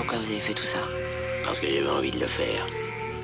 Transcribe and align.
Pourquoi 0.00 0.18
vous 0.18 0.30
avez 0.30 0.40
fait 0.40 0.54
tout 0.54 0.62
ça 0.64 0.80
Parce 1.44 1.60
que 1.60 1.66
j'avais 1.68 1.86
envie 1.88 2.10
de 2.10 2.20
le 2.20 2.26
faire. 2.26 2.66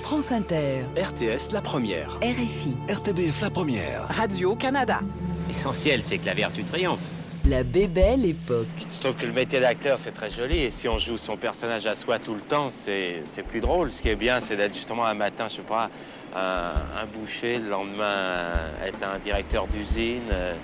France 0.03 0.31
Inter, 0.31 0.83
RTS 0.95 1.53
la 1.55 1.63
première. 1.63 2.11
RFI, 2.23 2.77
RTBF 2.91 3.41
la 3.41 3.51
première. 3.51 4.03
Radio-Canada. 4.11 5.01
L'essentiel, 5.49 6.03
c'est 6.05 6.19
que 6.19 6.27
la 6.27 6.35
vertu 6.35 6.65
triomphe. 6.65 7.01
la 7.47 7.63
bébelle 7.63 8.27
époque. 8.27 8.67
Je 8.93 9.01
trouve 9.01 9.15
que 9.15 9.25
le 9.25 9.33
métier 9.33 9.59
d'acteur, 9.59 9.99
c'est 9.99 10.13
très 10.13 10.29
joli. 10.31 10.59
Et 10.59 10.71
si 10.71 10.87
on 10.87 10.99
joue 10.99 11.17
son 11.17 11.39
personnage 11.39 11.87
à 11.87 11.95
soi 11.95 12.19
tout 12.19 12.35
le 12.35 12.43
temps, 12.43 12.69
c'est 12.71 13.23
c'est 13.35 13.43
plus 13.43 13.61
drôle. 13.61 13.91
Ce 13.91 14.03
qui 14.03 14.11
est 14.11 14.17
bien, 14.17 14.41
c'est 14.41 14.57
d'être 14.57 14.75
justement 14.75 15.07
un 15.07 15.15
matin, 15.15 15.47
je 15.49 15.57
sais 15.57 15.63
pas, 15.63 15.89
un, 16.37 16.75
un 17.01 17.07
boucher, 17.07 17.59
le 17.59 17.71
lendemain, 17.71 18.53
être 18.85 18.99
un 19.03 19.19
directeur 19.19 19.67
d'usine. 19.67 20.29
euh. 20.31 20.55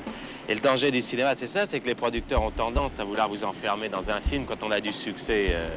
Et 0.49 0.55
le 0.57 0.61
danger 0.61 0.91
du 0.91 1.01
cinéma, 1.01 1.35
c'est 1.37 1.47
ça, 1.47 1.67
c'est 1.67 1.79
que 1.79 1.87
les 1.87 1.95
producteurs 1.95 2.43
ont 2.43 2.51
tendance 2.51 2.99
à 2.99 3.05
vouloir 3.05 3.29
vous 3.29 3.45
enfermer 3.45 3.89
dans 3.89 4.11
un 4.11 4.21
film 4.21 4.45
quand 4.45 4.63
on 4.65 4.73
a 4.73 4.81
du 4.81 4.93
succès. 4.93 5.47
euh, 5.51 5.69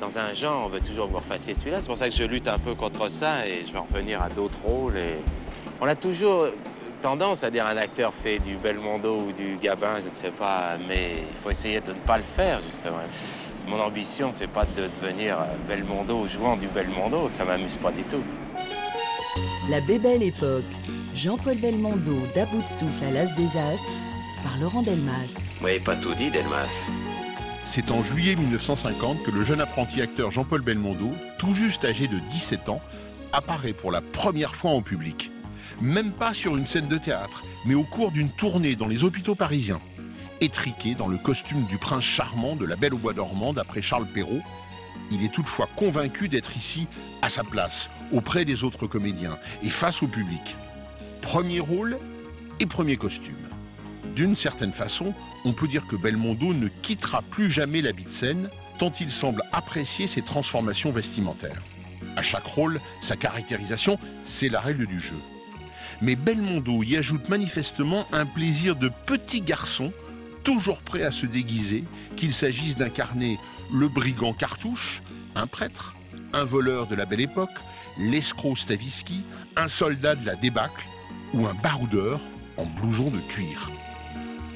dans 0.00 0.18
un 0.18 0.32
genre, 0.32 0.66
on 0.66 0.68
veut 0.68 0.80
toujours 0.80 1.06
que 1.06 1.12
vous 1.12 1.18
refassiez 1.18 1.54
celui-là. 1.54 1.78
C'est 1.80 1.88
pour 1.88 1.96
ça 1.96 2.08
que 2.08 2.14
je 2.14 2.24
lutte 2.24 2.48
un 2.48 2.58
peu 2.58 2.74
contre 2.74 3.08
ça 3.08 3.46
et 3.46 3.64
je 3.66 3.72
vais 3.72 3.78
en 3.78 3.86
revenir 3.90 4.22
à 4.22 4.28
d'autres 4.28 4.58
rôles. 4.64 4.96
Et 4.96 5.16
on 5.80 5.86
a 5.86 5.94
toujours 5.94 6.46
tendance 7.02 7.44
à 7.44 7.50
dire 7.50 7.66
un 7.66 7.76
acteur 7.76 8.12
fait 8.12 8.38
du 8.38 8.56
Belmondo 8.56 9.18
ou 9.18 9.32
du 9.32 9.56
Gabin, 9.60 10.00
je 10.02 10.08
ne 10.08 10.16
sais 10.16 10.36
pas, 10.36 10.76
mais 10.88 11.12
il 11.12 11.42
faut 11.42 11.50
essayer 11.50 11.80
de 11.80 11.92
ne 11.92 11.98
pas 12.00 12.18
le 12.18 12.24
faire, 12.24 12.60
justement. 12.70 12.98
Mon 13.68 13.80
ambition, 13.80 14.30
c'est 14.32 14.48
pas 14.48 14.64
de 14.64 14.88
devenir 15.02 15.36
Belmondo 15.68 16.26
jouant 16.26 16.56
du 16.56 16.66
Belmondo, 16.68 17.28
ça 17.28 17.44
m'amuse 17.44 17.76
pas 17.76 17.92
du 17.92 18.04
tout. 18.04 18.22
La 19.70 19.80
bébelle 19.80 20.22
époque. 20.22 20.64
Jean-Paul 21.14 21.56
Belmondo 21.56 22.16
d'à 22.34 22.46
bout 22.46 22.62
de 22.62 22.68
souffle 22.68 23.04
à 23.04 23.10
l'As 23.10 23.34
des 23.34 23.56
As 23.58 23.82
par 24.42 24.56
Laurent 24.60 24.82
Delmas. 24.82 25.56
Vous 25.58 25.64
m'avez 25.64 25.80
pas 25.80 25.96
tout 25.96 26.14
dit, 26.14 26.30
Delmas. 26.30 26.88
C'est 27.70 27.90
en 27.90 28.02
juillet 28.02 28.34
1950 28.34 29.24
que 29.24 29.30
le 29.30 29.44
jeune 29.44 29.60
apprenti 29.60 30.00
acteur 30.00 30.30
Jean-Paul 30.30 30.62
Belmondo, 30.62 31.12
tout 31.38 31.54
juste 31.54 31.84
âgé 31.84 32.08
de 32.08 32.18
17 32.30 32.70
ans, 32.70 32.80
apparaît 33.30 33.74
pour 33.74 33.92
la 33.92 34.00
première 34.00 34.54
fois 34.54 34.70
en 34.70 34.80
public. 34.80 35.30
Même 35.82 36.12
pas 36.12 36.32
sur 36.32 36.56
une 36.56 36.64
scène 36.64 36.88
de 36.88 36.96
théâtre, 36.96 37.42
mais 37.66 37.74
au 37.74 37.82
cours 37.82 38.10
d'une 38.10 38.30
tournée 38.30 38.74
dans 38.74 38.88
les 38.88 39.04
hôpitaux 39.04 39.34
parisiens. 39.34 39.80
Étriqué 40.40 40.94
dans 40.94 41.08
le 41.08 41.18
costume 41.18 41.64
du 41.64 41.76
prince 41.76 42.04
charmant 42.04 42.56
de 42.56 42.64
La 42.64 42.74
Belle 42.74 42.94
au 42.94 42.98
Bois 42.98 43.12
dormant 43.12 43.52
d'après 43.52 43.82
Charles 43.82 44.08
Perrault, 44.14 44.42
il 45.10 45.22
est 45.22 45.32
toutefois 45.32 45.68
convaincu 45.76 46.28
d'être 46.28 46.56
ici 46.56 46.86
à 47.20 47.28
sa 47.28 47.44
place, 47.44 47.90
auprès 48.12 48.46
des 48.46 48.64
autres 48.64 48.86
comédiens 48.86 49.38
et 49.62 49.70
face 49.70 50.02
au 50.02 50.06
public. 50.06 50.56
Premier 51.20 51.60
rôle 51.60 51.98
et 52.60 52.66
premier 52.66 52.96
costume. 52.96 53.47
D'une 54.14 54.36
certaine 54.36 54.72
façon, 54.72 55.14
on 55.44 55.52
peut 55.52 55.68
dire 55.68 55.86
que 55.86 55.96
Belmondo 55.96 56.52
ne 56.52 56.68
quittera 56.68 57.22
plus 57.22 57.50
jamais 57.50 57.80
l'habit 57.80 58.04
de 58.04 58.10
scène, 58.10 58.48
tant 58.78 58.92
il 59.00 59.10
semble 59.10 59.42
apprécier 59.52 60.06
ses 60.06 60.22
transformations 60.22 60.90
vestimentaires. 60.92 61.62
À 62.16 62.22
chaque 62.22 62.46
rôle, 62.46 62.80
sa 63.00 63.16
caractérisation, 63.16 63.98
c'est 64.24 64.48
la 64.48 64.60
règle 64.60 64.86
du 64.86 65.00
jeu. 65.00 65.16
Mais 66.00 66.16
Belmondo 66.16 66.82
y 66.82 66.96
ajoute 66.96 67.28
manifestement 67.28 68.06
un 68.12 68.26
plaisir 68.26 68.76
de 68.76 68.90
petit 69.06 69.40
garçon, 69.40 69.92
toujours 70.44 70.80
prêt 70.80 71.02
à 71.02 71.10
se 71.10 71.26
déguiser, 71.26 71.84
qu'il 72.16 72.32
s'agisse 72.32 72.76
d'incarner 72.76 73.38
le 73.72 73.88
brigand 73.88 74.32
cartouche, 74.32 75.02
un 75.34 75.46
prêtre, 75.46 75.94
un 76.32 76.44
voleur 76.44 76.86
de 76.86 76.94
la 76.94 77.04
belle 77.04 77.20
époque, 77.20 77.50
l'escroc 77.98 78.56
Stavisky, 78.56 79.22
un 79.56 79.68
soldat 79.68 80.14
de 80.14 80.24
la 80.24 80.36
débâcle 80.36 80.86
ou 81.34 81.46
un 81.46 81.54
baroudeur 81.54 82.20
en 82.56 82.64
blouson 82.64 83.10
de 83.10 83.20
cuir. 83.28 83.70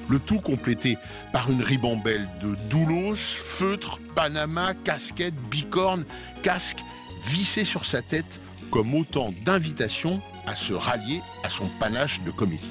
Le 0.08 0.18
tout 0.18 0.40
complété 0.40 0.98
par 1.32 1.50
une 1.50 1.62
ribambelle 1.62 2.28
de 2.42 2.54
doulos, 2.68 3.14
feutres, 3.14 3.98
panama, 4.14 4.74
casquettes, 4.84 5.34
bicornes, 5.50 6.04
casques 6.42 6.82
vissés 7.26 7.64
sur 7.64 7.84
sa 7.84 8.02
tête 8.02 8.40
comme 8.70 8.94
autant 8.94 9.30
d'invitations 9.44 10.20
à 10.46 10.56
se 10.56 10.72
rallier 10.72 11.20
à 11.44 11.50
son 11.50 11.66
panache 11.78 12.20
de 12.22 12.30
comédie. 12.30 12.70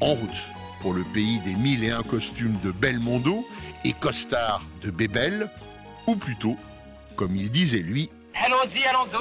En 0.00 0.14
route 0.14 0.46
pour 0.80 0.92
le 0.92 1.02
pays 1.14 1.40
des 1.40 1.54
mille 1.54 1.82
et 1.84 1.90
un 1.90 2.02
costumes 2.02 2.56
de 2.62 2.70
Belmondo 2.70 3.44
et 3.84 3.92
costards 3.92 4.62
de 4.82 4.90
Bébel, 4.90 5.50
ou 6.06 6.16
plutôt, 6.16 6.56
comme 7.16 7.34
il 7.34 7.50
disait 7.50 7.78
lui, 7.78 8.10
Allons-y, 8.44 8.84
allons-y. 8.84 9.16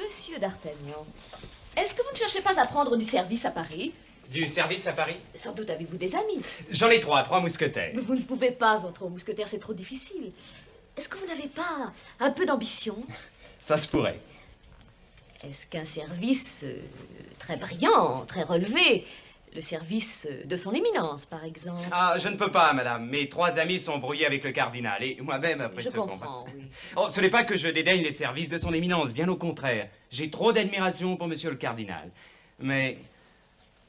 Monsieur 0.00 0.38
d'Artagnan, 0.38 1.04
est-ce 1.76 1.94
que 1.94 2.02
vous 2.02 2.10
ne 2.12 2.16
cherchez 2.16 2.40
pas 2.40 2.58
à 2.60 2.66
prendre 2.66 2.96
du 2.96 3.04
service 3.04 3.44
à 3.44 3.50
Paris 3.50 3.92
Du 4.30 4.46
service 4.46 4.86
à 4.86 4.92
Paris 4.92 5.16
Sans 5.34 5.52
doute 5.52 5.70
avez-vous 5.70 5.96
des 5.96 6.14
amis. 6.14 6.40
J'en 6.70 6.90
ai 6.90 7.00
trois, 7.00 7.22
trois 7.22 7.40
mousquetaires. 7.40 7.92
Vous 7.94 8.14
ne 8.14 8.22
pouvez 8.22 8.50
pas 8.50 8.84
entrer 8.84 9.04
au 9.04 9.08
mousquetaire, 9.08 9.48
c'est 9.48 9.58
trop 9.58 9.74
difficile. 9.74 10.32
Est-ce 10.96 11.08
que 11.08 11.16
vous 11.16 11.26
n'avez 11.26 11.48
pas 11.48 11.92
un 12.20 12.30
peu 12.30 12.44
d'ambition 12.44 12.96
Ça 13.60 13.78
se 13.78 13.88
pourrait. 13.88 14.20
Est-ce 15.42 15.66
qu'un 15.66 15.84
service 15.84 16.64
euh, 16.64 16.76
très 17.38 17.56
brillant, 17.56 18.24
très 18.26 18.42
relevé, 18.42 19.04
le 19.54 19.60
service 19.60 20.26
euh, 20.30 20.44
de 20.44 20.56
son 20.56 20.72
éminence, 20.72 21.26
par 21.26 21.44
exemple 21.44 21.82
Ah, 21.90 22.14
je 22.18 22.28
ne 22.28 22.36
peux 22.36 22.50
pas, 22.50 22.72
madame. 22.72 23.06
Mes 23.08 23.28
trois 23.28 23.58
amis 23.58 23.78
sont 23.80 23.98
brouillés 23.98 24.26
avec 24.26 24.44
le 24.44 24.52
cardinal 24.52 25.02
et 25.02 25.18
moi-même 25.20 25.60
après 25.60 25.82
Je 25.82 25.88
ce 25.90 25.94
combat. 25.94 26.12
comprends, 26.12 26.44
oui. 26.54 26.64
Oh, 26.96 27.08
ce 27.08 27.20
n'est 27.20 27.30
pas 27.30 27.44
que 27.44 27.56
je 27.56 27.68
dédaigne 27.68 28.02
les 28.02 28.12
services 28.12 28.48
de 28.48 28.58
son 28.58 28.72
éminence, 28.72 29.12
bien 29.12 29.28
au 29.28 29.36
contraire. 29.36 29.88
J'ai 30.10 30.30
trop 30.30 30.52
d'admiration 30.52 31.16
pour 31.16 31.28
monsieur 31.28 31.50
le 31.50 31.56
cardinal. 31.56 32.10
Mais 32.58 32.98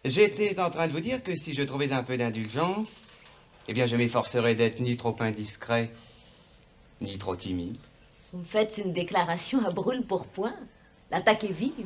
j'étais 0.04 0.60
en 0.60 0.70
train 0.70 0.88
de 0.88 0.92
vous 0.92 1.00
dire 1.00 1.24
que 1.24 1.36
si 1.36 1.54
je 1.54 1.64
trouvais 1.64 1.94
un 1.94 2.04
peu 2.04 2.18
d'indulgence, 2.18 3.06
eh 3.68 3.74
bien 3.74 3.86
je 3.86 3.96
m'efforcerais 3.96 4.56
d'être 4.56 4.80
ni 4.80 4.98
trop 4.98 5.16
indiscret, 5.20 5.92
ni 7.02 7.18
trop 7.18 7.36
timide. 7.36 7.78
Vous 8.34 8.40
me 8.40 8.46
faites 8.46 8.82
une 8.84 8.94
déclaration 8.94 9.66
à 9.66 9.72
brûle 9.72 10.04
pour 10.04 10.28
point. 10.28 10.56
L'attaque 11.12 11.44
est 11.44 11.52
vive. 11.54 11.86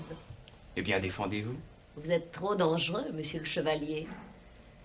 Eh 0.77 0.81
bien 0.81 0.99
défendez-vous. 0.99 1.55
Vous 1.97 2.11
êtes 2.11 2.31
trop 2.31 2.53
dangereux, 2.53 3.07
monsieur 3.13 3.39
le 3.39 3.45
chevalier. 3.45 4.07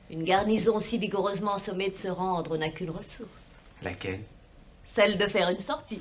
Une 0.09 0.25
garnison 0.25 0.81
si 0.81 0.97
vigoureusement 0.97 1.59
sommée 1.59 1.91
de 1.91 1.97
se 1.97 2.09
rendre 2.09 2.57
n'a 2.57 2.71
qu'une 2.71 2.89
ressource. 2.89 3.29
Laquelle? 3.83 4.23
Celle 4.87 5.19
de 5.19 5.27
faire 5.27 5.51
une 5.51 5.59
sortie. 5.59 6.01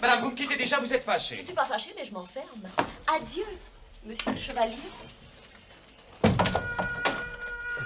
Madame, 0.00 0.22
vous 0.22 0.30
me 0.30 0.36
quittez 0.36 0.56
déjà, 0.56 0.78
vous 0.78 0.94
êtes 0.94 1.02
fâchée. 1.02 1.36
Je 1.36 1.42
suis 1.42 1.52
pas 1.54 1.66
fâchée, 1.66 1.92
mais 1.96 2.04
je 2.04 2.12
m'enferme. 2.12 2.68
Adieu, 3.12 3.44
monsieur 4.04 4.30
le 4.30 4.36
chevalier. 4.36 4.76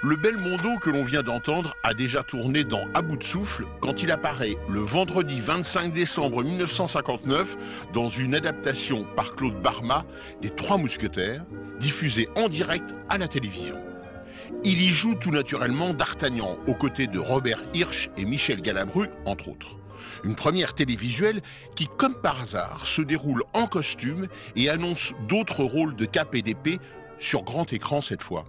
Le 0.03 0.15
Belmondo 0.15 0.79
que 0.79 0.89
l'on 0.89 1.03
vient 1.03 1.21
d'entendre 1.21 1.75
a 1.83 1.93
déjà 1.93 2.23
tourné 2.23 2.63
dans 2.63 2.87
À 2.95 3.03
bout 3.03 3.17
de 3.17 3.23
souffle 3.23 3.65
quand 3.81 4.01
il 4.01 4.09
apparaît 4.09 4.57
le 4.67 4.79
vendredi 4.79 5.39
25 5.39 5.93
décembre 5.93 6.43
1959 6.43 7.55
dans 7.93 8.09
une 8.09 8.33
adaptation 8.33 9.05
par 9.15 9.35
Claude 9.35 9.61
Barma 9.61 10.03
des 10.41 10.49
Trois 10.49 10.79
Mousquetaires, 10.79 11.45
diffusée 11.79 12.29
en 12.35 12.49
direct 12.49 12.95
à 13.09 13.19
la 13.19 13.27
télévision. 13.27 13.75
Il 14.63 14.81
y 14.81 14.89
joue 14.89 15.13
tout 15.13 15.29
naturellement 15.29 15.93
d'Artagnan 15.93 16.57
aux 16.65 16.75
côtés 16.75 17.05
de 17.05 17.19
Robert 17.19 17.61
Hirsch 17.75 18.09
et 18.17 18.25
Michel 18.25 18.61
Galabru, 18.61 19.07
entre 19.25 19.49
autres. 19.49 19.77
Une 20.23 20.35
première 20.35 20.73
télévisuelle 20.73 21.43
qui, 21.75 21.87
comme 21.97 22.15
par 22.15 22.41
hasard, 22.41 22.87
se 22.87 23.03
déroule 23.03 23.43
en 23.53 23.67
costume 23.67 24.27
et 24.55 24.67
annonce 24.67 25.13
d'autres 25.27 25.63
rôles 25.63 25.95
de 25.95 26.05
cap 26.05 26.33
et 26.33 26.41
d'épée 26.41 26.79
sur 27.19 27.43
grand 27.43 27.71
écran 27.71 28.01
cette 28.01 28.23
fois. 28.23 28.45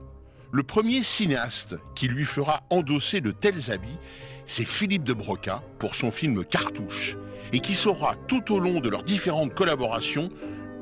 Le 0.55 0.63
premier 0.63 1.03
cinéaste 1.03 1.77
qui 1.95 2.09
lui 2.09 2.27
fera 2.27 2.61
endosser 2.69 3.23
de 3.23 3.31
tels 3.31 3.71
habits, 3.71 3.97
c'est 4.45 4.67
Philippe 4.67 5.03
de 5.03 5.15
Broca 5.15 5.63
pour 5.79 5.95
son 5.95 6.11
film 6.11 6.45
Cartouche, 6.45 7.17
et 7.55 7.61
qui 7.61 7.73
saura 7.73 8.17
tout 8.29 8.53
au 8.53 8.59
long 8.59 8.81
de 8.81 8.91
leurs 8.91 9.03
différentes 9.03 9.55
collaborations 9.55 10.29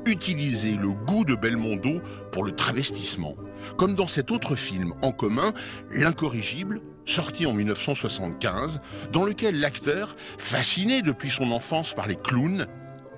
utiliser 0.05 0.71
le 0.71 0.89
goût 0.89 1.23
de 1.23 1.35
Belmondo 1.35 2.01
pour 2.33 2.43
le 2.43 2.51
travestissement, 2.51 3.35
comme 3.77 3.95
dans 3.95 4.07
cet 4.07 4.29
autre 4.31 4.57
film 4.57 4.93
en 5.01 5.13
commun, 5.13 5.53
L'incorrigible, 5.89 6.81
sorti 7.05 7.45
en 7.45 7.53
1975, 7.53 8.79
dans 9.13 9.23
lequel 9.23 9.57
l'acteur, 9.57 10.17
fasciné 10.37 11.01
depuis 11.01 11.29
son 11.29 11.49
enfance 11.49 11.93
par 11.93 12.07
les 12.07 12.17
clowns, 12.17 12.67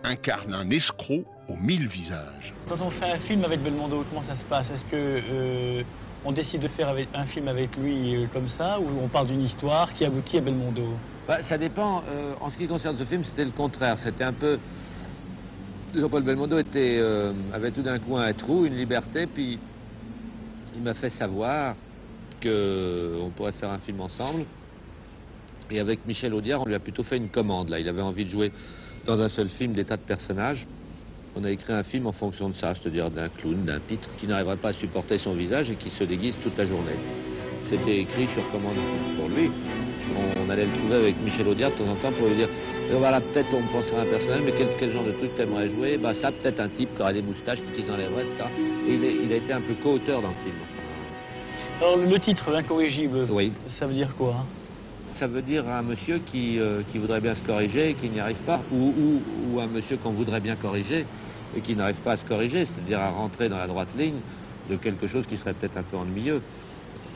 incarne 0.04 0.54
un 0.54 0.70
escroc 0.70 1.26
aux 1.50 1.58
mille 1.58 1.88
visages. 1.88 2.54
Quand 2.70 2.80
on 2.80 2.92
fait 2.92 3.12
un 3.12 3.20
film 3.20 3.44
avec 3.44 3.64
Belmondo, 3.64 4.06
comment 4.10 4.26
ça 4.28 4.38
se 4.38 4.46
passe? 4.46 4.68
Est-ce 4.70 4.86
que 4.92 4.94
euh, 4.94 5.84
on 6.26 6.32
décide 6.32 6.62
de 6.62 6.68
faire 6.70 6.96
un 7.14 7.26
film 7.26 7.48
avec 7.48 7.76
lui 7.76 8.16
euh, 8.16 8.28
comme 8.32 8.48
ça, 8.48 8.80
ou 8.80 8.86
on 9.04 9.08
parle 9.08 9.28
d'une 9.28 9.42
histoire 9.42 9.94
qui 9.94 10.06
aboutit 10.06 10.38
à 10.38 10.42
Belmondo? 10.42 10.88
Bah, 11.28 11.44
Ça 11.44 11.58
dépend. 11.58 12.04
Euh, 12.08 12.34
en 12.40 12.50
ce 12.50 12.58
qui 12.58 12.68
concerne 12.68 12.98
ce 12.98 13.04
film, 13.04 13.24
c'était 13.24 13.46
le 13.46 13.52
contraire. 13.52 13.98
C'était 14.00 14.24
un 14.24 14.34
peu... 14.34 14.58
Jean-Paul 15.96 16.24
Belmondo 16.24 16.58
était, 16.58 16.98
euh, 17.00 17.34
avait 17.54 17.72
tout 17.72 17.84
d'un 17.84 18.00
coup 18.00 18.18
un 18.18 18.34
trou, 18.34 18.66
une 18.66 18.76
liberté, 18.76 19.28
puis 19.28 19.60
il 20.76 20.82
m'a 20.82 20.96
fait 20.96 21.12
savoir 21.12 21.76
qu'on 22.42 23.30
pourrait 23.36 23.52
faire 23.52 23.70
un 23.70 23.80
film 23.80 24.02
ensemble. 24.02 24.46
Et 25.70 25.80
avec 25.80 26.06
Michel 26.08 26.34
Audiard, 26.34 26.62
on 26.62 26.66
lui 26.66 26.74
a 26.74 26.80
plutôt 26.80 27.04
fait 27.04 27.18
une 27.18 27.30
commande. 27.30 27.70
Là, 27.70 27.80
il 27.80 27.88
avait 27.88 28.02
envie 28.02 28.26
de 28.26 28.30
jouer 28.30 28.52
dans 29.06 29.20
un 29.20 29.30
seul 29.30 29.50
film 29.50 29.74
des 29.74 29.86
tas 29.86 29.98
de 29.98 30.02
personnages. 30.02 30.66
On 31.36 31.44
a 31.44 31.50
écrit 31.50 31.74
un 31.74 31.82
film 31.82 32.06
en 32.06 32.12
fonction 32.12 32.50
de 32.50 32.54
ça, 32.54 32.76
c'est-à-dire 32.76 33.10
d'un 33.10 33.28
clown, 33.28 33.66
d'un 33.66 33.80
pitre 33.80 34.08
qui 34.18 34.28
n'arriverait 34.28 34.58
pas 34.58 34.70
à 34.70 34.74
supporter 34.74 35.18
son 35.18 35.34
visage 35.34 35.72
et 35.72 35.76
qui 35.76 35.90
se 35.90 36.04
déguise 36.04 36.38
toute 36.44 36.56
la 36.58 36.66
journée. 36.66 36.96
C'était 37.66 38.02
écrit 38.02 38.28
sur 38.28 38.48
commande 38.52 38.76
pour 39.18 39.30
lui. 39.30 39.50
On, 40.38 40.50
allait 40.50 40.66
le 40.66 40.74
trouver 40.74 40.96
avec 40.96 41.16
Michel 41.24 41.48
Audiard 41.48 41.72
de 41.72 41.78
temps 41.78 41.88
en 41.88 41.96
temps 41.96 42.12
pour 42.12 42.28
lui 42.28 42.36
dire 42.36 42.50
eh, 42.88 42.94
voilà, 42.94 43.20
peut-être 43.20 43.52
on 43.56 43.64
penserait 43.68 43.98
à 43.98 44.02
un 44.02 44.06
personnage, 44.06 44.42
mais 44.46 44.54
quel, 44.78 44.90
genre 44.92 45.06
de 45.06 45.14
truc 45.14 45.34
t'aimerais 45.36 45.70
jouer? 45.70 45.98
Bah 45.98 46.14
ça, 46.14 46.32
peut-être 46.32 46.60
un 46.60 46.70
type 46.70 46.96
qui 46.96 47.02
aurait 47.02 47.14
des 47.14 47.24
moustaches, 47.24 47.62
petits 47.62 47.90
enlèveraient, 47.90 48.26
etc. 48.26 48.50
Et 48.88 48.94
il, 48.94 49.32
a 49.32 49.36
été 49.38 49.54
un 49.54 49.62
peu 49.62 49.74
co-auteur 49.82 50.22
dans 50.22 50.30
le 50.30 50.36
film. 50.36 50.56
Alors 51.82 51.98
le 51.98 52.20
titre, 52.20 52.52
l'incorrigible, 52.52 53.26
oui. 53.32 53.54
ça 53.80 53.88
veut 53.88 53.94
dire 53.94 54.14
quoi 54.16 54.46
ça 55.14 55.28
veut 55.28 55.42
dire 55.42 55.68
un 55.70 55.84
monsieur 55.84 56.20
qui, 56.20 56.60
euh, 56.60 56.82
qui 56.88 56.98
voudrait 56.98 57.22
bien 57.22 57.36
se 57.36 57.44
corriger 57.44 57.90
et 57.90 57.94
qui 57.94 58.10
n'y 58.10 58.20
arrive 58.20 58.42
pas, 58.44 58.62
ou, 58.72 59.60
un 59.60 59.68
monsieur 59.68 59.98
qu'on 59.98 60.12
voudrait 60.12 60.40
bien 60.40 60.56
corriger 60.56 61.06
et 61.56 61.62
qui 61.62 61.76
n'arrive 61.76 62.02
pas 62.02 62.14
à 62.14 62.18
se 62.18 62.26
corriger, 62.26 62.66
c'est-à-dire 62.66 63.00
à 63.00 63.12
rentrer 63.12 63.48
dans 63.48 63.58
la 63.58 63.68
droite 63.68 63.96
ligne 63.96 64.20
de 64.70 64.76
quelque 64.76 65.08
chose 65.08 65.28
qui 65.28 65.38
serait 65.38 65.54
peut-être 65.54 65.78
un 65.78 65.84
peu 65.84 65.98
ennuyeux. 65.98 66.42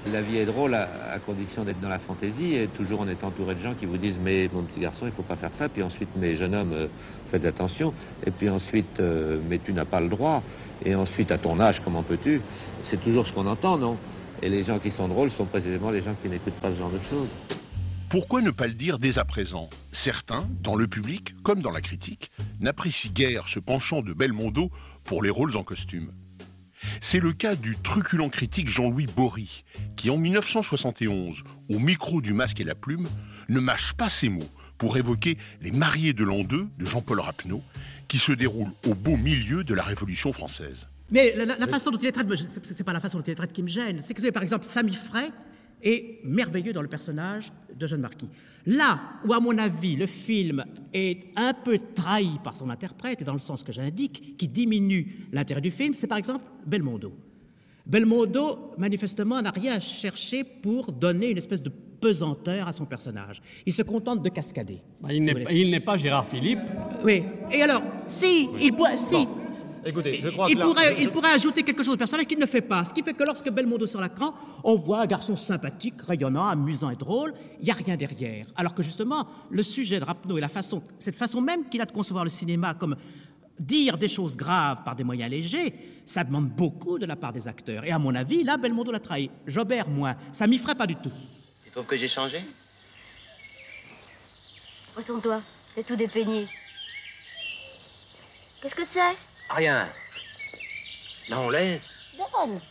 La 0.05 0.21
vie 0.21 0.37
est 0.37 0.45
drôle 0.45 0.75
à, 0.75 1.17
condition 1.25 1.65
d'être 1.65 1.79
dans 1.81 1.89
la 1.89 1.99
fantaisie 1.99 2.55
et 2.55 2.67
toujours 2.67 3.01
en 3.01 3.07
étant 3.07 3.27
entouré 3.27 3.55
de 3.55 3.59
gens 3.59 3.73
qui 3.73 3.85
vous 3.85 3.97
disent 3.97 4.19
mais 4.23 4.49
mon 4.53 4.61
petit 4.61 4.79
garçon 4.79 5.05
il 5.05 5.11
faut 5.11 5.23
pas 5.23 5.35
faire 5.35 5.53
ça. 5.53 5.67
Puis 5.67 5.81
ensuite 5.81 6.09
mais 6.15 6.35
jeune 6.35 6.55
homme 6.55 6.71
euh, 6.71 6.87
faites 7.25 7.43
attention. 7.43 7.93
Et 8.25 8.31
puis 8.31 8.47
ensuite 8.47 8.99
euh, 8.99 9.39
mais 9.49 9.57
tu 9.57 9.73
n'as 9.73 9.85
pas 9.85 9.99
le 9.99 10.07
droit. 10.07 10.43
Et 10.85 10.95
ensuite 10.95 11.31
à 11.31 11.39
ton 11.39 11.59
âge 11.59 11.81
comment 11.83 12.03
peux-tu? 12.03 12.41
C'est 12.83 13.01
toujours 13.01 13.27
ce 13.27 13.33
qu'on 13.33 13.47
entend 13.47 13.77
non? 13.77 13.97
Et 14.41 14.49
les 14.49 14.63
gens 14.63 14.79
qui 14.79 14.91
sont 14.91 15.09
drôles 15.09 15.31
sont 15.31 15.45
précisément 15.45 15.89
les 15.89 16.01
gens 16.01 16.13
qui 16.13 16.29
n'écoutent 16.29 16.61
pas 16.61 16.71
ce 16.71 16.77
genre 16.77 16.91
de 16.91 16.99
choses. 16.99 17.66
Pourquoi 18.09 18.41
ne 18.41 18.51
pas 18.51 18.67
le 18.67 18.73
dire 18.73 18.99
dès 18.99 19.19
à 19.19 19.25
présent? 19.25 19.69
Certains, 19.91 20.47
dans 20.61 20.75
le 20.75 20.87
public 20.87 21.35
comme 21.43 21.61
dans 21.61 21.71
la 21.71 21.81
critique, 21.81 22.31
n'apprécient 22.61 23.11
guère 23.11 23.49
ce 23.49 23.59
penchant 23.59 24.01
de 24.01 24.13
Belmondo 24.13 24.71
pour 25.03 25.21
les 25.21 25.29
rôles 25.29 25.57
en 25.57 25.63
costume. 25.63 26.13
C'est 27.01 27.19
le 27.19 27.33
cas 27.33 27.55
du 27.55 27.75
truculent 27.75 28.29
critique 28.29 28.69
Jean-Louis 28.69 29.07
Bory, 29.07 29.65
qui 29.97 30.09
en 30.09 30.15
1971, 30.15 31.43
au 31.69 31.79
micro 31.79 32.21
du 32.21 32.31
masque 32.31 32.61
et 32.61 32.63
la 32.63 32.75
plume, 32.75 33.09
ne 33.49 33.59
mâche 33.59 33.91
pas 33.91 34.07
ses 34.07 34.29
mots 34.29 34.49
pour 34.77 34.95
évoquer 34.95 35.37
Les 35.61 35.71
mariés 35.71 36.13
de 36.13 36.23
l'an 36.23 36.45
2 36.45 36.67
de 36.77 36.85
Jean-Paul 36.85 37.19
Rapneau, 37.19 37.61
qui 38.07 38.19
se 38.19 38.31
déroule 38.31 38.71
au 38.87 38.95
beau 38.95 39.17
milieu 39.17 39.65
de 39.65 39.73
la 39.73 39.83
Révolution 39.83 40.31
française. 40.31 40.87
Mais 41.11 41.33
la, 41.35 41.67
façon 41.67 41.91
dont 41.91 41.97
il 41.97 42.07
est 42.07 42.13
traité, 42.13 42.35
c'est 42.61 42.83
pas 42.85 42.93
la 42.93 43.01
façon 43.01 43.17
dont 43.17 43.23
il 43.27 43.31
est 43.31 43.35
traité 43.35 43.53
qui 43.53 43.63
me 43.63 43.67
gêne, 43.67 44.01
c'est 44.01 44.13
que 44.13 44.29
par 44.29 44.43
exemple 44.43 44.63
Samy 44.63 44.93
Frey 44.93 45.29
est 45.81 46.19
merveilleux 46.23 46.73
dans 46.73 46.81
le 46.81 46.87
personnage 46.87 47.51
de 47.75 47.87
Jeanne 47.87 48.01
Marquis. 48.01 48.29
Là 48.65 48.99
où, 49.25 49.33
à 49.33 49.39
mon 49.39 49.57
avis, 49.57 49.95
le 49.95 50.05
film 50.05 50.65
est 50.93 51.27
un 51.35 51.53
peu 51.53 51.79
trahi 51.93 52.39
par 52.43 52.55
son 52.55 52.69
interprète, 52.69 53.21
et 53.21 53.25
dans 53.25 53.33
le 53.33 53.39
sens 53.39 53.63
que 53.63 53.71
j'indique, 53.71 54.37
qui 54.37 54.47
diminue 54.47 55.27
l'intérêt 55.31 55.61
du 55.61 55.71
film, 55.71 55.93
c'est 55.93 56.07
par 56.07 56.17
exemple 56.17 56.45
Belmondo. 56.65 57.13
Belmondo, 57.85 58.73
manifestement, 58.77 59.41
n'a 59.41 59.51
rien 59.51 59.79
cherché 59.79 60.43
pour 60.43 60.91
donner 60.91 61.29
une 61.29 61.37
espèce 61.37 61.63
de 61.63 61.71
pesanteur 62.01 62.67
à 62.67 62.73
son 62.73 62.85
personnage. 62.85 63.41
Il 63.65 63.73
se 63.73 63.81
contente 63.81 64.21
de 64.21 64.29
cascader. 64.29 64.81
Bah, 65.01 65.13
il 65.13 65.69
n'est 65.71 65.79
pas 65.79 65.97
Gérard 65.97 66.25
Philippe. 66.25 66.59
Oui. 67.03 67.23
Et 67.51 67.61
alors, 67.61 67.81
si, 68.07 68.49
il, 68.61 68.73
si, 68.97 69.27
Écoutez, 69.87 70.13
je 70.13 70.29
crois 70.29 70.47
il, 70.49 70.57
pourrait, 70.59 70.95
il 70.99 71.09
pourrait 71.09 71.31
ajouter 71.31 71.63
quelque 71.63 71.83
chose 71.83 71.93
de 71.93 71.99
personnel 71.99 72.25
qu'il 72.25 72.39
ne 72.39 72.45
fait 72.45 72.61
pas. 72.61 72.83
Ce 72.83 72.93
qui 72.93 73.01
fait 73.01 73.13
que 73.13 73.23
lorsque 73.23 73.49
Belmondo 73.49 73.85
sur 73.85 74.01
l'écran, 74.01 74.33
on 74.63 74.75
voit 74.75 75.01
un 75.01 75.05
garçon 75.05 75.35
sympathique, 75.35 76.01
rayonnant, 76.01 76.47
amusant 76.47 76.89
et 76.89 76.95
drôle. 76.95 77.33
Il 77.59 77.65
n'y 77.65 77.71
a 77.71 77.75
rien 77.75 77.95
derrière. 77.95 78.47
Alors 78.55 78.73
que 78.73 78.83
justement, 78.83 79.27
le 79.49 79.63
sujet 79.63 79.99
de 79.99 80.05
Rapneau 80.05 80.37
et 80.37 80.41
la 80.41 80.49
façon, 80.49 80.83
cette 80.99 81.15
façon 81.15 81.39
même 81.41 81.69
qu'il 81.69 81.81
a 81.81 81.85
de 81.85 81.91
concevoir 81.91 82.23
le 82.23 82.29
cinéma 82.29 82.73
comme 82.73 82.95
dire 83.59 83.97
des 83.97 84.07
choses 84.07 84.35
graves 84.35 84.83
par 84.83 84.95
des 84.95 85.03
moyens 85.03 85.31
légers, 85.31 85.73
ça 86.05 86.23
demande 86.23 86.49
beaucoup 86.49 86.99
de 86.99 87.05
la 87.05 87.15
part 87.15 87.33
des 87.33 87.47
acteurs. 87.47 87.85
Et 87.85 87.91
à 87.91 87.97
mon 87.97 88.13
avis, 88.13 88.43
là, 88.43 88.57
Belmondo 88.57 88.91
l'a 88.91 88.99
trahi. 88.99 89.31
Jobert, 89.45 89.87
moins. 89.87 90.15
Ça 90.31 90.47
m'y 90.47 90.57
ferait 90.57 90.75
pas 90.75 90.85
du 90.85 90.95
tout. 90.95 91.11
Tu 91.63 91.71
trouves 91.71 91.85
que 91.85 91.97
j'ai 91.97 92.07
changé? 92.07 92.43
Retourne-toi. 94.95 95.41
C'est 95.73 95.85
tout 95.85 95.95
dépeigné. 95.95 96.47
Qu'est-ce 98.61 98.75
que 98.75 98.85
c'est? 98.85 99.15
Rien. 99.49 99.89
Non, 101.29 101.49
laisse. 101.49 101.81
Donne. 102.17 102.61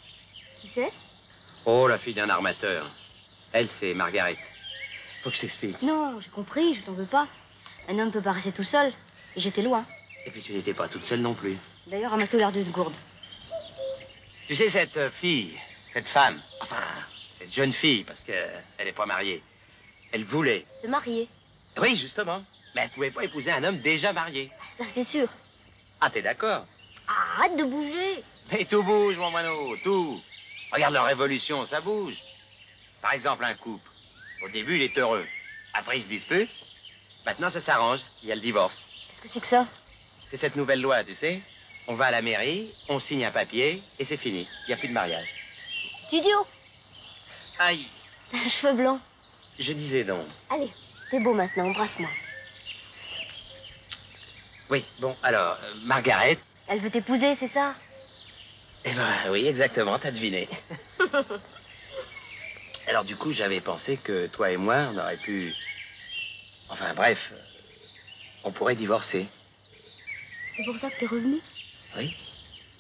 Qui 0.61 0.71
c'est 0.75 0.93
Oh, 1.65 1.89
la 1.89 1.99
fille 1.99 2.15
d'un 2.15 2.29
armateur. 2.31 2.89
Elle, 3.53 3.69
c'est 3.69 3.95
Margaret. 3.95 4.37
Faut 5.23 5.31
que 5.31 5.37
je 5.37 5.41
t'explique. 5.41 5.81
Non, 5.83 6.21
j'ai 6.21 6.29
compris, 6.31 6.75
je 6.75 6.83
t'en 6.83 6.93
veux 6.93 7.07
pas. 7.07 7.27
Un 7.89 7.99
homme 7.99 8.11
peut 8.13 8.21
pas 8.23 8.33
rester 8.33 8.53
tout 8.53 8.63
seul. 8.63 8.93
Et 9.35 9.41
j'étais 9.41 9.63
loin. 9.63 9.85
Et 10.25 10.31
puis 10.31 10.43
tu 10.43 10.53
n'étais 10.53 10.75
pas 10.75 10.89
toute 10.89 11.05
seule 11.05 11.21
non 11.21 11.35
plus. 11.35 11.57
D'ailleurs, 11.87 12.13
elle 12.15 12.21
m'a 12.21 12.27
tout 12.27 12.37
l'air 12.37 12.53
d'une 12.53 12.71
gourde. 12.71 12.95
Tu 14.47 14.55
sais, 14.55 14.69
cette 14.71 15.11
fille, 15.11 15.59
cette 15.93 16.07
femme, 16.07 16.41
enfin, 16.61 16.83
cette 17.39 17.53
jeune 17.53 17.73
fille, 17.73 18.05
parce 18.05 18.21
qu'elle 18.23 18.63
n'est 18.85 18.93
pas 18.93 19.07
mariée, 19.07 19.43
elle 20.13 20.25
voulait. 20.25 20.65
Se 20.83 20.87
marier 20.87 21.29
Oui, 21.79 21.97
justement. 21.97 22.43
Mais 22.75 22.83
elle 22.83 22.91
pouvait 22.91 23.11
pas 23.11 23.25
épouser 23.25 23.51
un 23.51 23.65
homme 23.65 23.81
déjà 23.81 24.13
marié. 24.13 24.51
Ça, 24.79 24.85
c'est 24.95 25.05
sûr. 25.05 25.29
Ah, 26.01 26.11
t'es 26.11 26.23
d'accord 26.23 26.67
Arrête 27.09 27.57
de 27.57 27.65
bouger 27.65 28.23
Mais 28.53 28.65
tout 28.65 28.83
bouge, 28.83 29.17
mon 29.17 29.31
moineau, 29.31 29.77
tout. 29.83 30.21
Regarde 30.73 30.95
leur 30.95 31.07
révolution, 31.07 31.65
ça 31.65 31.81
bouge. 31.81 32.17
Par 33.01 33.13
exemple, 33.13 33.45
un 33.45 33.55
couple. 33.55 33.89
Au 34.43 34.49
début, 34.49 34.77
il 34.77 34.83
est 34.83 34.99
heureux. 34.99 35.27
Après, 35.73 35.99
il 35.99 36.03
se 36.03 36.09
dispute. 36.09 36.51
Maintenant, 37.25 37.51
ça 37.51 37.61
s'arrange. 37.61 38.01
Il 38.23 38.29
y 38.29 38.33
a 38.33 38.35
le 38.35 38.41
divorce. 38.41 38.83
Qu'est-ce 39.09 39.23
que 39.23 39.29
c'est 39.29 39.41
que 39.41 39.47
ça 39.47 39.67
C'est 40.29 40.37
cette 40.37 40.57
nouvelle 40.57 40.81
loi, 40.81 41.05
tu 41.05 41.15
sais. 41.15 41.41
On 41.89 41.95
va 41.95 42.07
à 42.07 42.11
la 42.11 42.23
mairie, 42.23 42.75
on 42.89 42.99
signe 42.99 43.25
un 43.25 43.31
papier, 43.31 43.81
et 43.99 44.05
c'est 44.05 44.17
fini. 44.17 44.47
Il 44.65 44.69
n'y 44.69 44.75
a 44.75 44.77
plus 44.77 44.89
de 44.89 44.93
mariage. 44.93 45.29
C'est 45.89 46.17
idiot 46.17 46.47
Aïe 47.59 47.87
T'as 48.31 48.39
un 48.39 48.49
cheveu 48.49 48.73
blanc. 48.75 49.01
Je 49.59 49.73
disais 49.73 50.03
donc. 50.03 50.27
Allez, 50.51 50.71
t'es 51.11 51.21
beau 51.21 51.33
maintenant, 51.33 51.67
embrasse-moi. 51.67 52.11
Oui, 54.69 54.85
bon, 54.99 55.17
alors, 55.23 55.59
euh, 55.63 55.75
Margaret. 55.83 56.39
Elle 56.67 56.81
veut 56.81 56.91
t'épouser, 56.91 57.35
c'est 57.37 57.47
ça? 57.47 57.75
Eh 58.85 58.93
ben 58.93 59.31
oui, 59.31 59.47
exactement, 59.47 59.99
t'as 59.99 60.11
deviné. 60.11 60.49
alors 62.87 63.05
du 63.05 63.17
coup, 63.17 63.33
j'avais 63.33 63.61
pensé 63.61 63.97
que 63.97 64.27
toi 64.27 64.51
et 64.51 64.57
moi, 64.57 64.89
on 64.93 64.99
aurait 64.99 65.17
pu... 65.17 65.55
Enfin 66.69 66.95
bref, 66.95 67.33
on 68.45 68.51
pourrait 68.51 68.75
divorcer. 68.75 69.27
C'est 70.57 70.65
pour 70.65 70.79
ça 70.79 70.91
que 70.91 70.99
t'es 70.99 71.07
revenu? 71.07 71.41
Oui. 71.97 72.11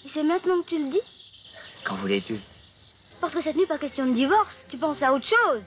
Et 0.04 0.08
c'est 0.08 0.22
maintenant 0.22 0.62
que 0.62 0.68
tu 0.68 0.78
le 0.78 0.90
dis? 0.90 1.02
Quand 1.84 1.96
voulais-tu? 1.96 2.40
Parce 3.20 3.34
que 3.34 3.40
cette 3.40 3.56
nuit, 3.56 3.66
pas 3.66 3.78
question 3.78 4.06
de 4.06 4.12
divorce. 4.12 4.64
Tu 4.68 4.76
penses 4.76 5.02
à 5.02 5.12
autre 5.12 5.26
chose. 5.26 5.62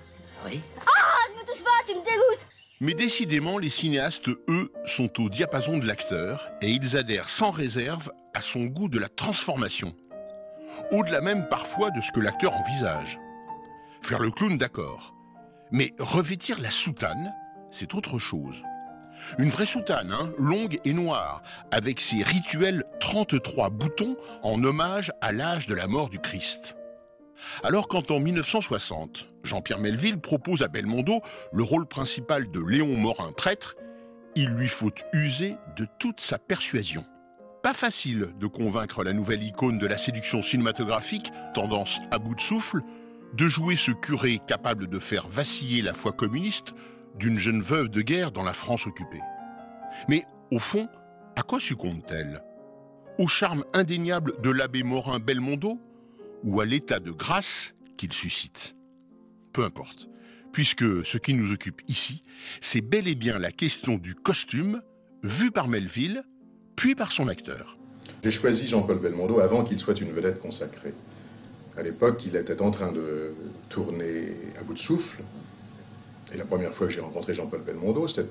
Oui. 0.46 0.62
Ah, 0.86 1.34
ne 1.34 1.42
me 1.42 1.46
touche 1.46 1.64
pas, 1.64 1.84
tu 1.86 1.96
me 1.96 2.04
dégoûtes 2.04 2.59
mais 2.82 2.94
décidément, 2.94 3.58
les 3.58 3.70
cinéastes, 3.70 4.30
eux, 4.30 4.72
sont 4.86 5.22
au 5.22 5.30
diapason 5.30 5.78
de 5.78 5.86
l'acteur 5.86 6.48
et 6.62 6.70
ils 6.70 6.96
adhèrent 6.96 7.30
sans 7.30 7.52
réserve 7.52 8.12
à 8.34 8.42
son 8.42 8.66
goût 8.66 8.88
de 8.88 9.00
la 9.00 9.10
transformation. 9.10 9.94
Au-delà 10.92 11.22
même 11.22 11.48
parfois 11.50 11.92
de 11.92 12.00
ce 12.00 12.12
que 12.12 12.20
l'acteur 12.20 12.56
envisage. 12.56 13.20
Faire 14.02 14.20
le 14.20 14.32
clown, 14.32 14.58
d'accord. 14.58 15.14
Mais 15.72 15.94
revêtir 16.00 16.60
la 16.62 16.72
soutane, 16.72 17.34
c'est 17.70 17.94
autre 17.96 18.18
chose. 18.18 18.64
Une 19.38 19.50
vraie 19.50 19.66
soutane, 19.66 20.14
hein, 20.14 20.32
longue 20.38 20.80
et 20.86 20.94
noire, 20.94 21.44
avec 21.72 22.00
ses 22.00 22.24
rituels 22.24 22.86
33 23.02 23.70
boutons 23.70 24.16
en 24.42 24.64
hommage 24.64 25.12
à 25.20 25.34
l'âge 25.34 25.68
de 25.68 25.76
la 25.76 25.88
mort 25.88 26.10
du 26.10 26.20
Christ. 26.20 26.76
Alors 27.64 27.88
quand 27.88 28.12
en 28.12 28.20
1960, 28.20 29.28
Jean-Pierre 29.44 29.80
Melville 29.80 30.20
propose 30.20 30.62
à 30.62 30.68
Belmondo 30.68 31.22
le 31.54 31.64
rôle 31.64 31.86
principal 31.86 32.50
de 32.52 32.60
Léon 32.60 32.96
Morin 32.96 33.32
prêtre, 33.32 33.76
il 34.36 34.50
lui 34.50 34.68
faut 34.68 34.92
user 35.14 35.56
de 35.76 35.86
toute 36.00 36.20
sa 36.20 36.38
persuasion. 36.38 37.06
Pas 37.64 37.74
facile 37.74 38.30
de 38.40 38.48
convaincre 38.48 39.04
la 39.04 39.12
nouvelle 39.12 39.44
icône 39.44 39.80
de 39.80 39.88
la 39.88 39.98
séduction 39.98 40.42
cinématographique, 40.42 41.32
tendance 41.54 42.00
à 42.12 42.20
bout 42.20 42.36
de 42.36 42.40
souffle, 42.40 42.82
de 43.34 43.48
jouer 43.48 43.76
ce 43.76 43.92
curé 43.92 44.40
capable 44.48 44.88
de 44.88 45.00
faire 45.00 45.28
vaciller 45.28 45.82
la 45.82 45.94
foi 45.94 46.14
communiste 46.14 46.74
d'une 47.16 47.38
jeune 47.38 47.62
veuve 47.62 47.90
de 47.90 48.02
guerre 48.02 48.32
dans 48.32 48.44
la 48.44 48.54
France 48.54 48.88
occupée. 48.88 49.22
Mais 50.08 50.24
au 50.52 50.60
fond, 50.60 50.88
à 51.36 51.42
quoi 51.42 51.60
succombe-t-elle? 51.60 52.42
Au 53.18 53.28
charme 53.28 53.66
indéniable 53.74 54.40
de 54.42 54.50
l'abbé 54.50 54.84
Morin 54.84 55.20
Belmondo 55.20 55.80
ou 56.44 56.62
à 56.62 56.66
l'état 56.66 57.00
de 57.00 57.12
grâce 57.12 57.74
qu'il 57.98 58.14
suscite. 58.14 58.76
Peu 59.54 59.64
importe, 59.64 60.08
puisque 60.52 61.06
ce 61.06 61.18
qui 61.18 61.34
nous 61.34 61.54
occupe 61.54 61.82
ici, 61.88 62.24
c'est 62.62 62.82
bel 62.82 63.08
et 63.08 63.16
bien 63.16 63.40
la 63.40 63.52
question 63.52 63.98
du 63.98 64.16
costume, 64.16 64.82
vu 65.24 65.52
par 65.52 65.68
Melville, 65.68 66.24
puis 66.76 66.96
par 66.96 67.12
son 67.12 67.28
acteur. 67.28 67.78
J'ai 68.24 68.32
choisi 68.32 68.68
Jean-Paul 68.68 69.00
Belmondo 69.00 69.40
avant 69.40 69.64
qu'il 69.64 69.80
soit 69.80 70.00
une 70.00 70.12
vedette 70.12 70.40
consacrée. 70.40 70.94
À 71.78 71.84
l'époque, 71.84 72.22
il 72.26 72.36
était 72.36 72.62
en 72.62 72.72
train 72.72 72.92
de 72.92 73.34
tourner 73.70 74.34
à 74.60 74.64
bout 74.64 74.74
de 74.74 74.80
souffle. 74.80 75.24
Et 76.34 76.38
la 76.38 76.46
première 76.46 76.74
fois 76.74 76.88
que 76.88 76.94
j'ai 76.94 77.00
rencontré 77.00 77.34
Jean-Paul 77.34 77.62
Belmondo, 77.62 78.08
c'était 78.08 78.28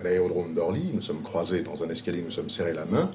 à 0.00 0.02
l'aérodrome 0.02 0.54
d'Orly. 0.54 0.92
Nous 0.94 1.02
sommes 1.02 1.22
croisés 1.22 1.62
dans 1.62 1.82
un 1.84 1.88
escalier, 1.88 2.22
nous 2.22 2.30
sommes 2.30 2.50
serrés 2.50 2.72
la 2.72 2.86
main. 2.86 3.10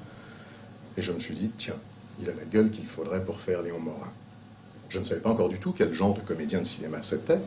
Et 0.96 1.02
je 1.02 1.12
me 1.12 1.20
suis 1.20 1.34
dit, 1.34 1.50
tiens, 1.58 1.76
il 2.20 2.28
a 2.28 2.34
la 2.34 2.44
gueule 2.44 2.70
qu'il 2.70 2.86
faudrait 2.86 3.24
pour 3.24 3.40
faire 3.40 3.62
Léon 3.62 3.80
Morin. 3.80 4.12
Je 4.88 4.98
ne 4.98 5.04
savais 5.04 5.20
pas 5.20 5.30
encore 5.30 5.48
du 5.48 5.58
tout 5.58 5.74
quel 5.76 5.92
genre 5.94 6.14
de 6.14 6.20
comédien 6.20 6.60
de 6.60 6.66
cinéma 6.66 7.02
c'était. 7.02 7.38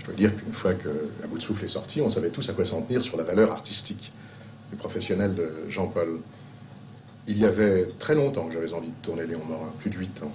Je 0.00 0.06
dois 0.06 0.14
dire 0.14 0.36
qu'une 0.36 0.52
fois 0.52 0.74
que 0.74 1.10
À 1.22 1.26
bout 1.26 1.40
souffle 1.40 1.64
est 1.64 1.68
sorti, 1.68 2.00
on 2.00 2.10
savait 2.10 2.30
tous 2.30 2.48
à 2.48 2.52
quoi 2.52 2.64
s'en 2.64 2.82
tenir 2.82 3.02
sur 3.02 3.16
la 3.16 3.24
valeur 3.24 3.52
artistique 3.52 4.12
du 4.70 4.76
professionnel 4.76 5.34
de 5.34 5.68
Jean-Paul. 5.68 6.20
Il 7.26 7.38
y 7.38 7.44
avait 7.44 7.88
très 7.98 8.14
longtemps 8.14 8.46
que 8.46 8.54
j'avais 8.54 8.72
envie 8.72 8.88
de 8.90 9.02
tourner 9.02 9.26
Léon 9.26 9.44
Morin, 9.44 9.72
plus 9.78 9.90
de 9.90 9.96
huit 9.96 10.22
ans. 10.22 10.32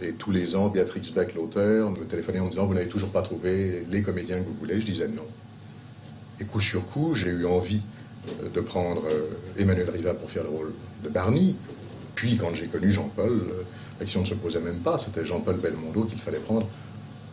Et 0.00 0.14
tous 0.14 0.32
les 0.32 0.56
ans, 0.56 0.68
Béatrix 0.68 1.12
Beck, 1.14 1.34
l'auteur, 1.34 1.90
me 1.90 2.04
téléphonait 2.04 2.40
en 2.40 2.48
disant 2.48 2.66
Vous 2.66 2.74
n'avez 2.74 2.88
toujours 2.88 3.10
pas 3.10 3.22
trouvé 3.22 3.84
les 3.88 4.02
comédiens 4.02 4.40
que 4.40 4.48
vous 4.48 4.54
voulez 4.54 4.80
Je 4.80 4.86
disais 4.86 5.08
non. 5.08 5.26
Et 6.40 6.44
coup 6.44 6.60
sur 6.60 6.84
coup, 6.86 7.14
j'ai 7.14 7.30
eu 7.30 7.46
envie 7.46 7.82
euh, 8.28 8.48
de 8.48 8.60
prendre 8.60 9.04
euh, 9.06 9.30
Emmanuel 9.56 9.90
Riva 9.90 10.14
pour 10.14 10.30
faire 10.30 10.42
le 10.42 10.48
rôle 10.48 10.72
de 11.04 11.08
Barney. 11.08 11.54
Puis, 12.14 12.36
quand 12.36 12.54
j'ai 12.54 12.66
connu 12.66 12.92
Jean-Paul, 12.92 13.30
euh, 13.32 13.62
la 13.98 14.04
question 14.04 14.20
ne 14.20 14.26
se 14.26 14.34
posait 14.34 14.60
même 14.60 14.80
pas. 14.80 14.98
C'était 14.98 15.24
Jean-Paul 15.24 15.60
Belmondo 15.60 16.04
qu'il 16.04 16.20
fallait 16.20 16.40
prendre 16.40 16.66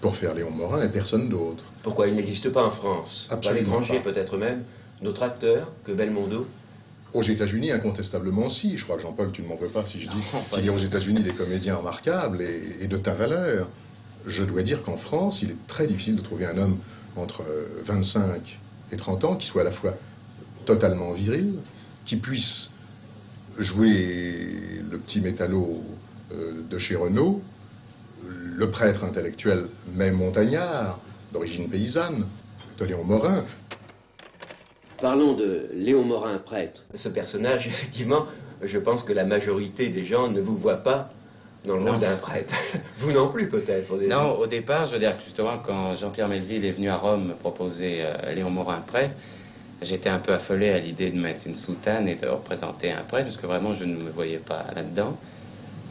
pour 0.01 0.15
faire 0.15 0.33
Léon 0.33 0.51
Morin 0.51 0.83
et 0.83 0.89
personne 0.89 1.29
d'autre. 1.29 1.63
Pourquoi 1.83 2.07
il 2.07 2.15
n'existe 2.15 2.49
pas 2.51 2.65
en 2.65 2.71
France? 2.71 3.27
Pas 3.29 3.53
l'étranger 3.53 3.99
peut-être 4.03 4.37
même 4.37 4.63
D'autres 5.01 5.23
acteurs 5.23 5.71
que 5.85 5.93
Belmondo 5.93 6.45
aux 7.13 7.23
États-Unis, 7.23 7.71
incontestablement, 7.71 8.49
si. 8.49 8.77
Je 8.77 8.83
crois 8.83 8.97
que 8.97 9.01
Jean-Paul, 9.01 9.31
tu 9.31 9.41
ne 9.41 9.47
m'en 9.47 9.55
veux 9.55 9.69
pas 9.69 9.85
si 9.85 9.99
je 9.99 10.09
dis 10.09 10.21
qu'il 10.53 10.65
y 10.65 10.69
a 10.69 10.71
aux 10.71 10.77
États-Unis 10.77 11.23
des 11.23 11.33
comédiens 11.33 11.77
remarquables 11.77 12.41
et, 12.41 12.87
de 12.87 12.97
ta 12.97 13.15
valeur. 13.15 13.67
Je 14.27 14.43
dois 14.43 14.61
dire 14.61 14.83
qu'en 14.83 14.97
France, 14.97 15.39
il 15.41 15.51
est 15.51 15.67
très 15.67 15.87
difficile 15.87 16.17
de 16.17 16.21
trouver 16.21 16.45
un 16.45 16.57
homme 16.57 16.77
entre 17.15 17.43
25 17.85 18.19
euh, 18.19 18.37
et 18.91 18.97
30 18.97 19.23
ans 19.23 19.35
qui 19.37 19.47
soit 19.47 19.61
à 19.61 19.65
la 19.65 19.71
fois 19.71 19.95
totalement 20.65 21.13
viril, 21.13 21.55
qui 22.05 22.17
puisse 22.17 22.69
jouer 23.59 24.81
le 24.89 24.97
petit 24.97 25.21
métallo 25.21 25.83
euh, 26.31 26.63
de 26.69 26.77
chez 26.77 26.95
Renault, 26.95 27.41
le 28.25 28.71
prêtre 28.71 29.03
intellectuel 29.03 29.67
même 29.93 30.15
montagnard, 30.15 30.99
d'origine 31.31 31.69
paysanne, 31.69 32.25
de 32.77 32.85
Léon 32.85 33.03
Morin, 33.03 33.45
Parlons 35.01 35.33
de 35.33 35.69
Léon 35.73 36.03
Morin, 36.03 36.37
prêtre. 36.39 36.83
Ce 36.93 37.07
personnage, 37.07 37.67
effectivement, 37.67 38.25
je 38.61 38.77
pense 38.77 39.03
que 39.03 39.13
la 39.13 39.23
majorité 39.23 39.89
des 39.89 40.03
gens 40.03 40.29
ne 40.29 40.41
vous 40.41 40.57
voient 40.57 40.83
pas 40.83 41.09
dans 41.65 41.77
le 41.77 41.89
rôle 41.89 41.99
d'un 41.99 42.17
prêtre. 42.17 42.53
vous 42.99 43.11
non 43.11 43.29
plus, 43.29 43.47
peut-être. 43.47 43.95
Non, 44.07 44.37
au 44.37 44.47
départ, 44.47 44.87
je 44.87 44.93
veux 44.93 44.99
dire 44.99 45.17
que 45.17 45.23
justement, 45.23 45.59
quand 45.59 45.95
Jean-Pierre 45.95 46.27
Melville 46.27 46.65
est 46.65 46.71
venu 46.71 46.89
à 46.89 46.97
Rome 46.97 47.27
me 47.27 47.33
proposer 47.33 47.99
euh, 48.01 48.33
Léon 48.33 48.49
Morin 48.49 48.81
prêtre, 48.81 49.13
j'étais 49.81 50.09
un 50.09 50.19
peu 50.19 50.33
affolé 50.33 50.69
à 50.69 50.79
l'idée 50.79 51.09
de 51.09 51.19
mettre 51.19 51.47
une 51.47 51.55
soutane 51.55 52.07
et 52.07 52.15
de 52.15 52.27
représenter 52.27 52.91
un 52.91 53.03
prêtre, 53.03 53.25
parce 53.25 53.37
que 53.37 53.47
vraiment, 53.47 53.75
je 53.75 53.85
ne 53.85 53.95
me 53.95 54.09
voyais 54.09 54.39
pas 54.39 54.65
là-dedans. 54.75 55.17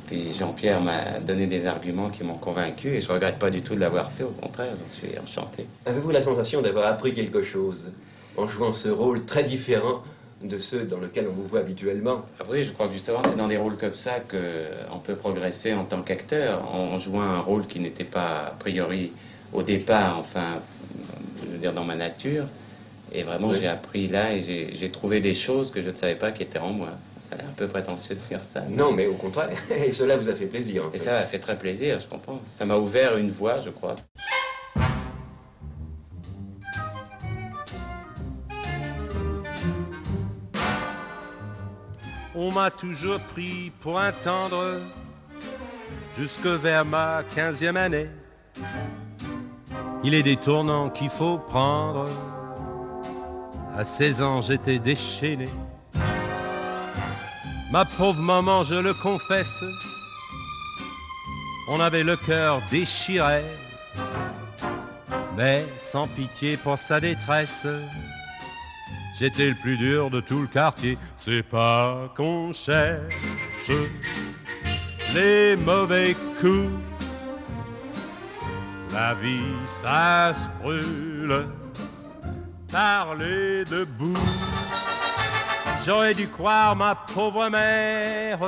Puis 0.06 0.32
Jean-Pierre 0.34 0.80
m'a 0.80 1.20
donné 1.20 1.46
des 1.46 1.66
arguments 1.66 2.08
qui 2.08 2.24
m'ont 2.24 2.38
convaincu 2.38 2.88
et 2.88 3.00
je 3.00 3.08
ne 3.08 3.12
regrette 3.12 3.38
pas 3.38 3.50
du 3.50 3.60
tout 3.60 3.74
de 3.74 3.80
l'avoir 3.80 4.10
fait, 4.12 4.24
au 4.24 4.30
contraire, 4.30 4.72
j'en 4.80 4.88
suis 4.88 5.18
enchanté. 5.18 5.66
Avez-vous 5.84 6.10
la 6.10 6.22
sensation 6.22 6.62
d'avoir 6.62 6.86
appris 6.86 7.12
quelque 7.12 7.42
chose 7.42 7.90
en 8.36 8.46
jouant 8.48 8.72
ce 8.72 8.88
rôle 8.88 9.26
très 9.26 9.44
différent 9.44 10.02
de 10.42 10.58
ceux 10.60 10.84
dans 10.84 11.00
lesquels 11.00 11.26
on 11.28 11.34
vous 11.34 11.46
voit 11.48 11.60
habituellement? 11.60 12.22
Oui, 12.48 12.64
je 12.64 12.72
crois 12.72 12.86
que 12.86 12.94
justement 12.94 13.20
c'est 13.22 13.36
dans 13.36 13.48
des 13.48 13.58
rôles 13.58 13.76
comme 13.76 13.96
ça 13.96 14.20
qu'on 14.20 15.00
peut 15.00 15.16
progresser 15.16 15.74
en 15.74 15.84
tant 15.84 16.00
qu'acteur, 16.02 16.64
en 16.74 16.98
jouant 17.00 17.22
un 17.22 17.40
rôle 17.40 17.66
qui 17.66 17.80
n'était 17.80 18.04
pas 18.04 18.46
a 18.46 18.50
priori 18.58 19.12
au 19.52 19.62
départ, 19.62 20.18
enfin, 20.20 20.60
je 21.44 21.50
veux 21.50 21.58
dire 21.58 21.74
dans 21.74 21.84
ma 21.84 21.96
nature. 21.96 22.46
Et 23.12 23.22
vraiment 23.22 23.54
j'ai 23.54 23.66
appris 23.66 24.06
là 24.06 24.34
et 24.34 24.72
j'ai 24.74 24.90
trouvé 24.90 25.20
des 25.20 25.34
choses 25.34 25.70
que 25.70 25.82
je 25.82 25.90
ne 25.90 25.96
savais 25.96 26.16
pas 26.16 26.32
qui 26.32 26.42
étaient 26.42 26.58
en 26.58 26.72
moi. 26.72 26.90
Ça 27.28 27.34
a 27.34 27.38
l'air 27.38 27.48
un 27.48 27.54
peu 27.54 27.68
prétentieux 27.68 28.16
de 28.16 28.20
dire 28.28 28.42
ça. 28.54 28.62
Non, 28.68 28.92
mais 28.92 29.06
au 29.06 29.14
contraire, 29.14 29.50
et 29.70 29.92
cela 29.92 30.16
vous 30.16 30.28
a 30.28 30.34
fait 30.34 30.46
plaisir. 30.46 30.84
et 30.94 30.98
ça 30.98 31.12
m'a 31.12 31.26
fait 31.26 31.38
très 31.38 31.58
plaisir, 31.58 32.00
je 32.00 32.06
comprends. 32.06 32.40
Ça 32.56 32.64
m'a 32.64 32.76
ouvert 32.76 33.16
une 33.18 33.30
voie, 33.30 33.60
je 33.60 33.70
crois. 33.70 33.94
on 42.38 42.52
m'a 42.52 42.70
toujours 42.70 43.18
pris 43.18 43.72
pour 43.80 43.98
un 43.98 44.12
tendre 44.12 44.80
jusque 46.14 46.46
vers 46.46 46.84
ma 46.84 47.24
quinzième 47.24 47.76
année. 47.76 48.06
Il 50.04 50.14
est 50.14 50.22
des 50.22 50.36
tournants 50.36 50.88
qu'il 50.88 51.10
faut 51.10 51.38
prendre. 51.38 52.04
À 53.78 53.84
16 53.84 54.22
ans, 54.22 54.42
j'étais 54.42 54.80
déchaîné. 54.80 55.48
Ma 57.70 57.84
pauvre 57.84 58.20
maman, 58.20 58.64
je 58.64 58.74
le 58.74 58.92
confesse, 58.92 59.62
on 61.68 61.78
avait 61.78 62.02
le 62.02 62.16
cœur 62.16 62.60
déchiré, 62.72 63.44
mais 65.36 65.64
sans 65.76 66.08
pitié 66.08 66.56
pour 66.56 66.76
sa 66.76 66.98
détresse. 66.98 67.68
J'étais 69.16 69.50
le 69.50 69.54
plus 69.54 69.76
dur 69.76 70.10
de 70.10 70.20
tout 70.20 70.40
le 70.40 70.48
quartier. 70.48 70.98
C'est 71.16 71.44
pas 71.44 72.12
qu'on 72.16 72.52
cherche 72.52 73.14
les 75.14 75.54
mauvais 75.54 76.16
coups. 76.40 76.72
La 78.92 79.14
vie, 79.14 79.54
ça 79.66 80.32
se 80.34 80.48
brûle. 80.60 81.46
Parler 82.70 83.64
debout. 83.64 84.16
J'aurais 85.84 86.14
dû 86.14 86.28
croire 86.28 86.76
ma 86.76 86.94
pauvre 86.94 87.48
mère 87.48 88.40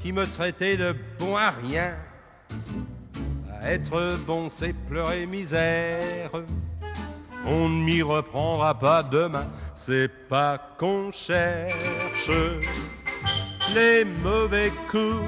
qui 0.00 0.12
me 0.12 0.26
traitait 0.26 0.76
de 0.76 0.94
bon 1.18 1.36
à 1.36 1.50
rien. 1.50 1.96
être 3.62 4.16
bon, 4.26 4.48
c'est 4.48 4.72
pleurer 4.72 5.26
misère 5.26 6.30
on 7.48 7.68
ne 7.68 7.84
m'y 7.84 8.02
reprendra 8.02 8.78
pas 8.78 9.02
demain. 9.02 9.46
C'est 9.74 10.08
pas 10.28 10.58
qu'on 10.78 11.10
cherche 11.12 12.30
les 13.74 14.04
mauvais 14.04 14.70
coups. 14.90 15.24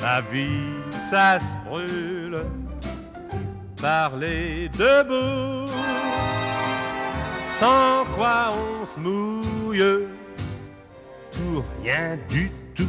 La 0.00 0.20
vie, 0.20 0.82
ça 1.00 1.38
se 1.38 1.56
brûle. 1.64 2.44
Parler 3.82 4.68
debout, 4.68 5.66
sans 7.58 8.04
quoi 8.14 8.50
on 8.52 8.86
se 8.86 9.00
mouille 9.00 10.06
pour 11.32 11.64
rien 11.82 12.16
du 12.30 12.48
tout. 12.48 12.86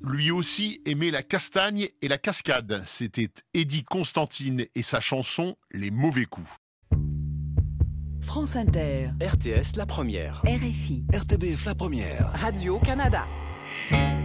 lui 0.00 0.30
aussi 0.30 0.80
aimait 0.86 1.10
la 1.10 1.22
castagne 1.22 1.88
et 2.00 2.08
la 2.08 2.16
cascade. 2.16 2.82
C'était 2.86 3.28
Eddie 3.52 3.84
Constantine 3.84 4.64
et 4.74 4.82
sa 4.82 5.00
chanson 5.00 5.54
Les 5.70 5.90
mauvais 5.90 6.24
coups. 6.24 6.50
France 8.22 8.56
Inter. 8.56 9.10
RTS 9.22 9.76
La 9.76 9.84
Première. 9.84 10.42
RFI. 10.46 11.04
RTBF 11.12 11.66
La 11.66 11.74
Première. 11.74 12.32
Radio-Canada. 12.34 13.26
La 13.90 14.17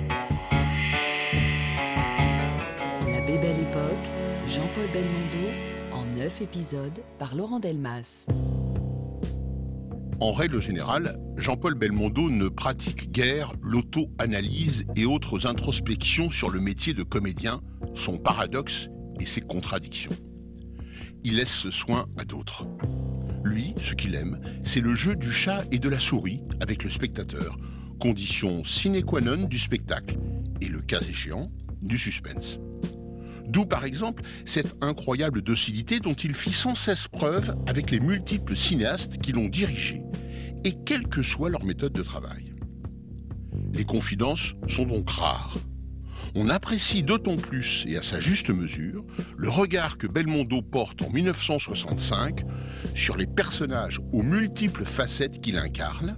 Bébelle 3.26 3.62
Époque, 3.62 4.12
Jean-Paul 4.50 4.92
Belmondo, 4.92 5.50
en 5.94 6.04
neuf 6.18 6.42
épisodes 6.42 7.00
par 7.20 7.36
Laurent 7.36 7.62
Delmas. 7.62 8.28
En 10.20 10.34
règle 10.34 10.62
générale, 10.62 11.18
Jean-Paul 11.38 11.76
Belmondo 11.76 12.30
ne 12.30 12.50
pratique 12.50 13.14
guère 13.14 13.54
l'auto-analyse 13.62 14.84
et 14.98 15.06
autres 15.06 15.48
introspections 15.48 16.30
sur 16.30 16.50
le 16.50 16.60
métier 16.60 16.94
de 16.94 17.04
comédien, 17.04 17.62
son 17.94 18.18
paradoxe 18.18 18.90
et 19.22 19.26
ses 19.26 19.42
contradictions. 19.42 20.12
Il 21.24 21.38
laisse 21.38 21.54
ce 21.54 21.72
soin 21.72 22.08
à 22.18 22.26
d'autres. 22.26 22.68
Lui, 23.46 23.74
ce 23.78 23.94
qu'il 23.94 24.16
aime, 24.16 24.42
c'est 24.66 24.82
le 24.82 24.96
jeu 24.96 25.16
du 25.16 25.32
chat 25.32 25.64
et 25.72 25.80
de 25.80 25.88
la 25.88 26.00
souris 26.00 26.44
avec 26.60 26.84
le 26.84 26.90
spectateur, 26.90 27.56
condition 28.02 28.66
sine 28.66 29.02
qua 29.02 29.22
non 29.22 29.46
du 29.48 29.60
spectacle 29.60 30.18
et, 30.60 30.68
le 30.68 30.82
cas 30.82 31.00
échéant, 31.00 31.50
du 31.82 31.98
suspense. 31.98 32.60
D'où 33.54 33.68
par 33.68 33.86
exemple 33.86 34.24
cette 34.46 34.76
incroyable 34.82 35.44
docilité 35.44 36.00
dont 36.00 36.14
il 36.14 36.34
fit 36.34 36.52
sans 36.52 36.74
cesse 36.74 37.08
preuve 37.08 37.56
avec 37.68 37.92
les 37.92 38.00
multiples 38.00 38.56
cinéastes 38.56 39.20
qui 39.20 39.32
l'ont 39.32 39.48
dirigé, 39.48 40.02
et 40.64 40.74
quelle 40.84 41.08
que 41.08 41.22
soit 41.22 41.52
leur 41.52 41.64
méthode 41.64 41.94
de 41.94 42.02
travail. 42.02 42.56
Les 43.72 43.86
confidences 43.86 44.56
sont 44.68 44.86
donc 44.86 45.08
rares. 45.08 45.58
On 46.34 46.50
apprécie 46.50 47.04
d'autant 47.04 47.36
plus, 47.36 47.86
et 47.88 47.96
à 47.96 48.02
sa 48.02 48.20
juste 48.20 48.50
mesure, 48.50 49.06
le 49.38 49.50
regard 49.50 50.00
que 50.00 50.08
Belmondo 50.08 50.64
porte 50.64 51.04
en 51.04 51.12
1965 51.12 52.42
sur 52.96 53.16
les 53.16 53.28
personnages 53.28 54.00
aux 54.14 54.24
multiples 54.24 54.86
facettes 54.86 55.42
qu'il 55.42 55.60
incarne 55.60 56.18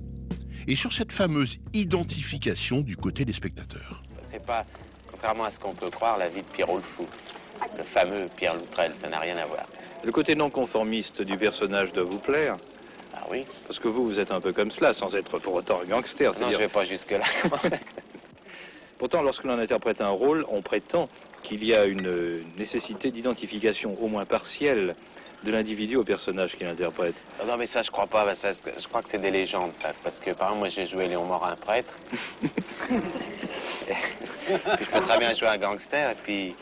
et 0.67 0.77
sur 0.77 0.93
cette 0.93 1.11
fameuse 1.11 1.57
identification 1.73 2.79
du 2.79 2.95
côté 2.95 3.25
des 3.25 3.33
spectateurs. 3.33 4.03
C'est 4.31 4.45
pas, 4.45 4.65
contrairement 5.11 5.43
à 5.43 5.51
ce 5.51 5.59
qu'on 5.59 5.73
peut 5.73 5.89
croire, 5.89 6.17
la 6.17 6.29
vie 6.29 6.43
de 6.43 6.47
Pierrot 6.47 6.77
le 6.77 6.83
Fou. 6.83 7.05
Le 7.77 7.83
fameux 7.83 8.27
Pierre 8.35 8.55
Loutrel, 8.55 8.93
ça 9.01 9.09
n'a 9.09 9.19
rien 9.19 9.37
à 9.37 9.45
voir. 9.45 9.65
Le 10.03 10.11
côté 10.11 10.35
non 10.35 10.49
conformiste 10.49 11.21
du 11.21 11.37
personnage 11.37 11.91
doit 11.93 12.03
vous 12.03 12.19
plaire 12.19 12.57
Ah 13.13 13.25
oui 13.29 13.45
Parce 13.65 13.79
que 13.79 13.87
vous, 13.87 14.05
vous 14.05 14.19
êtes 14.19 14.31
un 14.31 14.41
peu 14.41 14.53
comme 14.53 14.71
cela, 14.71 14.93
sans 14.93 15.15
être 15.15 15.39
pour 15.39 15.53
autant 15.53 15.81
un 15.81 15.85
gangster. 15.85 16.39
Non, 16.39 16.51
je 16.51 16.57
vais 16.57 16.67
pas 16.67 16.85
jusque-là. 16.85 17.25
Pourtant, 18.99 19.21
lorsque 19.21 19.43
l'on 19.43 19.59
interprète 19.59 19.99
un 20.01 20.09
rôle, 20.09 20.45
on 20.47 20.61
prétend 20.61 21.09
qu'il 21.43 21.63
y 21.63 21.73
a 21.73 21.85
une 21.85 22.43
nécessité 22.57 23.11
d'identification, 23.11 23.97
au 24.01 24.07
moins 24.07 24.25
partielle, 24.25 24.95
de 25.43 25.51
l'individu 25.51 25.95
au 25.95 26.03
personnage 26.03 26.55
qu'il 26.55 26.65
interprète. 26.67 27.15
Ah 27.39 27.45
non, 27.45 27.57
mais 27.57 27.67
ça, 27.67 27.81
je 27.81 27.91
crois 27.91 28.07
pas. 28.07 28.33
Ça, 28.35 28.51
je 28.53 28.87
crois 28.87 29.01
que 29.01 29.09
c'est 29.09 29.21
des 29.21 29.31
légendes, 29.31 29.73
ça. 29.81 29.93
Parce 30.03 30.17
que, 30.19 30.31
par 30.31 30.47
exemple, 30.47 30.59
moi, 30.59 30.69
j'ai 30.69 30.85
joué 30.87 31.07
Léon 31.07 31.25
Morin, 31.25 31.55
prêtre. 31.55 31.93
puis 32.87 32.95
je 34.47 34.91
peux 34.91 35.01
très 35.01 35.19
bien 35.19 35.33
jouer 35.33 35.49
un 35.49 35.57
gangster. 35.57 36.11
Et 36.11 36.15
puis, 36.23 36.55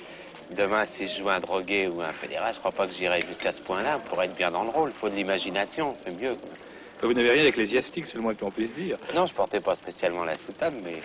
demain, 0.52 0.86
si 0.86 1.08
je 1.08 1.20
joue 1.20 1.30
un 1.30 1.40
drogué 1.40 1.88
ou 1.88 2.02
un 2.02 2.14
fédéral, 2.14 2.54
je 2.54 2.60
crois 2.60 2.72
pas 2.72 2.88
que 2.88 2.94
j'irai 2.94 3.22
jusqu'à 3.22 3.52
ce 3.52 3.62
point-là 3.62 4.00
pour 4.10 4.22
être 4.22 4.36
bien 4.36 4.52
dans 4.52 4.64
le 4.64 4.70
rôle. 4.70 4.92
Il 4.96 5.00
faut 5.00 5.10
de 5.10 5.16
l'imagination, 5.16 5.94
c'est 6.04 6.12
mieux. 6.12 6.38
Vous 7.02 7.14
n'avez 7.14 7.32
rien 7.32 7.44
d'ecclésiastique, 7.44 8.06
c'est 8.06 8.16
le 8.16 8.22
moins 8.22 8.34
que 8.34 8.42
l'on 8.42 8.52
puisse 8.52 8.74
dire. 8.76 8.98
Non, 9.14 9.26
je 9.26 9.34
portais 9.34 9.60
pas 9.60 9.76
spécialement 9.76 10.24
la 10.24 10.38
soutane, 10.38 10.82
mais 10.84 11.02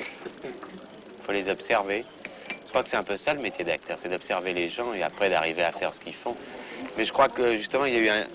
faut 1.26 1.32
les 1.32 1.48
observer. 1.48 2.04
Je 2.64 2.70
crois 2.70 2.82
que 2.82 2.90
c'est 2.90 2.96
un 2.96 3.02
peu 3.02 3.16
ça 3.16 3.32
le 3.32 3.40
métier 3.40 3.64
d'acteur, 3.64 3.98
c'est 4.00 4.08
d'observer 4.08 4.52
les 4.52 4.68
gens 4.68 4.92
et 4.92 5.02
après 5.02 5.30
d'arriver 5.30 5.62
à 5.62 5.72
faire 5.72 5.92
ce 5.94 6.00
qu'ils 6.00 6.14
font. 6.14 6.36
Mais 6.96 7.04
je 7.04 7.12
crois 7.12 7.28
que 7.28 7.56
justement, 7.56 7.86
il 7.86 7.94
y 7.94 7.96
a 7.96 8.00
eu 8.00 8.08
un. 8.10 8.26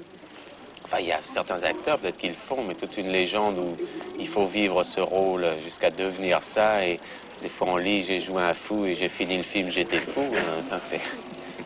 Enfin, 0.86 0.98
il 1.00 1.05
y 1.05 1.12
a 1.12 1.22
certains 1.33 1.63
acteurs, 1.63 2.00
peut-être 2.00 2.17
qu'ils 2.17 2.31
le 2.31 2.36
font, 2.48 2.63
mais 2.63 2.75
toute 2.75 2.98
une 2.98 3.10
légende 3.10 3.57
où 3.57 3.77
il 4.19 4.27
faut 4.27 4.48
vivre 4.48 4.83
ce 4.83 5.00
rôle 5.00 5.45
jusqu'à 5.63 5.89
devenir 5.89 6.43
ça. 6.53 6.86
Et 6.86 7.00
des 7.44 7.50
fois, 7.50 7.68
on 7.72 7.76
lit, 7.76 8.04
j'ai 8.04 8.22
joué 8.22 8.42
un 8.42 8.54
fou 8.54 8.86
et 8.86 8.96
j'ai 8.96 9.10
fini 9.10 9.38
le 9.38 9.44
film, 9.44 9.70
j'étais 9.70 10.00
fou. 10.00 10.22
Euh, 10.22 10.62
ça, 10.64 10.80
c'est. 10.90 11.02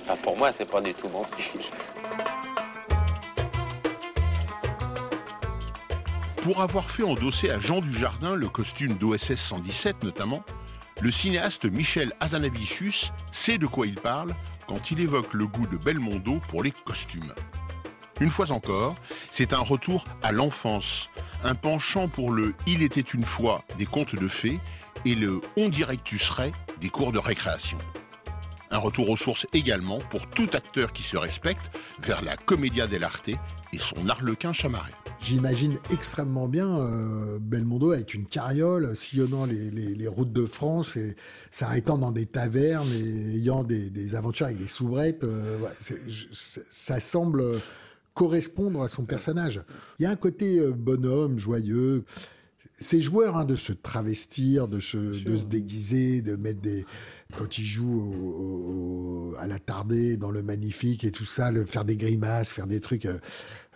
Enfin, 0.02 0.18
pour 0.24 0.36
moi, 0.36 0.52
c'est 0.52 0.66
pas 0.66 0.82
du 0.82 0.92
tout 0.96 1.08
mon 1.08 1.24
style. 1.24 1.62
Pour 6.42 6.62
avoir 6.62 6.90
fait 6.90 7.04
endosser 7.04 7.52
à 7.52 7.60
Jean 7.60 7.80
Dujardin 7.80 8.34
le 8.34 8.50
costume 8.50 8.94
d'OSS 8.94 9.36
117 9.36 10.04
notamment, 10.04 10.44
le 11.02 11.12
cinéaste 11.12 11.66
Michel 11.66 12.12
Azanavicius 12.20 13.12
sait 13.32 13.60
de 13.60 13.68
quoi 13.68 13.86
il 13.86 13.96
parle 13.96 14.34
quand 14.66 14.90
il 14.90 15.00
évoque 15.00 15.34
le 15.34 15.46
goût 15.46 15.68
de 15.68 15.78
Belmondo 15.78 16.42
pour 16.48 16.64
les 16.64 16.72
costumes. 16.72 17.34
Une 18.20 18.30
fois 18.30 18.52
encore, 18.52 18.96
c'est 19.30 19.54
un 19.54 19.60
retour 19.60 20.06
à 20.24 20.32
l'enfance, 20.32 21.10
un 21.44 21.54
penchant 21.54 22.08
pour 22.08 22.32
le 22.32 22.56
Il 22.66 22.82
était 22.82 23.02
une 23.02 23.26
fois 23.26 23.64
des 23.78 23.86
contes 23.86 24.16
de 24.16 24.28
fées 24.28 24.60
et 25.08 25.16
le 25.16 25.40
On 25.56 25.70
dirait 25.70 25.96
que 25.96 26.04
tu 26.04 26.18
serais 26.18 26.52
des 26.82 26.90
cours 26.90 27.14
de 27.14 27.18
récréation. 27.18 27.78
Un 28.72 28.78
retour 28.78 29.10
aux 29.10 29.16
sources 29.16 29.48
également 29.54 30.00
pour 30.10 30.28
tout 30.30 30.50
acteur 30.52 30.92
qui 30.92 31.02
se 31.02 31.16
respecte 31.16 31.72
vers 32.02 32.22
la 32.22 32.36
commedia 32.36 32.88
dell'arte 32.88 33.30
et 33.30 33.80
son 33.80 34.10
arlequin 34.10 34.52
chamarré. 34.52 34.92
J'imagine 35.22 35.78
extrêmement 35.92 36.50
bien 36.50 36.78
euh, 36.78 37.40
Belmondo 37.40 37.92
avec 37.92 38.14
une 38.14 38.26
carriole 38.26 38.96
sillonnant 38.98 39.46
les, 39.46 40.08
routes 40.10 40.34
de 40.34 40.46
France 40.46 40.98
et 40.98 41.16
s'arrêtant 41.52 41.98
dans 41.98 42.12
des 42.12 42.26
tavernes 42.26 42.92
et 42.92 43.38
ayant 43.38 43.64
des, 43.64 44.16
aventures 44.16 44.48
avec 44.48 44.58
des 44.58 44.68
soubrettes. 44.68 45.24
Euh, 45.24 45.58
ça 45.80 47.00
semble 47.00 47.62
correspondre 48.14 48.82
à 48.82 48.90
son 48.90 49.06
personnage. 49.06 49.62
Il 50.00 50.04
y 50.04 50.06
a 50.06 50.10
un 50.10 50.16
côté 50.18 50.60
euh, 50.60 50.72
bonhomme, 50.72 51.38
joyeux. 51.38 52.04
C'est 52.80 53.02
joueur 53.02 53.38
hein, 53.38 53.46
de 53.46 53.56
se 53.56 53.74
travestir, 53.74 54.68
de 54.68 54.80
se, 54.80 54.98
de 54.98 55.36
se 55.36 55.48
déguiser, 55.48 56.22
de 56.22 56.36
mettre 56.36 56.62
des, 56.62 56.86
quand 57.36 57.58
il 57.58 57.66
joue 57.66 59.36
à 59.40 59.48
la 59.48 59.60
tardée, 59.60 60.18
dans 60.18 60.32
le 60.32 60.44
magnifique 60.44 61.04
et 61.04 61.12
tout 61.12 61.26
ça, 61.26 61.52
le, 61.52 61.66
faire 61.66 61.86
des 61.86 61.96
grimaces, 61.96 62.52
faire 62.52 62.68
des 62.68 62.80
trucs. 62.80 63.06
Euh, 63.06 63.20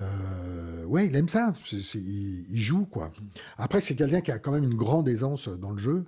euh, 0.01 0.85
ouais, 0.85 1.07
il 1.07 1.15
aime 1.15 1.27
ça. 1.27 1.53
il, 1.71 2.61
joue, 2.61 2.85
quoi. 2.85 3.11
Après, 3.57 3.81
c'est 3.81 3.95
quelqu'un 3.95 4.21
qui 4.21 4.31
a 4.31 4.39
quand 4.39 4.51
même 4.51 4.63
une 4.63 4.75
grande 4.75 5.07
aisance 5.09 5.47
dans 5.49 5.71
le 5.71 5.77
jeu. 5.77 6.05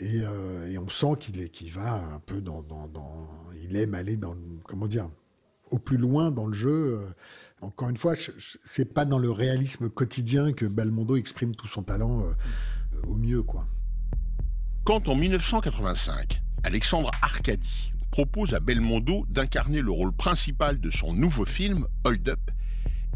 Et, 0.00 0.20
euh, 0.22 0.78
on 0.80 0.88
sent 0.88 1.16
qu'il 1.18 1.72
va 1.72 1.94
un 1.94 2.20
peu 2.20 2.40
dans, 2.40 2.64
Il 3.62 3.76
aime 3.76 3.94
aller 3.94 4.16
dans. 4.16 4.36
Comment 4.64 4.86
dire 4.86 5.10
Au 5.70 5.78
plus 5.78 5.96
loin 5.96 6.30
dans 6.30 6.46
le 6.46 6.54
jeu. 6.54 7.00
Encore 7.60 7.88
une 7.88 7.96
fois, 7.96 8.14
c'est 8.16 8.94
pas 8.94 9.04
dans 9.04 9.18
le 9.18 9.30
réalisme 9.30 9.88
quotidien 9.88 10.52
que 10.52 10.64
Belmondo 10.64 11.16
exprime 11.16 11.56
tout 11.56 11.66
son 11.66 11.82
talent 11.82 12.22
au 13.06 13.14
mieux. 13.14 13.42
Quand 14.84 15.08
en 15.08 15.16
1985, 15.16 16.40
Alexandre 16.62 17.10
Arcadi 17.20 17.92
propose 18.10 18.54
à 18.54 18.60
Belmondo 18.60 19.26
d'incarner 19.28 19.80
le 19.80 19.90
rôle 19.90 20.12
principal 20.12 20.80
de 20.80 20.90
son 20.90 21.12
nouveau 21.12 21.44
film, 21.44 21.86
Hold 22.04 22.28
Up, 22.28 22.40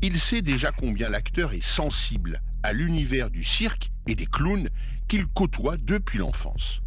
il 0.02 0.18
sait 0.18 0.42
déjà 0.42 0.72
combien 0.72 1.08
l'acteur 1.08 1.52
est 1.52 1.64
sensible 1.64 2.42
à 2.64 2.72
l'univers 2.72 3.30
du 3.30 3.44
cirque 3.44 3.92
et 4.08 4.16
des 4.16 4.26
clowns 4.26 4.68
qu'il 5.06 5.26
côtoie 5.26 5.76
depuis 5.76 6.18
l'enfance. 6.18 6.81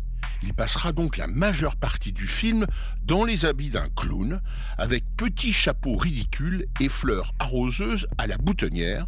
Il 0.45 0.53
passera 0.53 0.93
donc 0.93 1.17
la 1.17 1.25
majeure 1.25 1.75
partie 1.75 2.11
du 2.11 2.27
film 2.27 2.67
dans 3.03 3.25
les 3.25 3.45
habits 3.45 3.71
d'un 3.71 3.89
clown, 3.89 4.41
avec 4.77 5.03
petits 5.17 5.51
chapeaux 5.51 5.97
ridicules 5.97 6.67
et 6.79 6.87
fleurs 6.87 7.33
arroseuses 7.39 8.07
à 8.19 8.27
la 8.27 8.37
boutonnière, 8.37 9.07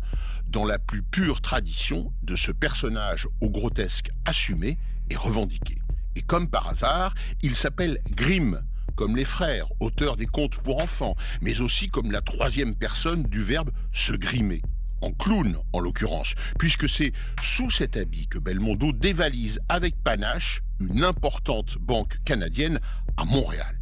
dans 0.50 0.66
la 0.66 0.80
plus 0.80 1.04
pure 1.04 1.40
tradition 1.40 2.12
de 2.24 2.36
ce 2.36 2.52
personnage 2.52 3.28
au 3.42 3.52
grotesque 3.52 4.10
assumé 4.26 4.80
et 5.12 5.16
revendiqué. 5.16 5.78
Et 6.16 6.24
comme 6.24 6.50
par 6.50 6.70
hasard, 6.70 7.14
il 7.44 7.56
s'appelle 7.56 8.02
Grimm, 8.16 8.64
comme 8.96 9.16
les 9.16 9.24
frères, 9.24 9.68
auteurs 9.80 10.18
des 10.18 10.26
contes 10.26 10.58
pour 10.58 10.82
enfants, 10.82 11.16
mais 11.42 11.62
aussi 11.62 11.90
comme 11.90 12.12
la 12.12 12.22
troisième 12.22 12.74
personne 12.74 13.22
du 13.22 13.44
verbe 13.44 13.70
se 13.92 14.14
grimer. 14.14 14.64
En 15.02 15.12
clown, 15.12 15.58
en 15.74 15.80
l'occurrence, 15.80 16.34
puisque 16.58 16.90
c'est 16.90 17.14
sous 17.42 17.70
cet 17.70 17.98
habit 17.98 18.28
que 18.28 18.40
Belmondo 18.40 18.92
dévalise 18.92 19.60
avec 19.70 19.96
panache 20.04 20.62
une 20.80 21.04
importante 21.04 21.78
banque 21.80 22.20
canadienne 22.26 22.80
à 23.16 23.26
Montréal. 23.26 23.78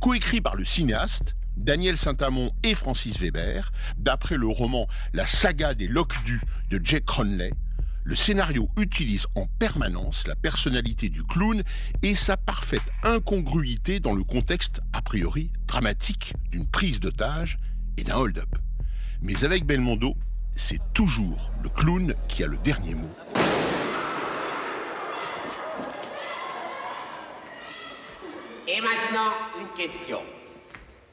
Coécrit 0.00 0.40
par 0.40 0.56
le 0.56 0.64
cinéaste, 0.64 1.36
Daniel 1.56 1.96
Saint-Amond 1.96 2.52
et 2.62 2.74
Francis 2.74 3.18
Weber, 3.18 3.70
d'après 3.98 4.36
le 4.36 4.46
roman 4.46 4.88
La 5.12 5.26
saga 5.26 5.74
des 5.74 5.86
Loques-Du 5.86 6.40
de 6.70 6.80
Jack 6.82 7.04
Cronley, 7.04 7.52
le 8.06 8.16
scénario 8.16 8.68
utilise 8.76 9.26
en 9.34 9.46
permanence 9.58 10.26
la 10.26 10.36
personnalité 10.36 11.08
du 11.08 11.24
clown 11.24 11.62
et 12.02 12.14
sa 12.14 12.36
parfaite 12.36 12.82
incongruité 13.02 13.98
dans 13.98 14.14
le 14.14 14.24
contexte 14.24 14.82
a 14.92 15.00
priori 15.00 15.50
dramatique 15.66 16.34
d'une 16.50 16.66
prise 16.66 17.00
d'otage 17.00 17.58
et 17.96 18.04
d'un 18.04 18.16
hold-up. 18.16 18.58
Mais 19.22 19.44
avec 19.44 19.64
Belmondo, 19.64 20.16
c'est 20.56 20.80
toujours 20.92 21.50
le 21.62 21.68
clown 21.68 22.14
qui 22.28 22.44
a 22.44 22.46
le 22.46 22.56
dernier 22.58 22.94
mot. 22.94 23.10
Et 28.66 28.80
maintenant, 28.80 29.32
une 29.60 29.68
question. 29.76 30.20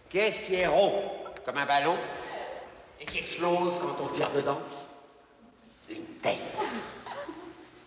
Qu'est-ce 0.10 0.42
qui 0.42 0.56
est 0.56 0.68
rond 0.68 1.12
comme 1.46 1.58
un 1.58 1.66
ballon 1.66 1.98
et 3.00 3.06
qui 3.06 3.20
explose 3.20 3.80
quand 3.80 4.04
on 4.04 4.08
tire 4.08 4.30
dedans? 4.32 4.60
Une 5.90 6.06
tête. 6.22 6.40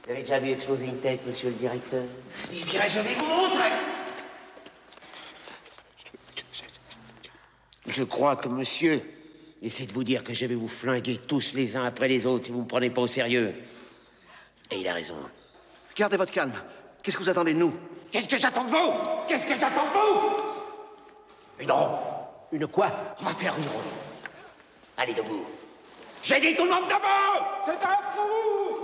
Vous 0.04 0.10
avez 0.10 0.20
déjà 0.20 0.38
vu 0.38 0.50
exploser 0.50 0.86
une 0.86 1.00
tête, 1.00 1.26
monsieur 1.26 1.48
le 1.48 1.54
directeur? 1.54 2.04
Eh 2.52 2.62
bien, 2.64 2.86
je 2.86 3.00
vais 3.00 3.14
vous 3.14 3.24
montrer 3.24 3.70
Je 7.86 8.02
crois 8.02 8.36
que 8.36 8.48
monsieur 8.48 9.02
essaie 9.64 9.86
de 9.86 9.92
vous 9.92 10.04
dire 10.04 10.22
que 10.22 10.34
je 10.34 10.46
vais 10.46 10.54
vous 10.54 10.68
flinguer 10.68 11.18
tous 11.18 11.54
les 11.54 11.76
uns 11.76 11.84
après 11.84 12.08
les 12.08 12.26
autres 12.26 12.44
si 12.44 12.50
vous 12.50 12.58
ne 12.58 12.64
me 12.64 12.68
prenez 12.68 12.90
pas 12.90 13.02
au 13.02 13.06
sérieux. 13.06 13.54
Et 14.70 14.80
il 14.80 14.88
a 14.88 14.92
raison. 14.94 15.16
Gardez 15.96 16.16
votre 16.16 16.32
calme. 16.32 16.54
Qu'est-ce 17.02 17.16
que 17.16 17.22
vous 17.22 17.30
attendez 17.30 17.54
de 17.54 17.58
nous? 17.58 17.74
Qu'est-ce 18.10 18.28
que 18.28 18.36
j'attends 18.36 18.64
de 18.64 18.70
vous? 18.70 18.92
Qu'est-ce 19.26 19.46
que 19.46 19.54
j'attends 19.58 19.86
de 19.86 19.92
vous? 19.92 20.36
Une 21.60 21.70
ronde. 21.70 21.98
Une 22.52 22.66
quoi? 22.66 22.90
On 23.20 23.24
va 23.24 23.34
faire 23.34 23.54
une 23.56 23.64
ronde. 23.64 23.84
Allez 24.96 25.14
debout. 25.14 25.46
J'ai 26.22 26.40
dit 26.40 26.54
tout 26.54 26.64
le 26.64 26.70
monde 26.70 26.84
debout 26.84 27.44
C'est 27.66 27.84
un 27.84 27.98
fou 28.14 28.78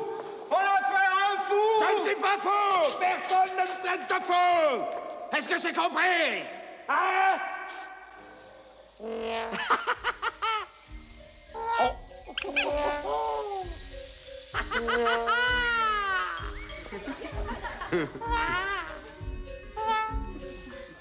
On 0.51 0.57
a 0.57 0.81
fait 0.91 1.09
un 1.09 1.41
fou 1.49 1.55
Je 1.81 1.99
ne 1.99 2.07
suis 2.07 2.21
pas 2.21 2.37
fou 2.39 2.99
Personne 3.01 3.57
ne 3.57 3.63
me 3.63 3.67
traite 3.83 4.09
de 4.09 4.25
fou 4.25 5.37
Est-ce 5.37 5.49
que 5.49 5.59
j'ai 5.59 5.73
compris? 5.73 6.43
Hein? 6.89 7.39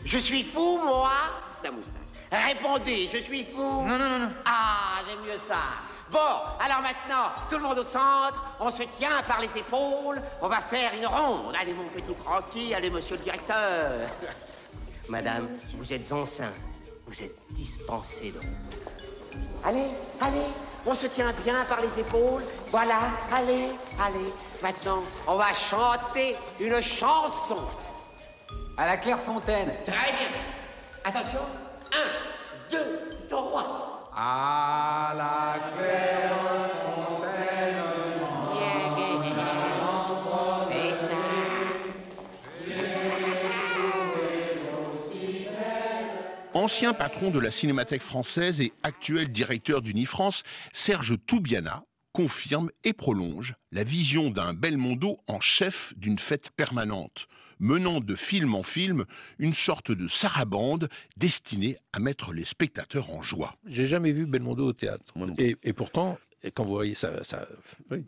Je 0.05 0.17
suis 0.17 0.43
fou, 0.43 0.81
moi 0.83 1.11
Ta 1.61 1.71
moustache. 1.71 1.93
Répondez, 2.31 3.09
je 3.11 3.19
suis 3.19 3.43
fou 3.43 3.61
Non, 3.61 3.97
non, 3.97 4.09
non, 4.09 4.19
non. 4.19 4.29
Ah, 4.45 5.01
j'aime 5.07 5.19
mieux 5.21 5.39
ça. 5.47 5.59
Bon, 6.11 6.17
alors 6.59 6.81
maintenant, 6.81 7.29
tout 7.49 7.57
le 7.57 7.61
monde 7.61 7.79
au 7.79 7.83
centre, 7.83 8.43
on 8.59 8.71
se 8.71 8.83
tient 8.97 9.21
par 9.27 9.39
les 9.39 9.55
épaules, 9.55 10.19
on 10.41 10.47
va 10.47 10.59
faire 10.59 10.91
une 10.95 11.05
ronde. 11.05 11.53
Allez, 11.59 11.73
mon 11.73 11.87
petit 11.89 12.15
Francky, 12.23 12.73
allez, 12.73 12.89
monsieur 12.89 13.15
le 13.15 13.23
directeur. 13.23 14.09
Madame, 15.09 15.47
vous 15.75 15.93
êtes 15.93 16.11
enceinte, 16.11 16.55
vous 17.05 17.23
êtes 17.23 17.35
dispensée 17.51 18.31
donc. 18.31 18.43
Allez, 19.63 19.85
allez, 20.19 20.47
on 20.85 20.95
se 20.95 21.07
tient 21.07 21.33
bien 21.43 21.63
par 21.65 21.79
les 21.81 21.99
épaules. 21.99 22.43
Voilà, 22.67 22.99
allez, 23.33 23.69
allez. 24.03 24.33
Maintenant, 24.61 25.03
on 25.27 25.35
va 25.35 25.53
chanter 25.53 26.35
une 26.59 26.81
chanson. 26.81 27.57
À 28.77 28.85
la 28.85 28.97
Clairefontaine. 28.97 29.73
Très 29.85 30.11
bien. 30.11 30.29
Attention. 31.03 31.39
Un, 31.93 32.71
deux, 32.71 33.27
trois. 33.27 34.09
À 34.15 35.13
la 35.15 35.59
Clairefontaine. 35.77 36.48
Ancien 46.69 46.93
patron 46.93 47.31
de 47.31 47.39
la 47.39 47.49
Cinémathèque 47.49 48.03
française 48.03 48.61
et 48.61 48.73
actuel 48.83 49.31
directeur 49.31 49.81
d'Unifrance, 49.81 50.43
Serge 50.71 51.15
Toubiana 51.25 51.83
confirme 52.13 52.69
et 52.83 52.93
prolonge 52.93 53.55
la 53.71 53.83
vision 53.83 54.29
d'un 54.29 54.53
Belmondo 54.53 55.17
en 55.25 55.39
chef 55.39 55.95
d'une 55.97 56.19
fête 56.19 56.51
permanente, 56.55 57.25
menant 57.57 58.01
de 58.01 58.15
film 58.15 58.53
en 58.53 58.61
film 58.61 59.05
une 59.39 59.55
sorte 59.55 59.91
de 59.91 60.07
sarabande 60.07 60.89
destinée 61.17 61.75
à 61.91 61.97
mettre 61.97 62.33
les 62.33 62.45
spectateurs 62.45 63.09
en 63.09 63.23
joie. 63.23 63.55
J'ai 63.65 63.87
jamais 63.87 64.11
vu 64.11 64.27
Belmondo 64.27 64.67
au 64.67 64.73
théâtre. 64.73 65.05
Et, 65.39 65.55
et 65.63 65.73
pourtant, 65.73 66.19
et 66.43 66.51
quand 66.51 66.63
vous 66.63 66.73
voyez 66.73 66.95
ça, 66.95 67.23
ça 67.23 67.47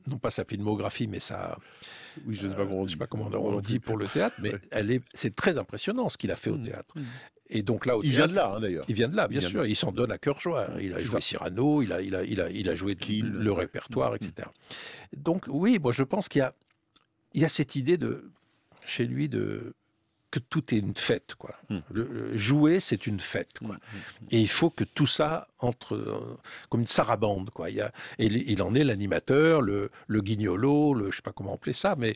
non 0.07 0.17
pas 0.17 0.29
sa 0.31 0.45
filmographie, 0.45 1.07
mais 1.07 1.19
ça, 1.19 1.57
oui, 2.25 2.35
je 2.35 2.47
ne 2.47 2.51
sais 2.51 2.57
pas 2.57 2.65
comment 2.65 2.81
on 2.81 2.85
dit, 2.85 2.95
pas 2.95 3.07
comment 3.07 3.29
on 3.33 3.59
dit 3.61 3.79
pour 3.79 3.97
le 3.97 4.07
théâtre, 4.07 4.35
mais 4.41 4.53
elle 4.71 4.91
est, 4.91 5.01
c'est 5.13 5.35
très 5.35 5.57
impressionnant 5.57 6.07
ce 6.09 6.17
qu'il 6.17 6.31
a 6.31 6.35
fait 6.35 6.49
au 6.49 6.57
théâtre. 6.57 6.95
Et 7.53 7.63
donc 7.63 7.85
là, 7.85 7.97
au 7.97 8.03
il 8.03 8.11
théâtre, 8.13 8.17
vient 8.17 8.27
de 8.29 8.35
là, 8.35 8.53
hein, 8.55 8.59
d'ailleurs. 8.61 8.85
Il 8.87 8.95
vient 8.95 9.09
de 9.09 9.15
là, 9.17 9.27
bien 9.27 9.41
Il 9.41 9.47
sûr. 9.47 9.61
de- 9.63 9.67
Il 9.67 9.75
s'en 9.75 9.91
donne 9.91 10.11
à 10.13 10.17
cœur 10.17 10.39
joie. 10.39 10.67
Il 10.79 10.93
a 10.93 10.99
joué 10.99 11.07
ça. 11.09 11.19
Cyrano, 11.19 11.81
il 11.81 11.91
a, 11.91 12.01
il 12.01 12.15
a, 12.15 12.23
il 12.23 12.39
a, 12.39 12.49
il 12.49 12.69
a 12.69 12.75
joué 12.75 12.95
le 13.21 13.51
répertoire, 13.51 14.15
etc. 14.15 14.47
Donc 15.15 15.45
oui, 15.49 15.77
moi 15.77 15.91
je 15.91 16.03
pense 16.03 16.29
qu'il 16.29 16.39
y 16.39 16.43
a, 16.43 16.53
il 17.33 17.41
y 17.41 17.45
a 17.45 17.49
cette 17.49 17.75
idée 17.75 17.97
de, 17.97 18.31
chez 18.85 19.05
lui, 19.05 19.27
de 19.27 19.73
que 20.31 20.39
tout 20.39 20.73
est 20.73 20.77
une 20.79 20.95
fête, 20.95 21.35
quoi. 21.37 21.53
Le- 21.69 21.81
le- 22.07 22.37
jouer, 22.37 22.79
c'est 22.79 23.05
une 23.05 23.19
fête, 23.19 23.59
quoi. 23.59 23.77
Et 24.31 24.39
il 24.39 24.47
faut 24.49 24.69
que 24.69 24.83
tout 24.85 25.05
ça 25.07 25.47
entre 25.59 25.95
euh, 25.95 26.37
comme 26.69 26.81
une 26.81 26.87
sarabande, 26.87 27.49
quoi. 27.49 27.69
Il 27.69 27.75
y 27.75 27.81
a, 27.81 27.91
et 28.17 28.25
il, 28.27 28.61
en 28.63 28.73
est 28.73 28.83
l'animateur, 28.85 29.61
le, 29.61 29.91
le 30.07 30.21
guignolo, 30.21 30.93
le, 30.93 31.11
je 31.11 31.17
sais 31.17 31.21
pas 31.21 31.33
comment 31.33 31.53
appeler 31.55 31.73
ça, 31.73 31.95
mais 31.97 32.15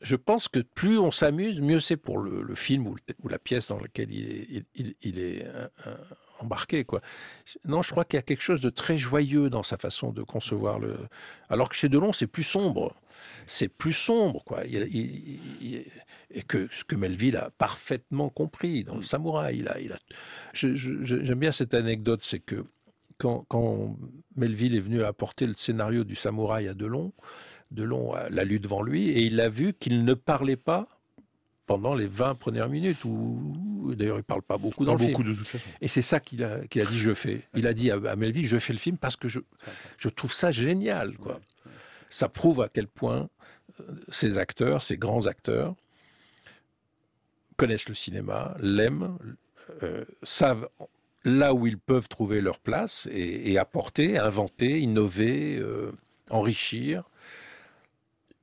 je 0.00 0.16
pense 0.16 0.48
que 0.48 0.60
plus 0.60 0.98
on 0.98 1.10
s'amuse, 1.10 1.60
mieux 1.60 1.80
c'est 1.80 1.96
pour 1.96 2.18
le, 2.18 2.42
le 2.42 2.54
film 2.54 2.86
ou, 2.86 2.96
la 3.28 3.38
pièce 3.38 3.68
dans 3.68 3.78
laquelle 3.78 4.10
il 4.12 4.30
est, 4.30 4.46
il, 4.50 4.64
il- 4.74 4.94
il 5.02 5.18
est 5.18 5.44
euh, 5.46 5.68
euh, 5.86 5.96
embarqué. 6.44 6.84
Quoi. 6.84 7.00
Non, 7.64 7.82
je 7.82 7.90
crois 7.90 8.04
qu'il 8.04 8.16
y 8.16 8.20
a 8.20 8.22
quelque 8.22 8.42
chose 8.42 8.60
de 8.60 8.70
très 8.70 8.98
joyeux 8.98 9.50
dans 9.50 9.62
sa 9.62 9.76
façon 9.76 10.12
de 10.12 10.22
concevoir 10.22 10.78
le. 10.78 10.96
Alors 11.48 11.68
que 11.68 11.74
chez 11.74 11.88
Delon, 11.88 12.12
c'est 12.12 12.26
plus 12.26 12.44
sombre. 12.44 12.94
C'est 13.46 13.68
plus 13.68 13.92
sombre, 13.92 14.44
quoi. 14.44 14.64
Il- 14.66 15.84
et 16.30 16.42
que 16.42 16.68
que 16.88 16.96
Melville 16.96 17.36
a 17.36 17.50
parfaitement 17.58 18.28
compris 18.28 18.84
dans 18.84 18.96
le 18.96 19.02
Samouraï. 19.02 19.58
Il 19.58 19.68
a, 19.68 19.98
J'aime 20.52 21.38
bien 21.38 21.52
cette 21.52 21.74
anecdote, 21.74 22.22
c'est 22.22 22.40
que 22.40 22.64
quand, 23.18 23.44
quand 23.48 23.96
Melville 24.36 24.74
est 24.74 24.80
venu 24.80 25.02
apporter 25.04 25.46
le 25.46 25.54
scénario 25.54 26.04
du 26.04 26.16
Samouraï 26.16 26.68
à 26.68 26.74
Delon, 26.74 27.12
Delon 27.70 28.14
l'a 28.30 28.44
lu 28.44 28.58
devant 28.60 28.82
lui 28.82 29.08
et 29.10 29.22
il 29.22 29.40
a 29.40 29.48
vu 29.48 29.72
qu'il 29.72 30.04
ne 30.04 30.14
parlait 30.14 30.56
pas 30.56 30.88
pendant 31.66 31.94
les 31.94 32.06
20 32.06 32.34
premières 32.34 32.68
minutes, 32.68 33.04
ou 33.04 33.94
d'ailleurs 33.96 34.18
il 34.18 34.22
parle 34.24 34.42
pas 34.42 34.58
beaucoup 34.58 34.84
dans 34.84 34.96
Pas 34.96 35.04
le 35.04 35.08
beaucoup 35.10 35.22
film. 35.22 35.34
de 35.34 35.38
toute 35.38 35.48
façon. 35.48 35.64
Et 35.80 35.88
c'est 35.88 36.02
ça 36.02 36.20
qu'il 36.20 36.44
a, 36.44 36.66
qu'il 36.66 36.82
a 36.82 36.84
dit 36.84 36.98
je 36.98 37.14
fais. 37.14 37.42
Il 37.54 37.66
a 37.66 37.72
dit 37.72 37.90
à, 37.90 37.94
à 37.96 38.16
Melville 38.16 38.46
je 38.46 38.58
fais 38.58 38.72
le 38.72 38.78
film 38.78 38.98
parce 38.98 39.16
que 39.16 39.28
je, 39.28 39.40
je 39.98 40.08
trouve 40.08 40.32
ça 40.32 40.52
génial. 40.52 41.16
Quoi. 41.16 41.40
Ça 42.10 42.28
prouve 42.28 42.60
à 42.60 42.68
quel 42.68 42.86
point 42.86 43.28
euh, 43.80 43.84
ces 44.08 44.36
acteurs, 44.38 44.82
ces 44.82 44.96
grands 44.98 45.26
acteurs, 45.26 45.74
connaissent 47.56 47.88
le 47.88 47.94
cinéma, 47.94 48.56
l'aiment, 48.60 49.16
euh, 49.82 50.04
savent 50.22 50.68
là 51.24 51.54
où 51.54 51.66
ils 51.66 51.78
peuvent 51.78 52.08
trouver 52.08 52.40
leur 52.42 52.58
place 52.58 53.08
et, 53.10 53.52
et 53.52 53.58
apporter, 53.58 54.18
inventer, 54.18 54.80
innover, 54.80 55.56
euh, 55.56 55.92
enrichir. 56.30 57.04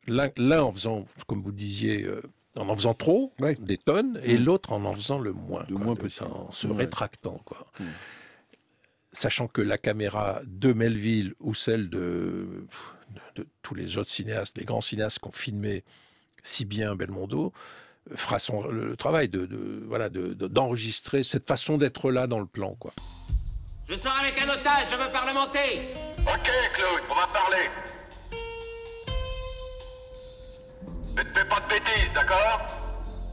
L'un 0.07 0.61
en 0.63 0.71
faisant, 0.73 1.05
comme 1.27 1.41
vous 1.43 1.51
disiez, 1.51 2.03
euh, 2.03 2.21
en 2.57 2.67
en 2.69 2.75
faisant 2.75 2.93
trop, 2.93 3.33
des 3.59 3.77
tonnes, 3.77 4.19
et 4.23 4.37
l'autre 4.37 4.73
en 4.73 4.83
en 4.85 4.93
faisant 4.93 5.19
le 5.19 5.31
moins, 5.33 5.63
quoi, 5.65 5.95
de- 5.95 6.23
en 6.23 6.51
se 6.51 6.67
Ouais. 6.67 6.77
rétractant. 6.77 7.39
Quoi. 7.45 7.65
Sachant 9.13 9.47
que 9.47 9.61
la 9.61 9.77
caméra 9.77 10.41
de 10.45 10.71
Melville 10.71 11.33
ou 11.39 11.53
celle 11.53 11.89
de, 11.89 12.65
de, 13.35 13.41
de 13.43 13.47
tous 13.61 13.75
les 13.75 13.97
autres 13.97 14.11
cinéastes, 14.11 14.57
les 14.57 14.63
grands 14.65 14.79
cinéastes 14.81 15.19
qui 15.19 15.27
ont 15.27 15.31
filmé 15.33 15.83
si 16.43 16.63
bien 16.65 16.95
Belmondo, 16.95 17.51
euh, 18.09 18.15
fera 18.15 18.39
son, 18.39 18.65
le, 18.67 18.87
le 18.87 18.95
travail 18.95 19.27
de, 19.27 19.45
de- 19.45 19.83
voilà 19.85 20.09
de- 20.09 20.33
de- 20.33 20.47
d'enregistrer 20.47 21.23
cette 21.23 21.45
façon 21.47 21.77
d'être 21.77 22.09
là 22.11 22.25
dans 22.27 22.39
le 22.39 22.45
plan. 22.45 22.75
Quoi. 22.79 22.93
Je 23.89 23.95
sors 23.97 24.15
avec 24.17 24.41
un 24.41 24.45
otage, 24.49 24.87
je 24.91 24.95
veux 24.95 25.11
parlementer. 25.11 25.81
Ok, 26.21 26.49
Claude, 26.73 27.03
on 27.11 27.15
va 27.15 27.27
parler. 27.27 27.67
Ne 31.15 31.23
te 31.23 31.39
fais 31.39 31.45
pas 31.45 31.59
de 31.59 31.67
bêtises, 31.67 32.13
d'accord? 32.15 32.61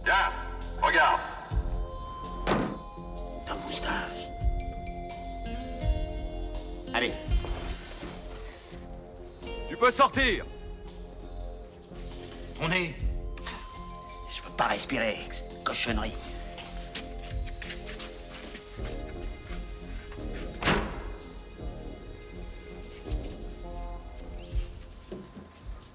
Tiens, 0.05 0.33
regarde. 0.83 1.21
Ta 3.47 3.55
moustache. 3.55 4.27
Allez. 6.93 7.13
Tu 9.69 9.77
peux 9.77 9.93
sortir. 9.93 10.45
On 12.61 12.71
est. 12.73 12.95
Je 14.35 14.43
peux 14.43 14.57
pas 14.57 14.67
respirer, 14.67 15.19
avec 15.21 15.33
cette 15.33 15.63
cochonnerie. 15.63 16.17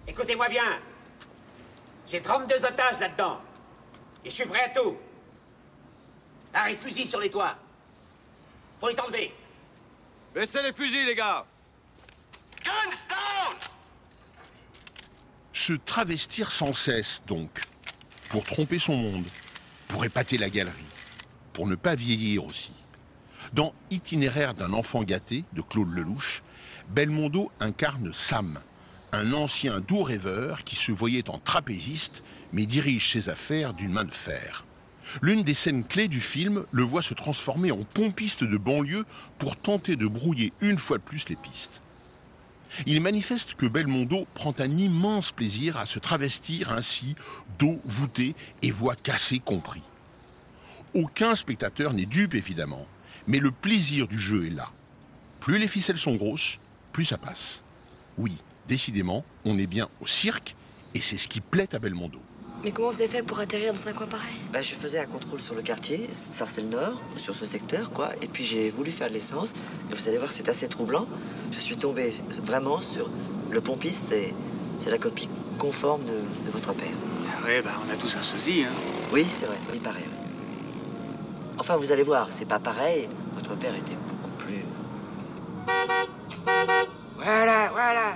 Écoutez-moi 0.07 0.47
bien. 0.47 0.79
J'ai 2.13 2.21
32 2.21 2.63
otages 2.63 2.99
là-dedans. 2.99 3.41
Et 4.23 4.30
je 4.30 4.36
suis 4.36 4.45
prêt 4.45 4.65
à 4.65 4.69
tout. 4.69 4.95
Arrête, 6.54 6.80
fusil 6.80 7.08
sur 7.08 7.19
les 7.19 7.32
toits. 7.32 7.56
Faut 8.80 8.88
les 8.88 8.99
enlever. 8.99 9.34
Baissez 10.36 10.62
les 10.62 10.73
fusils, 10.73 11.08
les 11.08 11.15
gars. 11.15 11.43
Se 15.54 15.73
travestir 15.73 16.52
sans 16.52 16.71
cesse, 16.71 17.23
donc, 17.26 17.62
pour 18.30 18.43
tromper 18.43 18.78
son 18.78 18.95
monde, 18.95 19.26
pour 19.88 20.06
épater 20.06 20.38
la 20.38 20.52
galerie, 20.52 20.86
pour 21.54 21.65
ne 21.65 21.73
pas 21.73 21.95
vieillir 21.95 22.45
aussi. 22.45 22.73
Dans 23.54 23.73
Itinéraire 23.89 24.54
d'un 24.54 24.73
enfant 24.73 25.02
gâté 25.02 25.45
de 25.54 25.63
Claude 25.63 25.91
Lelouch, 25.91 26.43
Belmondo 26.89 27.52
incarne 27.60 28.13
Sam, 28.13 28.60
un 29.13 29.32
ancien 29.34 29.80
doux 29.80 30.04
rêveur 30.04 30.63
qui 30.63 30.76
se 30.76 30.91
voyait 30.91 31.30
en 31.30 31.38
trapéziste 31.38 32.23
mais 32.52 32.65
dirige 32.65 33.12
ses 33.12 33.30
affaires 33.30 33.73
d'une 33.73 33.91
main 33.91 34.06
de 34.06 34.13
fer. 34.13 34.65
L'une 35.21 35.43
des 35.43 35.54
scènes 35.54 35.86
clés 35.86 36.08
du 36.08 36.19
film 36.19 36.65
le 36.71 36.84
voit 36.84 37.02
se 37.02 37.13
transformer 37.13 37.71
en 37.71 37.84
pompiste 37.84 38.43
de 38.43 38.58
banlieue 38.58 39.06
pour 39.38 39.56
tenter 39.56 39.95
de 39.95 40.08
brouiller 40.08 40.54
une 40.62 40.78
fois 40.78 40.97
de 40.97 41.04
plus 41.04 41.28
les 41.30 41.36
pistes. 41.36 41.82
Il 42.88 43.02
manifeste 43.02 43.54
que 43.54 43.67
Belmondo 43.67 44.26
prend 44.34 44.56
un 44.58 44.78
immense 44.78 45.32
plaisir 45.32 45.78
à 45.78 45.86
se 45.86 45.99
travestir 45.99 46.71
ainsi, 46.71 47.15
dos 47.60 47.80
voûté 47.86 48.36
et 48.63 48.71
voix 48.71 48.95
cassée 48.95 49.39
compris. 49.39 49.84
Aucun 50.95 51.36
spectateur 51.36 51.93
n'est 51.93 52.06
dupe 52.06 52.34
évidemment, 52.34 52.88
mais 53.28 53.39
le 53.39 53.52
plaisir 53.52 54.08
du 54.08 54.17
jeu 54.17 54.47
est 54.47 54.56
là. 54.56 54.71
Plus 55.39 55.60
les 55.60 55.67
ficelles 55.67 55.99
sont 55.99 56.15
grosses, 56.15 56.60
plus 56.91 57.06
ça 57.06 57.17
passe. 57.17 57.62
Oui, 58.17 58.38
décidément, 58.67 59.26
on 59.45 59.58
est 59.58 59.67
bien 59.67 59.89
au 59.99 60.08
cirque 60.08 60.56
et 60.93 61.02
c'est 61.02 61.17
ce 61.17 61.28
qui 61.28 61.41
plaît 61.41 61.73
à 61.76 61.80
Belmondo. 61.80 62.19
Mais 62.63 62.71
comment 62.71 62.91
vous 62.91 63.02
avez 63.02 63.10
fait 63.10 63.23
pour 63.23 63.39
atterrir 63.39 63.73
dans 63.73 63.88
un 63.88 63.93
coin 63.93 64.08
pareil? 64.08 64.36
Bah, 64.54 64.62
je 64.62 64.73
faisais 64.73 64.97
un 64.97 65.06
contrôle 65.06 65.41
sur 65.41 65.54
le 65.54 65.62
quartier, 65.62 66.08
ça 66.13 66.45
c'est 66.45 66.62
le 66.62 66.69
nord, 66.69 67.02
sur 67.17 67.36
ce 67.36 67.45
secteur, 67.45 67.91
quoi. 67.91 68.12
Et 68.21 68.28
puis 68.28 68.45
j'ai 68.45 68.69
voulu 68.69 68.89
faire 68.89 69.10
de 69.10 69.13
l'essence. 69.13 69.54
Et 69.91 69.93
vous 69.93 70.08
allez 70.08 70.17
voir, 70.17 70.32
c'est 70.32 70.47
assez 70.47 70.69
troublant. 70.69 71.06
Je 71.52 71.60
suis 71.60 71.76
tombé 71.76 72.13
vraiment 72.43 72.80
sur 72.80 73.10
le 73.52 73.60
pompiste, 73.60 74.06
c'est, 74.10 74.34
c'est 74.80 74.91
la 74.91 74.97
copie 74.97 75.28
conforme 75.60 76.06
de, 76.06 76.21
de 76.45 76.52
votre 76.52 76.73
père. 76.73 76.88
Ouais, 77.45 77.62
bah 77.62 77.73
on 77.86 77.91
a 77.91 77.97
tous 77.97 78.15
un 78.15 78.21
sosie, 78.21 78.63
hein. 78.63 78.71
Oui, 79.12 79.28
c'est 79.34 79.45
vrai, 79.45 79.58
il 79.73 79.82
paraît. 79.82 80.08
Enfin, 81.58 81.76
vous 81.76 81.91
allez 81.91 82.04
voir, 82.04 82.32
c'est 82.32 82.45
pas 82.47 82.60
pareil. 82.60 83.10
Votre 83.34 83.58
père 83.58 83.76
était 83.76 83.97
beaucoup 84.08 84.32
plus. 84.38 84.63
Voilà, 87.17 87.69
voilà. 87.71 88.15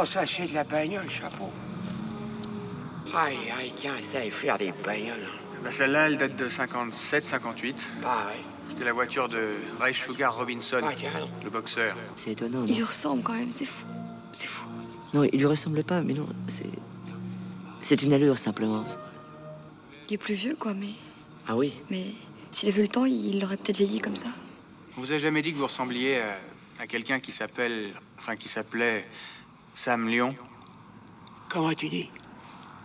Oh, 0.00 0.04
ça, 0.04 0.24
c'est 0.24 0.46
de 0.46 0.54
la 0.54 0.62
bagnole, 0.62 1.10
chapeau. 1.10 1.50
Aïe, 3.12 3.36
aïe, 3.58 3.72
tiens, 3.76 3.94
ça 4.00 4.20
faire 4.30 4.56
des 4.56 4.72
bagnoles. 4.84 5.26
Bah 5.64 5.72
celle-là, 5.72 6.06
elle 6.06 6.16
date 6.18 6.36
de 6.36 6.48
57, 6.48 7.26
58. 7.26 7.84
Bah 8.00 8.28
ouais. 8.28 8.44
C'était 8.70 8.84
la 8.84 8.92
voiture 8.92 9.28
de 9.28 9.54
Ray 9.80 9.92
Sugar 9.92 10.36
Robinson, 10.36 10.82
Ah, 10.84 10.92
tiens. 10.96 11.10
le 11.42 11.50
boxeur. 11.50 11.96
C'est 12.14 12.30
étonnant, 12.30 12.64
Il 12.68 12.76
lui 12.76 12.84
ressemble 12.84 13.24
quand 13.24 13.32
même, 13.32 13.50
c'est 13.50 13.64
fou. 13.64 13.86
C'est 14.32 14.46
fou. 14.46 14.68
Non, 15.14 15.24
il 15.24 15.36
lui 15.36 15.46
ressemble 15.46 15.82
pas, 15.82 16.00
mais 16.00 16.12
non, 16.14 16.28
c'est. 16.46 16.70
C'est 17.80 18.00
une 18.02 18.12
allure, 18.12 18.38
simplement. 18.38 18.84
Il 20.08 20.14
est 20.14 20.18
plus 20.18 20.34
vieux, 20.34 20.54
quoi, 20.56 20.74
mais. 20.74 20.90
Ah 21.48 21.56
oui 21.56 21.72
Mais 21.90 22.06
s'il 22.52 22.68
avait 22.68 22.82
eu 22.82 22.82
le 22.82 22.88
temps, 22.88 23.04
il 23.04 23.42
aurait 23.42 23.56
peut-être 23.56 23.78
vieilli 23.78 23.98
comme 24.00 24.16
ça. 24.16 24.28
On 24.96 25.00
vous 25.00 25.10
a 25.12 25.18
jamais 25.18 25.42
dit 25.42 25.52
que 25.52 25.58
vous 25.58 25.66
ressembliez 25.66 26.20
à, 26.20 26.38
à 26.78 26.86
quelqu'un 26.86 27.18
qui 27.18 27.32
s'appelle... 27.32 27.94
Enfin, 28.18 28.36
qui 28.36 28.48
s'appelait 28.48 29.04
Sam 29.74 30.08
Lyon 30.08 30.34
Comment 31.48 31.72
tu 31.72 31.88
dis 31.88 32.10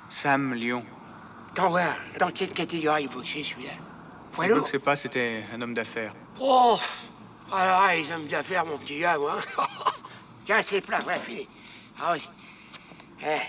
Sam 0.09 0.53
Lyon. 0.53 0.85
T'en 1.55 1.69
vois, 1.69 1.93
dans 2.19 2.31
quelle 2.31 2.51
catégorie 2.51 3.03
il 3.03 3.09
faut 3.09 3.21
que 3.21 3.27
c'est 3.27 3.43
celui-là 3.43 3.71
Je 4.35 4.41
ne 4.41 4.47
lourd 4.55 4.67
sais 4.67 4.79
pas, 4.79 4.95
c'était 4.95 5.43
un 5.53 5.61
homme 5.61 5.73
d'affaires. 5.73 6.13
Oh 6.39 6.79
Alors, 7.51 7.87
les 7.89 8.11
hommes 8.11 8.27
d'affaires, 8.27 8.65
mon 8.65 8.77
petit 8.77 8.99
gars, 8.99 9.17
moi. 9.17 9.37
Tiens, 10.45 10.61
c'est 10.61 10.81
plat, 10.81 10.99
voilà, 11.03 11.19
fini. 11.19 11.47
Ah 11.99 12.13
oui. 12.13 12.29
Eh, 13.21 13.39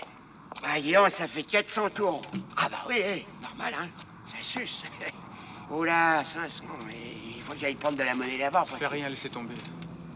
bah, 0.61 0.79
dis 0.79 0.93
donc, 0.93 1.09
ça 1.09 1.27
fait 1.27 1.43
400 1.43 1.89
tours. 1.89 2.21
Ah 2.57 2.69
bah 2.69 2.85
oui, 2.87 2.97
eh, 2.99 3.25
normal, 3.41 3.73
hein. 3.79 3.87
Ça 4.31 4.37
suce. 4.41 4.81
Oula, 5.71 6.23
500. 6.23 6.63
et 6.91 7.35
Il 7.37 7.41
faut 7.41 7.53
que 7.53 7.59
j'aille 7.59 7.75
prendre 7.75 7.97
de 7.97 8.03
la 8.03 8.13
monnaie 8.15 8.37
là-bas. 8.37 8.65
Fais 8.77 8.87
rien, 8.87 9.09
laissez 9.09 9.29
tomber. 9.29 9.55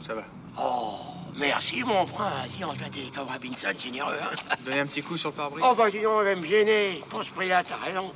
Ça 0.06 0.14
va. 0.14 0.26
Oh, 0.60 1.00
merci, 1.38 1.84
mon 1.84 2.06
frère. 2.06 2.46
Si, 2.50 2.64
on 2.64 2.74
toi, 2.74 2.88
t'es 2.92 3.12
comme 3.14 3.28
Robinson, 3.28 3.72
généreux, 3.78 4.18
hein. 4.22 4.56
Donnez 4.66 4.80
un 4.80 4.86
petit 4.86 5.02
coup 5.02 5.18
sur 5.18 5.30
le 5.30 5.36
pare-brise. 5.36 5.64
Oh, 5.68 5.76
bah, 5.76 5.90
dis 5.90 6.02
donc, 6.02 6.20
on 6.20 6.24
va 6.24 6.36
me 6.36 6.46
gêner. 6.46 7.04
Pour 7.10 7.24
ce 7.24 7.32
prix-là, 7.32 7.64
t'as 7.64 7.78
raison. 7.78 8.14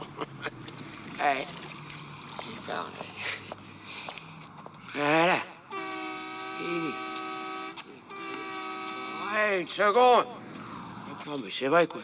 ouais. 1.20 1.48
C'est 2.66 2.72
parfait. 2.72 3.06
Voilà. 4.96 5.38
Fini. 6.60 6.94
Ouais, 9.34 9.62
une 9.62 9.68
seconde. 9.68 10.26
Non, 11.26 11.40
mais 11.44 11.50
c'est 11.52 11.68
vrai, 11.68 11.88
quoi. 11.88 12.02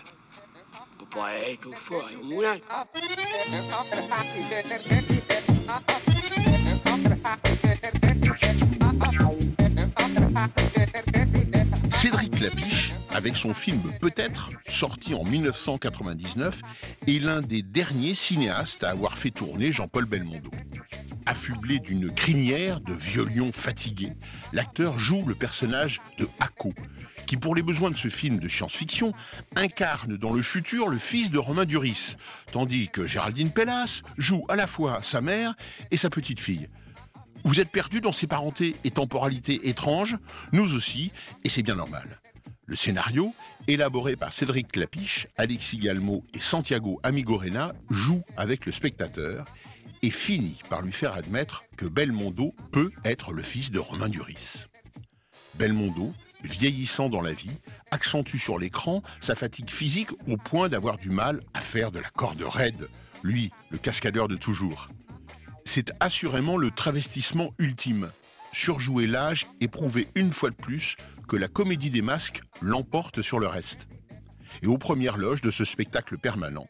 On 1.00 1.06
peut 1.06 1.20
pas 1.20 1.34
être 1.36 1.68
au 1.68 1.74
four 1.74 2.04
et 2.10 2.16
au 2.16 2.24
moulin. 2.24 2.58
Cédric 11.92 12.32
Clapiche, 12.32 12.94
avec 13.10 13.36
son 13.36 13.54
film 13.54 13.82
Peut-être, 14.00 14.52
sorti 14.68 15.14
en 15.14 15.24
1999, 15.24 16.62
est 17.08 17.20
l'un 17.20 17.42
des 17.42 17.62
derniers 17.62 18.16
cinéastes 18.16 18.84
à 18.84 18.92
avoir 18.92 19.18
fait 19.18 19.32
tourner 19.32 19.72
Jean-Paul 19.72 20.06
Belmondo. 20.06 20.52
Affublé 21.26 21.80
d'une 21.80 22.12
crinière 22.12 22.80
de 22.80 22.94
vieux 22.94 23.28
fatigué, 23.52 24.14
l'acteur 24.54 24.98
joue 24.98 25.26
le 25.28 25.36
personnage 25.36 26.00
de 26.18 26.28
Hako, 26.40 26.74
qui 27.26 27.38
pour 27.38 27.54
les 27.54 27.62
besoins 27.62 27.92
de 27.92 27.98
ce 27.98 28.08
film 28.08 28.40
de 28.40 28.48
science-fiction 28.48 29.14
incarne 29.56 30.18
dans 30.18 30.32
le 30.32 30.42
futur 30.42 30.88
le 30.88 30.98
fils 30.98 31.32
de 31.32 31.38
Romain 31.38 31.66
Duris, 31.66 32.16
tandis 32.52 32.88
que 32.88 33.06
Géraldine 33.06 33.52
Pellas 33.52 34.02
joue 34.18 34.46
à 34.50 34.56
la 34.56 34.68
fois 34.68 35.02
sa 35.04 35.22
mère 35.22 35.54
et 35.92 35.98
sa 35.98 36.10
petite 36.10 36.40
fille. 36.40 36.70
Vous 37.44 37.60
êtes 37.60 37.70
perdu 37.70 38.02
dans 38.02 38.12
ces 38.12 38.28
parentés 38.28 38.76
et 38.84 38.92
temporalités 38.92 39.70
étranges 39.70 40.18
Nous 40.52 40.76
aussi, 40.76 41.12
et 41.44 41.50
c'est 41.50 41.64
bien 41.64 41.76
normal. 41.76 42.20
Le 42.66 42.76
scénario, 42.76 43.34
élaboré 43.68 44.16
par 44.16 44.32
Cédric 44.34 44.72
Clapiche, 44.72 45.28
Alexis 45.38 45.80
Galmo 45.80 46.24
et 46.34 46.42
Santiago 46.42 47.00
Amigorena, 47.02 47.74
joue 47.90 48.22
avec 48.38 48.66
le 48.66 48.72
spectateur 48.72 49.46
et 50.02 50.12
finit 50.12 50.60
par 50.70 50.82
lui 50.82 50.92
faire 50.92 51.16
admettre 51.16 51.64
que 51.78 51.86
Belmondo 51.86 52.54
peut 52.72 52.92
être 53.04 53.34
le 53.34 53.42
fils 53.42 53.72
de 53.72 53.80
Romain 53.80 54.10
Duris. 54.10 54.66
Belmondo, 55.56 56.14
vieillissant 56.44 57.10
dans 57.10 57.22
la 57.22 57.34
vie, 57.34 57.58
accentue 57.92 58.38
sur 58.38 58.60
l'écran 58.60 59.02
sa 59.20 59.36
fatigue 59.36 59.70
physique 59.70 60.12
au 60.28 60.38
point 60.38 60.70
d'avoir 60.70 60.98
du 60.98 61.10
mal 61.10 61.42
à 61.54 61.62
faire 61.62 61.92
de 61.92 62.00
la 62.00 62.10
corde 62.10 62.42
raide, 62.44 62.88
lui, 63.24 63.52
le 63.70 63.78
cascadeur 63.78 64.28
de 64.28 64.36
toujours. 64.36 64.90
C'est 65.72 65.92
assurément 66.00 66.58
le 66.58 66.72
travestissement 66.72 67.54
ultime. 67.60 68.10
Surjouer 68.52 69.06
l'âge 69.06 69.46
et 69.62 69.68
prouver 69.68 70.08
une 70.16 70.34
fois 70.34 70.50
de 70.50 70.56
plus 70.56 70.96
que 71.28 71.36
la 71.36 71.48
comédie 71.48 71.92
des 71.92 72.02
masques 72.02 72.42
l'emporte 72.60 73.22
sur 73.22 73.38
le 73.38 73.46
reste. 73.46 73.88
Et 74.64 74.66
aux 74.66 74.80
premières 74.80 75.18
loges 75.18 75.42
de 75.42 75.52
ce 75.52 75.66
spectacle 75.66 76.18
permanent, 76.18 76.66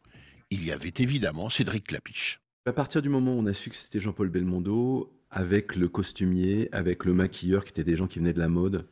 il 0.49 0.65
y 0.65 0.73
avait 0.73 0.91
évidemment 0.97 1.47
Cédric 1.47 1.85
Clapiche. 1.87 2.41
À 2.65 2.73
partir 2.73 3.01
du 3.01 3.07
moment 3.07 3.31
où 3.31 3.39
on 3.39 3.45
a 3.45 3.53
su 3.53 3.69
que 3.69 3.77
c'était 3.77 4.01
Jean-Paul 4.01 4.27
Belmondo, 4.27 5.17
avec 5.31 5.77
le 5.77 5.87
costumier, 5.87 6.67
avec 6.73 7.05
le 7.05 7.13
maquilleur, 7.13 7.63
qui 7.63 7.69
étaient 7.69 7.85
des 7.85 7.95
gens 7.95 8.07
qui 8.07 8.19
venaient 8.19 8.33
de 8.33 8.39
la 8.39 8.49
mode, 8.49 8.85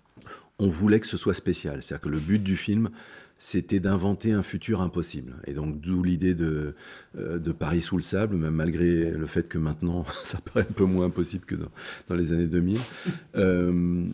on 0.58 0.70
voulait 0.70 1.02
que 1.02 1.08
ce 1.08 1.18
soit 1.18 1.34
spécial. 1.34 1.84
C'est-à-dire 1.84 2.04
que 2.04 2.10
le 2.10 2.20
but 2.20 2.42
du 2.42 2.56
film, 2.56 2.92
c'était 3.40 3.80
d'inventer 3.80 4.32
un 4.32 4.44
futur 4.44 4.82
impossible. 4.82 5.36
Et 5.46 5.54
donc, 5.54 5.80
d'où 5.80 6.04
l'idée 6.04 6.34
de, 6.36 6.74
euh, 7.18 7.38
de 7.40 7.52
Paris 7.52 7.82
sous 7.82 7.96
le 7.98 8.02
sable, 8.02 8.36
même 8.36 8.54
malgré 8.56 9.12
le 9.12 9.26
fait 9.26 9.48
que 9.48 9.58
maintenant, 9.58 10.06
ça 10.24 10.40
paraît 10.40 10.68
un 10.70 10.74
peu 10.74 10.86
moins 10.86 11.06
impossible 11.08 11.46
que 11.46 11.56
dans, 11.56 11.72
dans 12.10 12.16
les 12.16 12.34
années 12.34 12.48
2000. 12.48 12.80
Euh, 13.36 14.06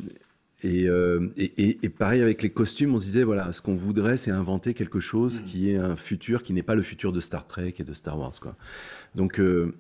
et, 0.63 0.88
euh, 0.88 1.27
et, 1.38 1.77
et- 1.83 1.89
pareil 1.89 2.21
avec 2.21 2.41
les 2.41 2.49
costumes, 2.49 2.95
on 2.95 2.99
se 2.99 3.05
disait, 3.05 3.23
voilà, 3.23 3.51
ce 3.51 3.62
qu'on 3.62 3.75
voudrait, 3.75 4.15
c'est 4.15 4.31
inventer 4.31 4.73
quelque 4.73 4.99
chose 5.01 5.41
qui 5.41 5.69
est 5.69 5.75
un 5.77 5.95
futur 5.97 6.41
qui 6.41 6.53
n'est 6.53 6.63
pas 6.63 6.75
le 6.75 6.81
futur 6.83 7.12
de 7.12 7.19
Star 7.19 7.47
Trek 7.47 7.73
et 7.79 7.83
de 7.83 7.93
Star 7.93 8.17
Wars. 8.17 8.33
Quoi. 8.41 8.55
Donc, 9.15 9.39
euh, 9.39 9.73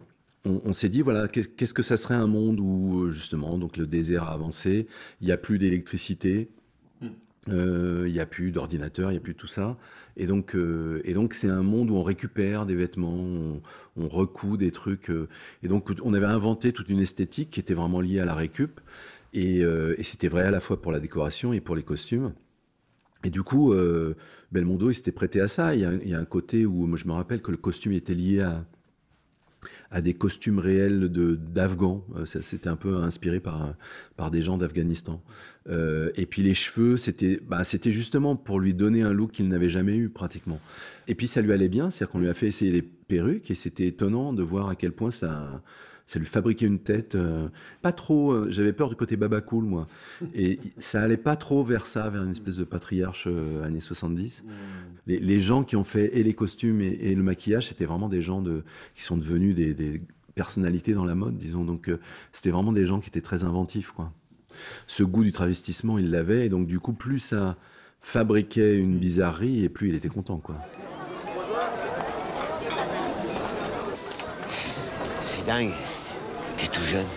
on, 0.45 0.61
on 0.65 0.73
s'est 0.73 0.89
dit, 0.89 1.01
voilà, 1.01 1.29
qu'est- 1.29 1.55
qu'est-ce 1.55 1.73
que 1.73 1.83
ça 1.83 1.95
serait 1.95 2.15
un 2.15 2.27
monde 2.27 2.59
où, 2.59 3.09
justement, 3.11 3.57
donc 3.57 3.77
le 3.77 3.87
désert 3.87 4.23
a 4.23 4.33
avancé, 4.33 4.87
il 5.21 5.27
n'y 5.27 5.31
a 5.33 5.37
plus 5.37 5.57
d'électricité, 5.57 6.49
euh, 7.49 8.05
il 8.07 8.13
n'y 8.13 8.19
a 8.19 8.25
plus 8.25 8.51
d'ordinateur, 8.51 9.11
il 9.11 9.15
n'y 9.15 9.17
a 9.17 9.21
plus 9.21 9.35
tout 9.35 9.47
ça. 9.47 9.77
Et 10.15 10.27
donc, 10.27 10.55
euh, 10.55 11.01
et 11.03 11.13
donc 11.13 11.33
c'est 11.33 11.49
un 11.49 11.63
monde 11.63 11.89
où 11.89 11.95
on 11.95 12.03
récupère 12.03 12.65
des 12.65 12.75
vêtements, 12.75 13.13
on, 13.13 13.61
on 13.97 14.07
recoud 14.07 14.59
des 14.59 14.71
trucs. 14.71 15.09
euh, 15.09 15.27
et 15.63 15.67
donc, 15.67 15.89
on 16.03 16.13
avait 16.13 16.25
inventé 16.25 16.71
toute 16.71 16.89
une 16.89 16.99
esthétique 16.99 17.49
qui 17.49 17.59
était 17.59 17.73
vraiment 17.73 18.01
liée 18.01 18.19
à 18.19 18.25
la 18.25 18.35
récup. 18.35 18.79
Et, 19.33 19.63
euh, 19.63 19.95
c'était 20.03 20.27
vrai 20.27 20.43
à 20.43 20.51
la 20.51 20.59
fois 20.59 20.81
pour 20.81 20.91
la 20.91 20.99
décoration 20.99 21.53
et 21.53 21.61
pour 21.61 21.75
les 21.75 21.83
costumes. 21.83 22.33
Et 23.23 23.29
du 23.29 23.41
coup, 23.41 23.73
euh, 23.73 24.15
Belmondo, 24.51 24.89
il 24.89 24.93
s'était 24.93 25.11
prêté 25.11 25.41
à 25.41 25.47
ça. 25.47 25.75
Il 25.75 25.81
y, 25.81 26.13
a, 26.13 26.19
un 26.19 26.25
côté 26.25 26.65
où, 26.65 26.95
je 26.95 27.05
me 27.05 27.13
rappelle 27.13 27.41
que 27.41 27.51
le 27.51 27.57
costume 27.57 27.93
était 27.93 28.13
lié 28.13 28.41
à, 28.41 28.65
à 29.93 30.01
des 30.01 30.15
costumes 30.15 30.59
réels 30.59 31.07
d'Afghans. 31.09 32.03
Euh, 32.17 32.25
C'était 32.25 32.67
un 32.67 32.75
peu 32.75 32.97
inspiré 32.97 33.39
par, 33.39 33.75
par 34.17 34.31
des 34.31 34.41
gens 34.41 34.57
d'Afghanistan. 34.57 35.21
Euh, 35.69 36.11
et 36.15 36.25
puis 36.25 36.41
les 36.41 36.55
cheveux, 36.55 36.97
c'était 36.97 37.39
bah, 37.47 37.63
c'était 37.63 37.91
justement 37.91 38.35
pour 38.35 38.59
lui 38.59 38.73
donner 38.73 39.03
un 39.03 39.13
look 39.13 39.31
qu'il 39.31 39.47
n'avait 39.47 39.69
jamais 39.69 39.95
eu 39.95 40.09
pratiquement. 40.09 40.59
Et 41.07 41.15
puis 41.15 41.27
ça 41.27 41.41
lui 41.41 41.53
allait 41.53 41.69
bien, 41.69 41.89
c'est-à-dire 41.89 42.11
qu'on 42.11 42.19
lui 42.19 42.27
a 42.27 42.33
fait 42.33 42.47
essayer 42.47 42.71
les 42.71 42.81
perruques 42.81 43.49
et 43.51 43.55
c'était 43.55 43.85
étonnant 43.85 44.33
de 44.33 44.43
voir 44.43 44.67
à 44.67 44.75
quel 44.75 44.91
point 44.91 45.11
ça 45.11 45.61
ça 46.05 46.19
lui 46.19 46.25
fabriquait 46.25 46.65
une 46.65 46.79
tête 46.79 47.15
euh, 47.15 47.47
pas 47.81 47.91
trop. 47.93 48.31
euh, 48.33 48.47
J'avais 48.51 48.73
peur 48.73 48.89
du 48.89 48.95
côté 48.95 49.15
baba 49.15 49.41
cool 49.41 49.63
moi, 49.65 49.87
et 50.35 50.59
ça 50.77 51.01
allait 51.01 51.17
pas 51.17 51.35
trop 51.35 51.63
vers 51.63 51.87
ça, 51.87 52.09
vers 52.09 52.23
une 52.23 52.31
espèce 52.31 52.57
de 52.57 52.63
patriarche 52.65 53.25
euh, 53.27 53.63
années 53.63 53.79
70. 53.79 54.43
Les, 55.07 55.19
les 55.19 55.39
gens 55.39 55.63
qui 55.63 55.75
ont 55.75 55.83
fait 55.83 56.17
et 56.17 56.23
les 56.23 56.33
costumes 56.33 56.81
et, 56.81 56.87
et 56.87 57.15
le 57.15 57.23
maquillage, 57.23 57.67
c'était 57.69 57.85
vraiment 57.85 58.09
des 58.09 58.21
gens 58.21 58.41
de, 58.41 58.63
qui 58.95 59.03
sont 59.03 59.17
devenus 59.17 59.55
des, 59.55 59.73
des 59.73 60.01
personnalités 60.35 60.93
dans 60.93 61.05
la 61.05 61.15
mode, 61.15 61.37
disons. 61.37 61.63
Donc 61.63 61.89
euh, 61.89 61.99
c'était 62.31 62.51
vraiment 62.51 62.73
des 62.73 62.85
gens 62.85 62.99
qui 62.99 63.09
étaient 63.09 63.21
très 63.21 63.43
inventifs, 63.43 63.91
quoi. 63.91 64.11
Ce 64.87 65.03
goût 65.03 65.23
du 65.23 65.31
travestissement, 65.31 65.97
il 65.97 66.11
l'avait, 66.11 66.45
et 66.45 66.49
donc 66.49 66.67
du 66.67 66.79
coup, 66.79 66.93
plus 66.93 67.19
ça 67.19 67.57
fabriquait 68.01 68.77
une 68.77 68.97
bizarrerie, 68.99 69.63
et 69.63 69.69
plus 69.69 69.89
il 69.89 69.95
était 69.95 70.09
content, 70.09 70.37
quoi. 70.37 70.57
C'est 75.21 75.47
dingue. 75.47 75.71
Tout 76.73 76.83
jeune. 76.83 77.07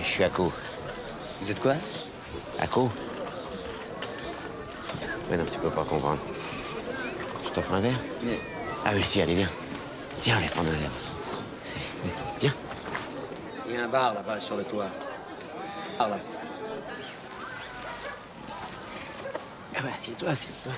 Je 0.00 0.06
suis 0.06 0.22
Ako. 0.22 0.52
Vous 1.40 1.50
êtes 1.50 1.60
quoi? 1.60 1.74
Ako. 2.60 2.90
Mais 5.30 5.36
non, 5.36 5.44
tu 5.44 5.58
peux 5.58 5.70
pas 5.70 5.84
comprendre. 5.84 6.18
Je 7.44 7.50
t'offre 7.50 7.74
un 7.74 7.80
verre? 7.80 7.98
Ah 8.84 8.90
oui, 8.94 9.02
si, 9.02 9.22
allez, 9.22 9.34
viens. 9.34 9.50
Viens, 10.22 10.36
on 10.36 10.40
va 10.40 10.48
prendre 10.48 10.68
un 10.68 10.72
verre. 10.72 10.90
Viens. 12.40 12.54
Il 13.66 13.74
y 13.74 13.78
a 13.78 13.84
un 13.84 13.88
bar 13.88 14.14
là-bas 14.14 14.40
sur 14.40 14.56
le 14.56 14.64
toit. 14.64 14.90
Par 15.96 16.10
là. 16.10 16.18
Ah 19.76 19.80
bah, 19.82 19.88
assieds-toi, 19.96 20.28
assieds-toi. 20.30 20.72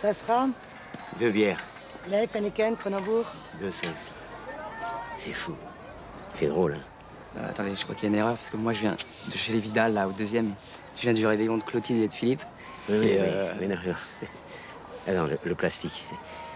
Ça 0.00 0.12
sera 0.12 0.48
Deux 1.18 1.30
bières, 1.30 1.58
Leif, 2.08 2.34
Heineken, 2.34 2.76
Cronenbourg 2.76 3.24
deux 3.58 3.70
16. 3.70 3.90
C'est 5.18 5.32
fou. 5.32 5.54
C'est 6.38 6.46
drôle, 6.48 6.74
hein 6.74 6.80
Euh, 7.38 7.48
attendez, 7.50 7.74
je 7.74 7.82
crois 7.82 7.94
qu'il 7.94 8.04
y 8.04 8.06
a 8.06 8.14
une 8.14 8.20
erreur 8.20 8.36
parce 8.36 8.50
que 8.50 8.56
moi 8.56 8.72
je 8.72 8.80
viens 8.80 8.92
de 8.94 9.36
chez 9.36 9.52
les 9.52 9.58
Vidal, 9.58 9.94
là, 9.94 10.06
au 10.06 10.12
deuxième. 10.12 10.52
Je 10.96 11.02
viens 11.02 11.12
du 11.12 11.26
réveillon 11.26 11.56
de 11.56 11.64
Clotilde 11.64 12.02
et 12.02 12.08
de 12.08 12.12
Philippe. 12.12 12.42
Oui, 12.88 12.96
oui, 13.00 13.08
euh, 13.18 13.52
oui, 13.60 13.66
non, 13.66 13.76
non. 13.84 13.94
Ah 15.08 15.12
non, 15.12 15.24
le, 15.26 15.38
le 15.44 15.54
plastique. 15.54 16.04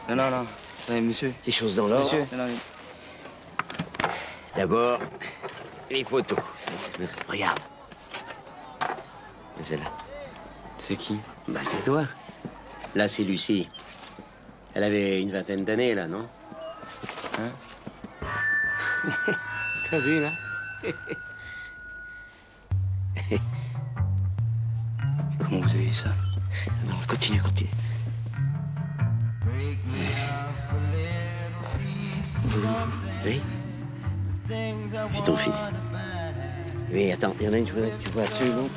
Non, 0.08 0.14
non, 0.16 0.30
non. 0.30 0.46
Attendez, 0.84 1.00
monsieur. 1.00 1.32
Les 1.46 1.52
choses 1.52 1.74
dans 1.76 1.88
l'ordre. 1.88 2.04
Monsieur, 2.04 2.24
non, 2.32 2.38
non, 2.38 2.46
mais- 2.46 4.08
D'abord, 4.56 4.98
les 5.90 6.04
photos. 6.04 6.38
Regarde. 7.28 7.58
C'est 9.64 9.76
là. 9.76 9.84
C'est 10.76 10.96
qui? 10.96 11.18
Bah, 11.48 11.61
c'est 11.66 11.82
toi. 11.84 12.04
Là, 12.94 13.08
c'est 13.08 13.24
Lucie. 13.24 13.68
Elle 14.74 14.85
avait 14.85 15.22
une 15.22 15.31
vingtaine 15.31 15.64
d'années, 15.64 15.94
là, 15.94 16.07
non? 16.07 16.28
Hein? 17.38 17.50
T'as 19.90 19.98
vu, 19.98 20.20
là? 20.20 20.33
Comment 25.40 25.61
vous 25.61 25.74
avez 25.74 25.87
eu 25.87 25.94
ça? 25.94 26.11
Non, 26.87 26.96
continue, 27.09 27.40
continue. 27.40 27.70
Oui 33.24 33.40
J'ai 34.48 35.22
ton 35.24 35.37
fils. 35.37 35.52
Oui, 36.90 37.12
attends, 37.12 37.35
il 37.40 37.46
y 37.46 37.48
en 37.48 37.52
a 37.52 37.59
une, 37.59 37.66
tu 37.66 37.72
vois, 37.72 37.88
tu 37.98 38.09
vois 38.11 38.22
absolument. 38.22 38.68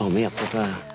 Oh 0.00 0.08
merde, 0.08 0.32
papa. 0.32 0.91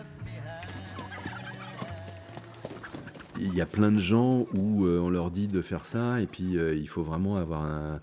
Il 3.39 3.53
y 3.55 3.61
a 3.61 3.65
plein 3.65 3.91
de 3.91 3.99
gens 3.99 4.47
où 4.55 4.85
euh, 4.85 4.99
on 4.99 5.09
leur 5.09 5.29
dit 5.31 5.47
de 5.47 5.61
faire 5.61 5.85
ça 5.85 6.19
et 6.21 6.25
puis 6.27 6.57
euh, 6.57 6.75
il 6.75 6.87
faut 6.89 7.03
vraiment 7.03 7.37
avoir 7.37 7.63
un- 7.63 7.99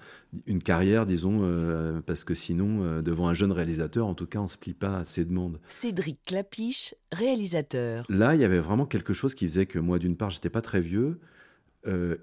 une 0.47 0.63
carrière, 0.63 1.07
disons, 1.07 1.41
euh, 1.43 2.01
parce 2.07 2.25
que 2.25 2.35
sinon, 2.35 3.01
devant 3.03 3.29
un 3.29 3.35
jeune 3.35 3.53
réalisateur, 3.53 4.07
en 4.07 4.15
tout 4.15 4.27
cas, 4.27 4.41
on 4.41 4.49
se 4.49 4.57
plie 4.59 4.75
pas 4.75 4.99
à 4.99 5.05
ses 5.05 5.25
demandes. 5.25 5.61
Cédric 5.69 6.19
Clapiche, 6.25 6.95
réalisateur. 7.13 8.05
Là, 8.09 8.35
il 8.35 8.41
y 8.41 8.45
avait 8.45 8.59
vraiment 8.59 8.87
quelque 8.87 9.13
chose 9.13 9.35
qui 9.35 9.47
faisait 9.47 9.67
que 9.67 9.79
moi, 9.79 9.99
d'une 9.99 10.17
part, 10.17 10.31
j'étais 10.31 10.51
pas 10.51 10.63
très 10.63 10.81
vieux 10.81 11.19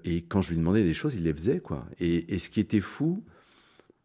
et 0.04 0.22
quand 0.22 0.40
je 0.40 0.50
lui 0.50 0.58
demandais 0.58 0.82
des 0.82 0.92
choses, 0.92 1.14
il 1.14 1.22
les 1.22 1.32
faisait, 1.32 1.60
quoi. 1.60 1.86
Et, 2.00 2.34
et 2.34 2.38
ce 2.40 2.50
qui 2.50 2.58
était 2.58 2.80
fou, 2.80 3.22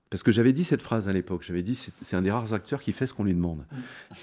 parce 0.10 0.24
que 0.24 0.32
j'avais 0.32 0.54
dit 0.54 0.64
cette 0.64 0.82
phrase 0.82 1.08
à 1.08 1.14
l'époque, 1.14 1.44
j'avais 1.44 1.64
dit 1.64 1.76
c'est 1.76 2.16
un 2.16 2.22
des 2.22 2.32
rares 2.32 2.54
acteurs 2.54 2.82
qui 2.82 2.94
fait 2.94 3.08
ce 3.08 3.14
qu'on 3.14 3.24
lui 3.24 3.34
demande. 3.34 3.66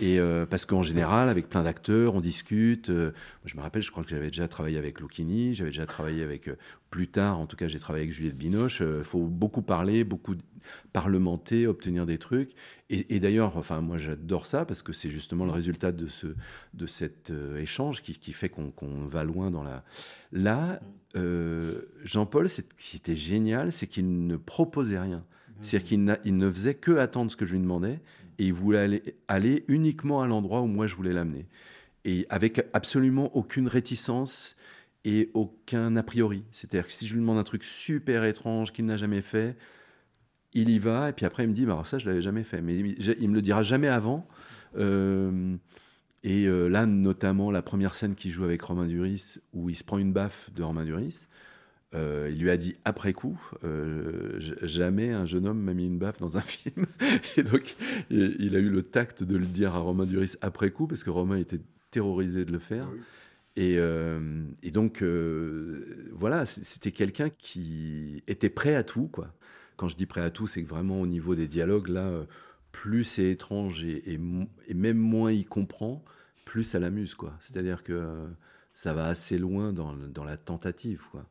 Et 0.01 0.19
euh, 0.19 0.47
parce 0.47 0.65
qu'en 0.65 0.83
général, 0.83 1.29
avec 1.29 1.49
plein 1.49 1.63
d'acteurs, 1.63 2.15
on 2.15 2.21
discute. 2.21 2.91
euh, 2.91 3.13
je 3.45 3.57
me 3.57 3.63
rappelle, 3.63 3.83
je 3.83 3.91
crois 3.91 4.03
que 4.03 4.11
j'avais 4.11 4.29
déjà 4.29 4.49
travaillé 4.49 4.79
avec 4.79 5.01
Lucchini, 5.01 5.55
j'avais 5.55 5.71
déjà 5.71 5.87
travaillé 5.87 6.23
avec 6.23 6.49
euh, 6.49 6.57
plus 6.91 7.09
tard, 7.09 7.39
en 7.39 7.47
tout 7.47 7.57
cas, 7.57 7.69
j'ai 7.69 7.79
travaillé 7.79 8.05
avec 8.05 8.15
Juliette 8.15 8.39
Binoche. 8.39 8.81
Il 8.81 9.05
faut 9.05 9.27
beaucoup 9.27 9.63
parler, 9.63 10.05
beaucoup 10.05 10.37
parlementer, 10.93 11.67
obtenir 11.67 12.07
des 12.07 12.19
trucs. 12.19 12.53
Et, 12.91 13.17
et 13.17 13.21
d'ailleurs, 13.21 13.57
enfin, 13.57 13.81
moi, 13.81 13.99
j'adore 13.99 14.47
ça 14.47 14.65
parce 14.65 14.83
que 14.83 14.93
c'est 14.93 15.11
justement 15.11 15.45
le 15.45 15.51
résultat 15.51 15.93
de 15.93 16.07
ce 16.07 16.29
de 16.75 16.87
cet 16.87 17.31
euh, 17.31 17.59
échange 17.59 18.03
qui, 18.03 18.19
qui 18.19 18.33
fait 18.33 18.49
qu'on 18.49 19.07
va 19.07 19.25
loin 19.25 19.51
dans 19.51 19.63
la. 19.63 19.85
Là, 20.33 20.81
euh, 21.17 21.83
Jean-Paul, 22.05 22.49
ce 22.49 22.61
qui 22.61 22.97
était 22.97 23.17
génial, 23.17 23.73
c'est 23.73 23.87
qu'il 23.87 24.27
ne 24.27 24.37
proposait 24.37 24.99
rien. 24.99 25.25
C'est-à-dire 25.63 25.89
qu'il 26.23 26.37
ne 26.37 26.51
faisait 26.51 26.75
que 26.75 26.99
attendre 26.99 27.31
ce 27.31 27.37
que 27.37 27.47
je 27.47 27.53
lui 27.53 27.61
demandais 27.61 28.01
et 28.39 28.47
il 28.47 28.53
voulait 28.53 29.03
aller, 29.29 29.65
uniquement 29.69 30.21
à 30.21 30.27
l'endroit 30.27 30.61
où 30.61 30.67
moi 30.67 30.87
je 30.87 30.95
voulais 30.95 31.13
l'amener. 31.13 31.47
Et 32.05 32.27
avec 32.29 32.67
absolument 32.73 33.35
aucune 33.37 33.69
réticence 33.69 34.57
et 35.05 35.31
aucun 35.35 35.97
a 35.97 36.03
priori. 36.03 36.45
C'est-à-dire 36.51 36.87
que 36.87 36.93
si 36.93 37.07
je 37.07 37.15
lui 37.15 37.21
demande 37.21 37.39
un 37.39 37.45
truc 37.45 37.65
super 37.65 38.25
étrange 38.25 38.73
qu'il 38.73 38.85
n'a 38.87 38.97
jamais 38.97 39.23
fait, 39.23 39.57
il 40.53 40.69
y 40.69 40.79
va 40.79 41.09
et 41.09 41.13
puis 41.13 41.27
après 41.27 41.45
il 41.45 41.49
me 41.49 41.55
dit 41.55 41.67
bah 41.67 41.73
alors 41.73 41.87
ça 41.87 41.99
je 41.99 42.07
l'avais 42.07 42.23
jamais 42.23 42.45
fait 42.45 42.63
mais 42.63 42.79
il, 42.79 43.17
il 43.21 43.29
me 43.29 43.35
le 43.35 43.43
dira 43.43 43.63
jamais 43.63 43.89
avant 43.89 44.27
Euh, 44.77 45.57
et 46.25 46.47
euh, 46.47 46.67
là 46.69 46.85
notamment 46.85 47.53
la 47.53 47.63
première 47.63 47.95
scène 47.95 48.17
qu'il 48.17 48.33
joue 48.33 48.43
avec 48.45 48.61
Romain 48.63 48.87
Duris 48.87 49.37
où 49.53 49.71
il 49.71 49.77
se 49.77 49.85
prend 49.85 49.99
une 49.99 50.13
baffe 50.13 50.51
de 50.53 50.65
Romain 50.65 50.85
Duris 50.85 51.29
euh, 51.95 52.29
il 52.31 52.41
lui 52.41 52.51
a 52.51 52.57
dit 52.57 52.77
après 52.85 53.13
coup, 53.13 53.41
euh, 53.63 54.39
jamais 54.63 55.13
un 55.13 55.25
jeune 55.25 55.47
homme 55.47 55.61
m'a 55.61 55.75
mis 55.75 55.87
une 55.87 55.99
baffe 55.99 56.19
dans 56.19 56.37
un 56.37 56.41
film. 56.43 56.87
Et 57.37 57.43
donc, 57.43 57.77
il 58.11 58.37
il 58.41 58.57
a 58.57 58.59
eu 58.59 58.69
le 58.69 58.83
tact 58.83 59.23
de 59.23 59.37
le 59.37 59.47
dire 59.47 59.75
à 59.75 59.79
Romain 59.79 60.05
Duris 60.05 60.35
après 60.41 60.71
coup, 60.71 60.87
parce 60.87 61.05
que 61.05 61.11
Romain 61.11 61.37
était 61.37 61.61
terrorisé 61.91 62.45
de 62.45 62.53
le 62.53 62.59
faire. 62.59 62.89
Et, 63.57 63.77
euh, 63.79 64.45
et 64.65 64.73
donc, 64.73 65.05
voilà, 66.13 66.47
c'était 66.47 66.91
quelqu'un 66.91 67.31
qui 67.31 68.23
était 68.27 68.51
prêt 68.51 68.75
à 68.75 68.83
tout, 68.83 69.09
quoi. 69.09 69.33
Quand 69.77 69.89
je 69.89 69.97
dis 69.97 70.07
prêt 70.07 70.23
à 70.23 70.31
tout, 70.31 70.47
c'est 70.47 70.63
que 70.63 70.69
vraiment 70.69 71.01
au 71.01 71.07
niveau 71.07 71.35
des 71.35 71.49
dialogues, 71.49 71.89
là, 71.89 72.11
plus 72.73 73.05
c'est 73.05 73.31
étrange 73.31 73.85
et, 73.85 74.19
et 74.67 74.75
même 74.75 74.99
moins 74.99 75.31
il 75.31 75.47
comprend, 75.47 76.05
plus 76.45 76.65
ça 76.65 76.81
l'amuse, 76.81 77.15
quoi. 77.15 77.35
C'est-à-dire 77.39 77.85
que 77.85 78.27
ça 78.73 78.93
va 78.93 79.07
assez 79.07 79.39
loin 79.39 79.73
dans, 79.73 79.95
dans 79.95 80.25
la 80.25 80.37
tentative, 80.37 81.03
quoi. 81.13 81.25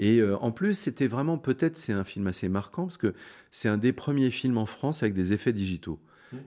Et 0.00 0.18
euh, 0.18 0.36
en 0.38 0.50
plus, 0.50 0.74
c'était 0.74 1.06
vraiment, 1.06 1.38
peut-être, 1.38 1.76
c'est 1.76 1.92
un 1.92 2.04
film 2.04 2.26
assez 2.26 2.48
marquant, 2.48 2.84
parce 2.84 2.96
que 2.96 3.14
c'est 3.52 3.68
un 3.68 3.78
des 3.78 3.92
premiers 3.92 4.30
films 4.30 4.58
en 4.58 4.66
France 4.66 5.04
avec 5.04 5.14
des 5.14 5.32
effets 5.32 5.52
digitaux. 5.52 6.00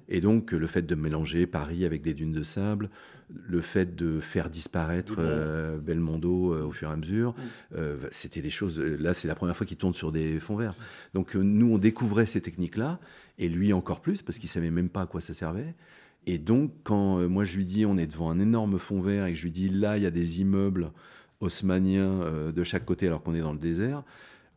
Et 0.08 0.22
donc, 0.22 0.52
le 0.52 0.68
fait 0.68 0.84
de 0.84 0.96
mélanger 0.96 1.46
Paris 1.46 1.86
avec 1.86 2.02
des 2.02 2.14
dunes 2.14 2.32
de 2.32 2.44
sable, 2.44 2.90
le 3.30 3.62
fait 3.62 3.96
de 3.96 4.20
faire 4.20 4.50
disparaître 4.50 5.16
euh, 5.18 5.78
Belmondo 5.78 6.54
euh, 6.54 6.64
au 6.64 6.72
fur 6.72 6.90
et 6.90 6.94
à 6.94 6.96
mesure, 6.96 7.36
euh, 7.76 7.98
c'était 8.12 8.42
des 8.42 8.50
choses. 8.50 8.80
Là, 8.80 9.14
c'est 9.14 9.28
la 9.28 9.36
première 9.36 9.56
fois 9.56 9.66
qu'il 9.66 9.78
tourne 9.78 9.94
sur 9.94 10.12
des 10.12 10.40
fonds 10.40 10.56
verts. 10.56 10.76
Donc, 11.14 11.36
nous, 11.36 11.74
on 11.74 11.78
découvrait 11.78 12.26
ces 12.26 12.42
techniques-là, 12.42 13.00
et 13.38 13.50
lui 13.50 13.74
encore 13.74 14.02
plus, 14.02 14.22
parce 14.22 14.38
qu'il 14.38 14.50
savait 14.50 14.72
même 14.72 14.90
pas 14.90 15.02
à 15.02 15.06
quoi 15.06 15.22
ça 15.22 15.34
servait. 15.34 15.76
Et 16.26 16.38
donc, 16.38 16.72
quand 16.84 17.28
moi 17.28 17.44
je 17.44 17.58
lui 17.58 17.66
dis, 17.66 17.86
on 17.86 17.98
est 17.98 18.08
devant 18.08 18.32
un 18.32 18.40
énorme 18.40 18.80
fond 18.80 19.02
vert, 19.02 19.26
et 19.26 19.34
que 19.34 19.38
je 19.38 19.44
lui 19.44 19.52
dis, 19.52 19.68
là, 19.68 19.98
il 19.98 20.04
y 20.04 20.08
a 20.08 20.12
des 20.12 20.40
immeubles 20.42 20.92
euh, 21.46 22.52
de 22.52 22.64
chaque 22.64 22.86
côté, 22.86 23.08
alors 23.08 23.24
qu'on 23.24 23.36
est 23.36 23.42
dans 23.42 23.54
le 23.54 23.60
désert, 23.60 24.04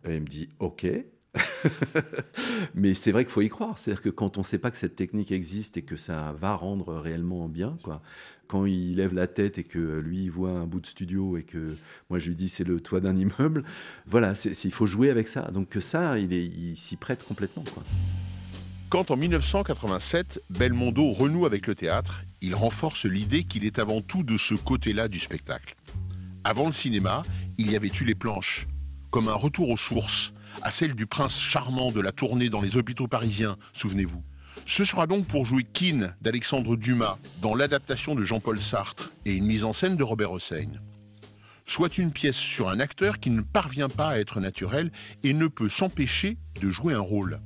il 0.04 0.20
me 0.20 0.26
dit, 0.26 0.48
ok. 0.58 0.86
Mais 2.74 2.94
c'est 2.94 3.12
vrai 3.12 3.24
qu'il 3.24 3.32
faut 3.32 3.42
y 3.42 3.48
croire. 3.48 3.78
C'est-à-dire 3.78 4.02
que 4.02 4.08
quand 4.08 4.38
on 4.38 4.40
ne 4.40 4.46
sait 4.46 4.58
pas 4.58 4.70
que 4.70 4.76
cette 4.76 4.96
technique 4.96 5.32
existe 5.32 5.76
et 5.76 5.82
que 5.82 5.96
ça 5.96 6.34
va 6.38 6.54
rendre 6.54 6.94
réellement 6.94 7.48
bien, 7.48 7.76
quoi, 7.82 8.00
quand 8.48 8.64
il 8.64 8.96
lève 8.96 9.14
la 9.14 9.26
tête 9.26 9.58
et 9.58 9.64
que 9.64 9.98
lui 9.98 10.24
il 10.24 10.30
voit 10.30 10.50
un 10.50 10.66
bout 10.66 10.80
de 10.80 10.86
studio 10.86 11.36
et 11.36 11.42
que 11.42 11.76
moi 12.10 12.18
je 12.18 12.28
lui 12.28 12.36
dis 12.36 12.48
c'est 12.48 12.64
le 12.64 12.80
toit 12.80 13.00
d'un 13.00 13.16
immeuble, 13.16 13.64
voilà, 14.06 14.34
c'est- 14.34 14.64
il 14.64 14.72
faut 14.72 14.86
jouer 14.86 15.10
avec 15.10 15.28
ça. 15.28 15.42
Donc 15.52 15.76
ça, 15.80 16.18
il, 16.18 16.76
s'y 16.76 16.96
prête 16.96 17.24
complètement. 17.24 17.64
Quand 18.88 19.10
en 19.10 19.16
1987, 19.16 20.42
Belmondo 20.50 21.10
renoue 21.10 21.44
avec 21.44 21.66
le 21.66 21.74
théâtre, 21.74 22.22
il 22.40 22.54
renforce 22.54 23.04
l'idée 23.04 23.42
qu'il 23.42 23.64
est 23.64 23.78
avant 23.78 24.00
tout 24.00 24.22
de 24.22 24.36
ce 24.36 24.54
côté-là 24.54 25.08
du 25.08 25.18
spectacle. 25.18 25.74
Avant 26.48 26.66
le 26.66 26.72
cinéma, 26.72 27.22
il 27.58 27.72
y 27.72 27.74
avait 27.74 27.90
eu 28.00 28.04
les 28.04 28.14
planches, 28.14 28.68
comme 29.10 29.26
un 29.26 29.34
retour 29.34 29.68
aux 29.68 29.76
sources, 29.76 30.32
à 30.62 30.70
celle 30.70 30.94
du 30.94 31.04
prince 31.04 31.40
charmant 31.40 31.90
de 31.90 32.00
la 32.00 32.12
tournée 32.12 32.50
dans 32.50 32.60
les 32.60 32.76
hôpitaux 32.76 33.08
parisiens, 33.08 33.56
souvenez-vous. 33.72 34.22
Ce 34.64 34.84
sera 34.84 35.08
donc 35.08 35.26
pour 35.26 35.44
jouer 35.44 35.64
Keane 35.64 36.14
d'Alexandre 36.20 36.76
Dumas 36.76 37.18
dans 37.42 37.56
l'adaptation 37.56 38.14
de 38.14 38.22
Jean-Paul 38.22 38.60
Sartre 38.60 39.10
et 39.24 39.34
une 39.34 39.44
mise 39.44 39.64
en 39.64 39.72
scène 39.72 39.96
de 39.96 40.04
Robert 40.04 40.30
Hossein. 40.30 40.68
Soit 41.64 41.98
une 41.98 42.12
pièce 42.12 42.36
sur 42.36 42.68
un 42.68 42.78
acteur 42.78 43.18
qui 43.18 43.30
ne 43.30 43.42
parvient 43.42 43.88
pas 43.88 44.10
à 44.10 44.18
être 44.20 44.38
naturel 44.38 44.92
et 45.24 45.32
ne 45.32 45.48
peut 45.48 45.68
s'empêcher 45.68 46.38
de 46.62 46.70
jouer 46.70 46.94
un 46.94 47.00
rôle. 47.00 47.40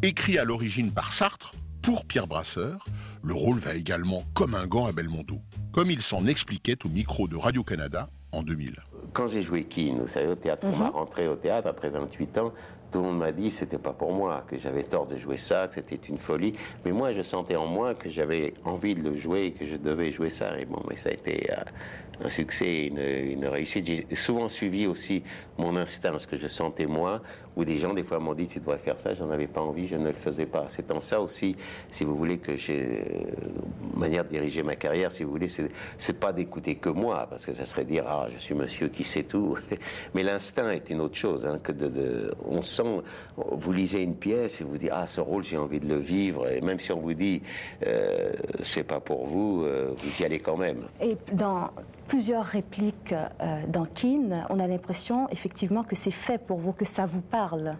Écrit 0.00 0.38
à 0.38 0.44
l'origine 0.44 0.92
par 0.92 1.12
Sartre, 1.12 1.52
pour 1.82 2.04
Pierre 2.04 2.26
Brasseur, 2.26 2.84
le 3.22 3.32
rôle 3.34 3.58
va 3.58 3.74
également 3.74 4.24
comme 4.34 4.54
un 4.54 4.66
gant 4.66 4.86
à 4.86 4.92
Belmondo, 4.92 5.38
comme 5.72 5.90
il 5.90 6.02
s'en 6.02 6.26
expliquait 6.26 6.76
au 6.84 6.88
micro 6.88 7.28
de 7.28 7.36
Radio-Canada 7.36 8.08
en 8.32 8.42
2000. 8.42 8.76
Quand 9.12 9.28
j'ai 9.28 9.42
joué 9.42 9.64
Keane, 9.64 10.00
vous 10.00 10.08
savez, 10.08 10.28
au 10.28 10.34
théâtre, 10.34 10.62
on 10.66 10.72
Mhm. 10.72 10.78
m'a 10.78 10.90
rentré 10.90 11.28
au 11.28 11.36
théâtre 11.36 11.68
après 11.68 11.88
28 11.88 12.38
ans, 12.38 12.52
tout 12.92 12.98
le 13.00 13.04
monde 13.06 13.18
m'a 13.18 13.32
dit 13.32 13.48
que 13.50 13.54
c'était 13.54 13.78
pas 13.78 13.92
pour 13.92 14.12
moi, 14.12 14.44
que 14.48 14.58
j'avais 14.58 14.82
tort 14.82 15.06
de 15.06 15.18
jouer 15.18 15.36
ça, 15.36 15.68
que 15.68 15.74
c'était 15.74 15.96
une 16.08 16.18
folie. 16.18 16.54
Mais 16.84 16.92
moi, 16.92 17.12
je 17.12 17.22
sentais 17.22 17.56
en 17.56 17.66
moi 17.66 17.94
que 17.94 18.08
j'avais 18.08 18.54
envie 18.64 18.94
de 18.94 19.02
le 19.02 19.16
jouer 19.16 19.46
et 19.46 19.52
que 19.52 19.66
je 19.66 19.76
devais 19.76 20.10
jouer 20.12 20.30
ça. 20.30 20.58
Et 20.58 20.64
bon, 20.64 20.82
mais 20.88 20.96
ça 20.96 21.10
a 21.10 21.12
été 21.12 21.50
euh, 21.52 22.24
un 22.24 22.28
succès, 22.30 22.86
une, 22.86 22.98
une 22.98 23.46
réussite. 23.46 23.86
J'ai 23.86 24.06
souvent 24.16 24.48
suivi 24.48 24.86
aussi 24.86 25.22
mon 25.58 25.76
instinct, 25.76 26.16
ce 26.18 26.26
que 26.26 26.38
je 26.38 26.46
sentais 26.46 26.86
moi, 26.86 27.20
Ou 27.56 27.64
des 27.64 27.78
gens, 27.78 27.92
des 27.92 28.04
fois, 28.04 28.20
m'ont 28.20 28.34
dit 28.34 28.46
tu 28.46 28.60
devrais 28.60 28.78
faire 28.78 28.98
ça, 29.00 29.14
j'en 29.14 29.30
avais 29.30 29.48
pas 29.48 29.60
envie, 29.60 29.88
je 29.88 29.96
ne 29.96 30.06
le 30.06 30.12
faisais 30.12 30.46
pas. 30.46 30.66
C'est 30.68 30.88
en 30.92 31.00
ça 31.00 31.20
aussi, 31.20 31.56
si 31.90 32.04
vous 32.04 32.14
voulez, 32.14 32.38
que 32.38 32.56
j'ai 32.56 33.00
euh, 33.00 33.98
manière 33.98 34.22
de 34.24 34.28
diriger 34.28 34.62
ma 34.62 34.76
carrière, 34.76 35.10
si 35.10 35.24
vous 35.24 35.32
voulez, 35.32 35.48
c'est, 35.48 36.12
pas 36.20 36.32
d'écouter 36.32 36.76
que 36.76 36.88
moi, 36.88 37.26
parce 37.28 37.44
que 37.44 37.52
ça 37.52 37.64
serait 37.66 37.84
dire 37.84 38.04
ah 38.06 38.28
je 38.32 38.38
suis 38.38 38.54
monsieur 38.54 38.86
qui 38.88 39.02
sait 39.02 39.24
tout. 39.24 39.56
Mais 40.14 40.22
l'instinct 40.22 40.70
est 40.70 40.88
une 40.90 41.00
autre 41.00 41.16
chose. 41.16 41.44
hein, 41.46 41.58
que 41.60 41.72
de, 41.72 41.88
de- 41.88 42.34
on 42.48 42.62
sent, 42.62 43.00
vous 43.36 43.72
lisez 43.72 44.02
une 44.02 44.14
pièce 44.14 44.60
et 44.60 44.64
vous 44.64 44.78
dites 44.78 44.90
ah 44.92 45.08
ce 45.08 45.20
rôle 45.20 45.42
j'ai 45.44 45.58
envie 45.58 45.80
de 45.80 45.88
le 45.88 45.98
vivre. 45.98 46.48
Et 46.48 46.60
même 46.60 46.78
si 46.78 46.92
on 46.92 47.00
vous 47.00 47.14
dit 47.14 47.42
euh, 47.86 48.30
c'est 48.62 48.84
pas 48.84 49.00
pour 49.00 49.26
vous, 49.26 49.64
euh, 49.64 49.92
vous 49.96 50.22
y 50.22 50.24
allez 50.24 50.38
quand 50.38 50.56
même. 50.56 50.84
Et 51.02 51.16
dans 51.32 51.70
plusieurs 52.06 52.44
répliques 52.44 53.12
euh, 53.12 53.60
dans 53.68 53.84
Keane, 53.84 54.46
on 54.48 54.60
a 54.60 54.66
l'impression 54.68 55.28
effectivement 55.30 55.47
que 55.84 55.96
c'est 55.96 56.10
fait 56.10 56.38
pour 56.38 56.58
vous, 56.58 56.72
que 56.72 56.84
ça 56.84 57.06
vous 57.06 57.20
parle. 57.20 57.76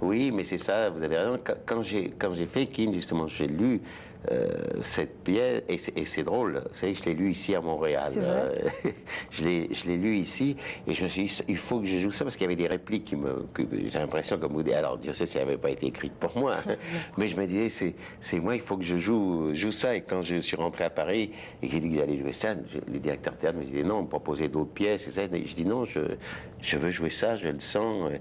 Oui, 0.00 0.32
mais 0.32 0.42
c'est 0.44 0.58
ça, 0.58 0.90
vous 0.90 1.02
avez 1.02 1.16
raison. 1.16 1.38
Quand- 1.66 1.82
j'ai, 1.82 2.12
fait 2.46 2.66
Keane, 2.66 2.92
justement, 2.92 3.28
j'ai 3.28 3.46
lu 3.46 3.80
euh, 4.30 4.48
cette 4.80 5.22
pièce, 5.24 5.62
et 5.68 6.04
c'est, 6.06 6.22
drôle, 6.22 6.62
vous 6.70 6.76
savez, 6.76 6.94
je 6.94 7.02
l'ai 7.04 7.14
lu 7.14 7.30
ici 7.32 7.54
à 7.54 7.60
Montréal. 7.60 8.12
Euh, 8.16 8.50
je, 9.30 9.44
l'ai, 9.44 9.96
lu 9.96 10.16
ici, 10.16 10.56
et 10.86 10.94
je 10.94 11.04
me 11.04 11.08
suis 11.08 11.24
dit, 11.24 11.42
il 11.48 11.56
faut 11.56 11.80
que 11.80 11.86
je 11.86 11.98
joue 12.00 12.12
ça, 12.12 12.24
parce 12.24 12.36
qu'il 12.36 12.44
y 12.44 12.46
avait 12.46 12.56
des 12.56 12.68
répliques 12.68 13.04
qui 13.06 13.16
me, 13.16 13.44
que 13.52 13.62
j'ai 13.72 13.98
l'impression, 13.98 14.38
comme 14.38 14.52
vous 14.52 14.62
dites, 14.62 14.74
alors 14.74 14.98
Dieu 14.98 15.12
sait 15.12 15.26
si 15.26 15.38
n'avaient 15.38 15.56
pas 15.56 15.70
été 15.70 15.86
écrites 15.86 16.12
pour 16.14 16.36
moi, 16.38 16.58
mais 17.18 17.28
je 17.28 17.36
me 17.36 17.46
disais, 17.46 17.94
c'est, 18.20 18.40
moi, 18.40 18.54
il 18.54 18.60
faut 18.60 18.76
que 18.76 18.84
je 18.84 18.96
joue, 18.96 19.54
joue 19.54 19.72
ça. 19.72 19.96
Et 19.96 20.02
quand 20.02 20.22
je 20.22 20.36
suis 20.40 20.56
rentré 20.56 20.84
à 20.84 20.90
Paris, 20.90 21.32
et 21.62 21.66
que 21.66 21.72
j'ai 21.72 21.80
dit 21.80 21.90
que 21.90 21.96
j'allais 21.96 22.18
jouer 22.18 22.32
ça, 22.32 22.54
je- 22.54 22.78
les 22.92 23.00
directeurs 23.00 23.34
de 23.34 23.38
théâtre 23.38 23.58
me 23.58 23.64
disaient 23.64 23.82
non, 23.82 23.96
on 23.98 24.02
me 24.02 24.08
proposait 24.08 24.48
d'autres 24.48 24.70
pièces, 24.72 25.08
et 25.08 25.10
ça, 25.10 25.22
et 25.24 25.46
je 25.46 25.54
dis 25.54 25.64
non, 25.64 25.84
je, 25.84 26.00
je 26.60 26.76
veux 26.78 26.90
jouer 26.90 27.10
ça, 27.10 27.36
je 27.36 27.48
le 27.48 27.58
sens. 27.60 28.10
euh, 28.10 28.18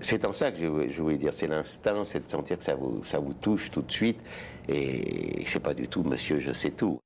C'est- 0.00 0.24
en 0.24 0.32
ça 0.32 0.50
que 0.50 0.58
je, 0.58 0.66
voulais- 0.66 0.90
je 0.90 1.02
voulais 1.02 1.18
dire, 1.18 1.32
c'est 1.34 1.46
l'instinct, 1.46 2.04
c'est 2.04 2.24
de 2.24 2.28
sentir 2.30 2.56
que 2.56 2.64
ça 2.64 2.74
vous, 2.74 3.02
ça 3.04 3.18
vous 3.18 3.34
touche 3.34 3.70
tout 3.70 3.82
de 3.82 3.92
suite, 3.92 4.18
et 4.68 5.44
c'est 5.46 5.60
pas 5.60 5.74
du 5.74 5.88
tout 5.88 6.02
monsieur, 6.02 6.40
je 6.40 6.52
sais 6.52 6.70
tout. 6.70 7.00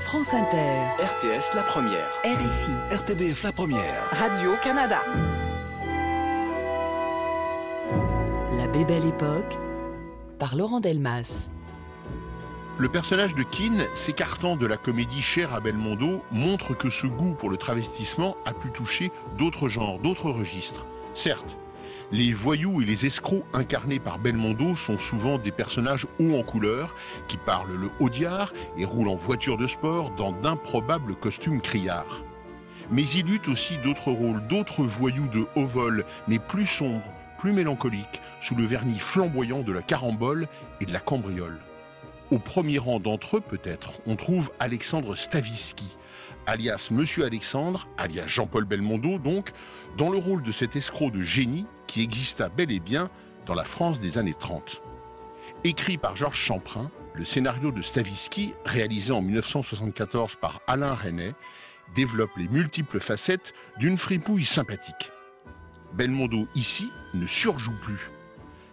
France 0.00 0.34
Inter, 0.34 0.86
RTS 1.00 1.54
La 1.56 1.62
Première. 1.62 2.08
RFI, 2.24 2.70
RTBF 2.94 3.42
La 3.42 3.52
Première. 3.52 4.08
Radio-Canada. 4.12 5.00
La 8.56 8.68
Bébelle 8.68 9.06
Époque, 9.06 9.58
par 10.38 10.54
Laurent 10.54 10.78
Delmas. 10.78 11.50
Le 12.78 12.88
personnage 12.88 13.34
de 13.34 13.42
Keane, 13.42 13.86
s'écartant 13.94 14.54
de 14.54 14.66
la 14.66 14.76
comédie 14.76 15.22
chère 15.22 15.54
à 15.54 15.60
Belmondo, 15.60 16.22
montre 16.30 16.76
que 16.76 16.88
ce 16.88 17.08
goût 17.08 17.34
pour 17.34 17.50
le 17.50 17.56
travestissement 17.56 18.36
a 18.44 18.52
pu 18.52 18.70
toucher 18.70 19.10
d'autres 19.38 19.68
genres, 19.68 19.98
d'autres 19.98 20.30
registres. 20.30 20.86
Certes, 21.14 21.56
les 22.12 22.32
voyous 22.32 22.82
et 22.82 22.84
les 22.84 23.04
escrocs 23.06 23.44
incarnés 23.52 23.98
par 23.98 24.18
Belmondo 24.18 24.76
sont 24.76 24.98
souvent 24.98 25.38
des 25.38 25.50
personnages 25.50 26.06
hauts 26.20 26.38
en 26.38 26.42
couleur, 26.42 26.94
qui 27.26 27.36
parlent 27.36 27.74
le 27.74 27.90
audiard 27.98 28.52
et 28.78 28.84
roulent 28.84 29.08
en 29.08 29.16
voiture 29.16 29.56
de 29.56 29.66
sport 29.66 30.10
dans 30.12 30.32
d'improbables 30.32 31.16
costumes 31.16 31.60
criards. 31.60 32.22
Mais 32.92 33.02
il 33.08 33.28
eut 33.32 33.42
aussi 33.48 33.78
d'autres 33.78 34.12
rôles, 34.12 34.46
d'autres 34.46 34.84
voyous 34.84 35.26
de 35.28 35.46
haut 35.56 35.66
vol, 35.66 36.04
mais 36.28 36.38
plus 36.38 36.66
sombres, 36.66 37.12
plus 37.38 37.52
mélancoliques, 37.52 38.22
sous 38.40 38.54
le 38.54 38.64
vernis 38.64 39.00
flamboyant 39.00 39.62
de 39.62 39.72
la 39.72 39.82
carambole 39.82 40.46
et 40.80 40.86
de 40.86 40.92
la 40.92 41.00
cambriole. 41.00 41.58
Au 42.30 42.38
premier 42.38 42.78
rang 42.78 43.00
d'entre 43.00 43.38
eux, 43.38 43.40
peut-être, 43.40 44.00
on 44.06 44.14
trouve 44.14 44.50
Alexandre 44.60 45.16
Stavisky, 45.16 45.96
alias 46.46 46.88
Monsieur 46.90 47.24
Alexandre, 47.24 47.88
alias 47.98 48.26
Jean-Paul 48.26 48.64
Belmondo, 48.64 49.18
donc, 49.18 49.50
dans 49.96 50.10
le 50.10 50.18
rôle 50.18 50.42
de 50.42 50.52
cet 50.52 50.76
escroc 50.76 51.10
de 51.10 51.22
génie 51.22 51.66
qui 51.86 52.02
exista 52.02 52.48
bel 52.48 52.70
et 52.70 52.80
bien 52.80 53.10
dans 53.44 53.54
la 53.54 53.64
France 53.64 54.00
des 54.00 54.18
années 54.18 54.34
30. 54.34 54.82
Écrit 55.64 55.98
par 55.98 56.16
Georges 56.16 56.38
Champrin, 56.38 56.90
le 57.14 57.24
scénario 57.24 57.72
de 57.72 57.82
Stavisky, 57.82 58.52
réalisé 58.64 59.12
en 59.12 59.22
1974 59.22 60.36
par 60.36 60.60
Alain 60.66 60.94
Resnais, 60.94 61.34
développe 61.94 62.36
les 62.36 62.48
multiples 62.48 63.00
facettes 63.00 63.54
d'une 63.78 63.98
fripouille 63.98 64.44
sympathique. 64.44 65.10
Belmondo, 65.94 66.46
ici, 66.54 66.90
ne 67.14 67.26
surjoue 67.26 67.76
plus. 67.80 68.10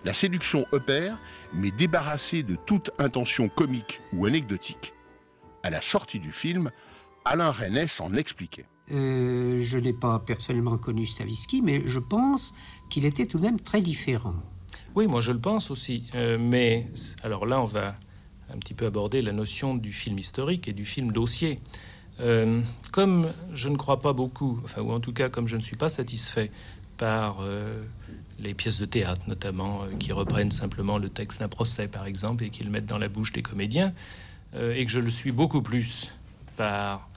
La 0.04 0.14
séduction 0.14 0.66
opère, 0.72 1.18
mais 1.54 1.72
débarrassée 1.72 2.44
de 2.44 2.56
toute 2.56 2.92
intention 3.00 3.48
comique 3.48 4.02
ou 4.12 4.26
anecdotique. 4.26 4.94
À 5.62 5.70
la 5.70 5.80
sortie 5.80 6.20
du 6.20 6.34
film, 6.34 6.72
Alain 7.26 7.52
Resnais 7.52 7.88
s'en 7.88 8.14
expliquait. 8.14 8.66
Euh, 8.92 9.62
je 9.62 9.78
n'ai 9.78 9.94
pas 9.94 10.20
personnellement 10.20 10.78
connu 10.78 11.06
Stavisky, 11.06 11.62
mais 11.62 11.82
je 11.86 12.00
pense 12.00 12.54
qu'il 12.90 13.06
était 13.06 13.26
tout 13.26 13.40
de 13.40 13.44
même 13.44 13.60
très 13.60 13.82
différent. 13.82 14.36
Oui, 14.96 15.08
moi 15.08 15.22
je 15.22 15.32
le 15.32 15.40
pense 15.40 15.72
aussi. 15.72 16.04
Euh, 16.16 16.38
mais 16.40 16.88
alors 17.24 17.46
là, 17.46 17.62
on 17.62 17.66
va 17.66 17.96
un 18.54 18.58
petit 18.58 18.74
peu 18.74 18.86
aborder 18.86 19.22
la 19.22 19.32
notion 19.32 19.76
du 19.76 19.94
film 19.94 20.20
historique 20.20 20.68
et 20.68 20.74
du 20.74 20.86
film 20.86 21.12
dossier. 21.12 21.60
Euh, 22.20 22.62
comme 22.92 23.32
je 23.54 23.70
ne 23.70 23.78
crois 23.78 24.00
pas 24.00 24.14
beaucoup, 24.14 24.60
enfin, 24.64 24.82
ou 24.82 24.92
en 24.92 25.00
tout 25.00 25.14
cas 25.14 25.30
comme 25.30 25.48
je 25.48 25.58
ne 25.58 25.64
suis 25.64 25.78
pas 25.78 25.90
satisfait 25.90 26.52
par 26.98 27.38
euh, 27.42 27.84
les 28.40 28.54
pièces 28.54 28.80
de 28.80 28.86
théâtre, 28.86 29.22
notamment, 29.28 29.84
euh, 29.84 29.96
qui 29.98 30.12
reprennent 30.12 30.52
simplement 30.52 30.98
le 30.98 31.10
texte 31.10 31.40
d'un 31.40 31.48
procès, 31.48 31.88
par 31.88 32.06
exemple, 32.06 32.44
et 32.44 32.50
qui 32.50 32.64
le 32.64 32.70
mettent 32.70 32.86
dans 32.86 32.98
la 32.98 33.08
bouche 33.08 33.32
des 33.32 33.42
comédiens, 33.42 33.94
euh, 34.56 34.74
et 34.74 34.86
que 34.86 34.92
je 34.92 35.00
le 35.00 35.10
suis 35.10 35.32
beaucoup 35.32 35.62
plus 35.62 36.12
par 36.56 37.10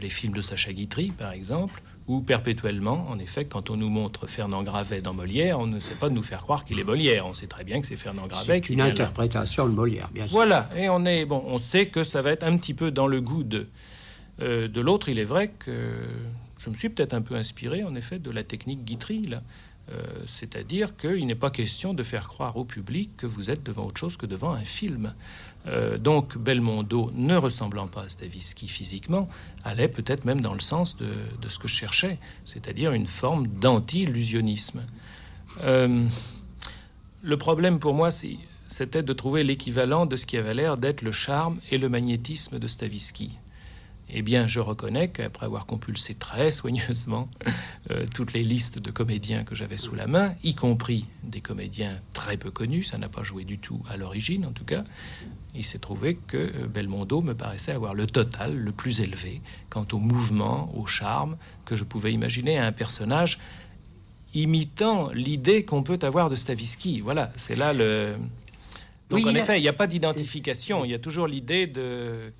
les 0.00 0.10
films 0.10 0.32
de 0.32 0.40
Sacha 0.40 0.72
Guitry, 0.72 1.12
par 1.12 1.30
exemple, 1.32 1.80
où 2.08 2.20
perpétuellement, 2.20 3.06
en 3.08 3.18
effet, 3.18 3.44
quand 3.44 3.70
on 3.70 3.76
nous 3.76 3.88
montre 3.88 4.26
Fernand 4.26 4.64
Gravet 4.64 5.00
dans 5.00 5.14
Molière, 5.14 5.60
on 5.60 5.66
ne 5.66 5.78
sait 5.78 5.94
pas 5.94 6.08
de 6.08 6.14
nous 6.14 6.22
faire 6.22 6.40
croire 6.42 6.64
qu'il 6.64 6.80
est 6.80 6.84
Molière. 6.84 7.26
On 7.26 7.32
sait 7.32 7.46
très 7.46 7.62
bien 7.62 7.80
que 7.80 7.86
c'est 7.86 7.96
Fernand 7.96 8.26
Gravet 8.26 8.62
C'est 8.64 8.70
une 8.70 8.80
interprétation 8.80 9.68
de 9.68 9.72
Molière, 9.72 10.10
bien 10.12 10.26
sûr. 10.26 10.32
Voilà, 10.32 10.68
et 10.76 10.88
on 10.88 11.04
est 11.04 11.24
bon, 11.24 11.42
on 11.46 11.58
sait 11.58 11.86
que 11.86 12.02
ça 12.02 12.20
va 12.20 12.32
être 12.32 12.42
un 12.42 12.56
petit 12.56 12.74
peu 12.74 12.90
dans 12.90 13.06
le 13.06 13.20
goût 13.20 13.44
de 13.44 13.68
euh, 14.40 14.66
de 14.66 14.80
l'autre. 14.80 15.08
Il 15.08 15.18
est 15.18 15.24
vrai 15.24 15.48
que 15.48 15.70
je 16.62 16.70
me 16.70 16.74
suis 16.76 16.88
peut-être 16.88 17.14
un 17.14 17.22
peu 17.22 17.34
inspiré, 17.34 17.82
en 17.82 17.94
effet, 17.94 18.18
de 18.18 18.30
la 18.30 18.44
technique 18.44 18.84
Guitry 18.84 19.26
là. 19.26 19.42
Euh, 19.90 20.00
C'est-à-dire 20.26 20.96
qu'il 20.96 21.26
n'est 21.26 21.34
pas 21.34 21.50
question 21.50 21.92
de 21.92 22.04
faire 22.04 22.28
croire 22.28 22.56
au 22.56 22.64
public 22.64 23.16
que 23.16 23.26
vous 23.26 23.50
êtes 23.50 23.64
devant 23.64 23.86
autre 23.86 23.98
chose 23.98 24.16
que 24.16 24.26
devant 24.26 24.52
un 24.52 24.64
film. 24.64 25.12
Euh, 25.66 25.98
donc 25.98 26.38
Belmondo, 26.38 27.10
ne 27.14 27.36
ressemblant 27.36 27.88
pas 27.88 28.02
à 28.02 28.08
Stavisky 28.08 28.68
physiquement, 28.68 29.28
allait 29.64 29.88
peut-être 29.88 30.24
même 30.24 30.40
dans 30.40 30.54
le 30.54 30.60
sens 30.60 30.96
de, 30.96 31.12
ce 31.48 31.58
que 31.58 31.66
je 31.66 31.74
cherchais, 31.74 32.18
c'est-à-dire 32.44 32.92
une 32.92 33.08
forme 33.08 33.48
d'anti-illusionnisme. 33.48 34.86
Euh, 35.64 36.06
le 37.22 37.36
problème 37.36 37.80
pour 37.80 37.94
moi, 37.94 38.10
c'était 38.66 39.02
de 39.02 39.12
trouver 39.12 39.42
l'équivalent 39.42 40.06
de 40.06 40.14
ce 40.14 40.26
qui 40.26 40.36
avait 40.36 40.54
l'air 40.54 40.76
d'être 40.76 41.02
le 41.02 41.12
charme 41.12 41.60
et 41.70 41.78
le 41.78 41.88
magnétisme 41.88 42.60
de 42.60 42.66
Stavisky. 42.68 43.30
Eh 44.14 44.22
bien, 44.22 44.46
je 44.46 44.60
reconnais 44.60 45.08
qu'après 45.08 45.46
avoir 45.46 45.66
compulsé 45.66 46.14
très 46.14 46.50
soigneusement 46.50 47.28
euh, 47.90 48.06
toutes 48.14 48.32
les 48.32 48.44
listes 48.44 48.78
de 48.78 48.90
comédiens 48.90 49.44
que 49.44 49.54
j'avais 49.54 49.76
sous 49.76 49.94
la 49.94 50.06
main, 50.06 50.34
y 50.44 50.54
compris 50.54 51.06
des 51.22 51.40
comédiens 51.40 51.98
très 52.12 52.36
peu 52.36 52.50
connus, 52.50 52.84
ça 52.84 52.98
n'a 52.98 53.08
pas 53.08 53.22
joué 53.22 53.44
du 53.44 53.58
tout 53.58 53.82
à 53.88 53.96
l'origine 53.96 54.44
en 54.46 54.52
tout 54.52 54.64
cas, 54.64 54.84
il 55.54 55.64
s'est 55.64 55.78
trouvé 55.78 56.16
que 56.16 56.36
euh, 56.36 56.66
Belmondo 56.66 57.20
me 57.22 57.34
paraissait 57.34 57.72
avoir 57.72 57.94
le 57.94 58.06
total 58.06 58.56
le 58.56 58.72
plus 58.72 59.00
élevé 59.00 59.40
quant 59.70 59.86
au 59.92 59.98
mouvement, 59.98 60.72
au 60.76 60.86
charme 60.86 61.36
que 61.64 61.76
je 61.76 61.84
pouvais 61.84 62.12
imaginer 62.12 62.58
à 62.58 62.66
un 62.66 62.72
personnage 62.72 63.38
imitant 64.34 65.10
l'idée 65.12 65.64
qu'on 65.64 65.82
peut 65.82 65.98
avoir 66.02 66.30
de 66.30 66.34
Stavisky. 66.34 67.00
Voilà, 67.00 67.30
c'est 67.36 67.56
là 67.56 67.72
le. 67.72 68.16
Donc 69.10 69.20
Oui, 69.24 69.30
en 69.30 69.34
effet, 69.34 69.58
il 69.58 69.62
n'y 69.62 69.68
a 69.68 69.74
pas 69.74 69.86
d'identification, 69.86 70.84
il 70.84 70.90
y 70.90 70.94
a 70.94 70.98
toujours 70.98 71.26
l'idée 71.26 71.66
de. 71.66 72.32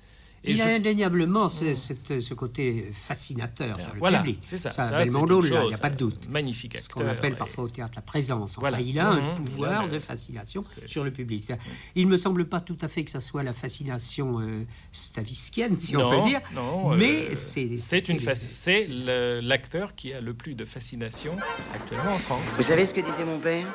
Et 0.45 0.51
il 0.51 0.57
je- 0.57 0.63
a 0.63 0.67
indéniablement 0.75 1.47
ce, 1.47 1.73
cette- 1.73 2.19
ce 2.19 2.33
côté 2.33 2.89
fascinateur 2.93 3.79
sur 3.79 3.93
le 3.93 3.99
Voilà, 3.99 4.19
public. 4.19 4.39
c'est 4.43 4.57
ça. 4.57 4.71
Ça, 4.71 4.87
c'est 4.89 4.95
Belmondo, 5.05 5.41
une 5.41 5.49
là, 5.49 5.55
il 5.55 5.59
n'y 5.59 5.65
chose, 5.71 5.73
a 5.75 5.77
pas 5.77 5.89
de 5.89 5.95
doute. 5.95 6.27
Magnifique 6.29 6.77
Ce 6.79 6.89
qu'on 6.89 6.99
acteur 7.01 7.15
appelle 7.17 7.33
et- 7.33 7.37
parfois 7.37 7.63
au 7.63 7.69
théâtre 7.69 7.93
la 7.95 8.01
présence. 8.01 8.51
Enfin, 8.57 8.59
Voilà. 8.69 8.81
il 8.81 8.99
a 8.99 9.07
un 9.09 9.21
Mhm. 9.31 9.35
pouvoir 9.35 9.83
Il 9.83 9.89
a- 9.89 9.93
de 9.93 9.99
fascination 9.99 10.61
sur 10.85 11.03
le 11.05 11.11
public. 11.11 11.45
Ça- 11.45 11.57
Il 11.95 12.07
ne 12.07 12.11
me 12.11 12.17
semble 12.17 12.45
pas 12.49 12.59
tout 12.59 12.77
à 12.81 12.87
fait 12.89 13.03
que 13.05 13.11
ça 13.11 13.21
soit 13.21 13.43
la 13.43 13.53
fascination 13.53 14.39
euh, 14.41 14.65
staviskienne, 14.91 15.79
si 15.79 15.95
on 15.95 16.09
peut 16.09 16.27
dire. 16.27 16.41
non, 16.53 16.89
mais 16.95 17.29
euh, 17.31 17.35
c'est 17.35 17.77
c'est 17.77 18.09
une 18.09 18.19
c'est 18.19 18.85
le- 18.89 19.39
l'acteur 19.41 19.95
qui 19.95 20.13
a 20.13 20.21
le 20.21 20.33
plus 20.33 20.55
de 20.55 20.65
fascination 20.65 21.37
actuellement 21.73 22.15
en 22.15 22.19
France. 22.19 22.55
Vous 22.57 22.63
savez 22.63 22.85
ce 22.85 22.93
que 22.93 23.01
disait 23.01 23.25
mon 23.25 23.39
père? 23.39 23.67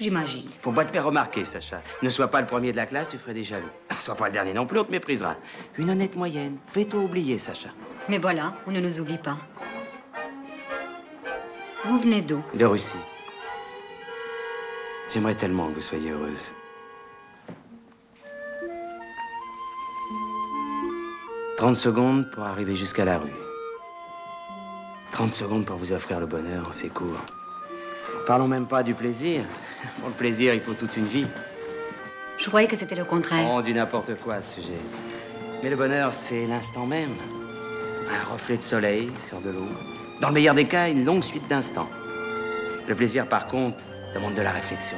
J'imagine. 0.00 0.48
Faut 0.60 0.72
pas 0.72 0.84
te 0.84 0.92
faire 0.92 1.04
remarquer, 1.04 1.44
Sacha. 1.44 1.80
Ne 2.02 2.08
sois 2.08 2.28
pas 2.28 2.40
le 2.40 2.46
premier 2.46 2.72
de 2.72 2.76
la 2.76 2.86
classe, 2.86 3.10
tu 3.10 3.18
ferais 3.18 3.34
des 3.34 3.44
jaloux. 3.44 3.70
Sois 4.00 4.16
pas 4.16 4.26
le 4.26 4.32
dernier 4.32 4.52
non 4.52 4.66
plus, 4.66 4.78
on 4.80 4.84
te 4.84 4.90
méprisera. 4.90 5.36
Une 5.78 5.90
honnête 5.90 6.16
moyenne. 6.16 6.58
Fais-toi 6.68 7.00
oublier, 7.00 7.38
Sacha. 7.38 7.68
Mais 8.08 8.18
voilà, 8.18 8.54
on 8.66 8.72
ne 8.72 8.80
nous 8.80 9.00
oublie 9.00 9.18
pas. 9.18 9.38
Vous 11.84 11.98
venez 12.00 12.22
d'où? 12.22 12.42
De 12.54 12.64
Russie. 12.64 12.96
J'aimerais 15.12 15.34
tellement 15.34 15.68
que 15.68 15.74
vous 15.74 15.80
soyez 15.80 16.10
heureuse. 16.10 16.52
Trente 21.56 21.76
secondes 21.76 22.28
pour 22.32 22.42
arriver 22.44 22.74
jusqu'à 22.74 23.04
la 23.04 23.18
rue. 23.18 23.30
30 25.12 25.32
secondes 25.32 25.64
pour 25.64 25.76
vous 25.76 25.92
offrir 25.92 26.18
le 26.18 26.26
bonheur, 26.26 26.74
c'est 26.74 26.88
court. 26.88 27.20
Parlons 28.26 28.48
même 28.48 28.66
pas 28.66 28.82
du 28.82 28.94
plaisir. 28.94 29.44
Pour 30.00 30.08
le 30.08 30.14
plaisir, 30.14 30.54
il 30.54 30.60
faut 30.60 30.72
toute 30.72 30.96
une 30.96 31.04
vie. 31.04 31.26
Je 32.38 32.46
croyais 32.46 32.66
que 32.66 32.76
c'était 32.76 32.94
le 32.94 33.04
contraire. 33.04 33.46
On 33.50 33.60
dit 33.60 33.74
n'importe 33.74 34.18
quoi 34.20 34.36
à 34.36 34.42
ce 34.42 34.60
sujet. 34.60 34.80
Mais 35.62 35.70
le 35.70 35.76
bonheur, 35.76 36.12
c'est 36.12 36.46
l'instant 36.46 36.86
même. 36.86 37.14
Un 38.10 38.32
reflet 38.32 38.56
de 38.56 38.62
soleil 38.62 39.10
sur 39.28 39.40
de 39.40 39.50
l'eau. 39.50 39.68
Dans 40.20 40.28
le 40.28 40.34
meilleur 40.34 40.54
des 40.54 40.64
cas, 40.64 40.88
une 40.88 41.04
longue 41.04 41.22
suite 41.22 41.46
d'instants. 41.48 41.88
Le 42.88 42.94
plaisir, 42.94 43.26
par 43.26 43.46
contre, 43.48 43.78
demande 44.14 44.34
de 44.34 44.42
la 44.42 44.52
réflexion. 44.52 44.96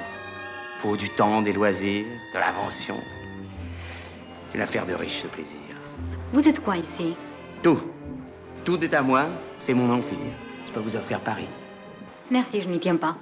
Faut 0.81 0.97
du 0.97 1.09
temps, 1.11 1.43
des 1.43 1.53
loisirs, 1.53 2.05
de 2.35 2.39
l'invention. 2.39 2.97
C'est 4.49 4.57
une 4.57 4.62
affaire 4.62 4.87
de 4.87 4.95
riche, 4.95 5.22
ce 5.22 5.27
plaisir. 5.27 5.59
Vous 6.33 6.47
êtes 6.47 6.62
quoi 6.62 6.77
ici? 6.77 7.16
Tout. 7.62 7.81
Tout 8.64 8.83
est 8.85 8.95
à 8.95 9.03
moi, 9.03 9.27
c'est 9.59 9.74
mon 9.74 9.93
empire. 9.93 10.18
Je 10.66 10.72
peux 10.72 10.81
vous 10.81 10.97
offrir 10.97 11.20
Paris. 11.20 11.49
Merci, 12.31 12.62
je 12.62 12.68
n'y 12.68 12.81
tiens 12.81 12.97
pas. 12.97 13.16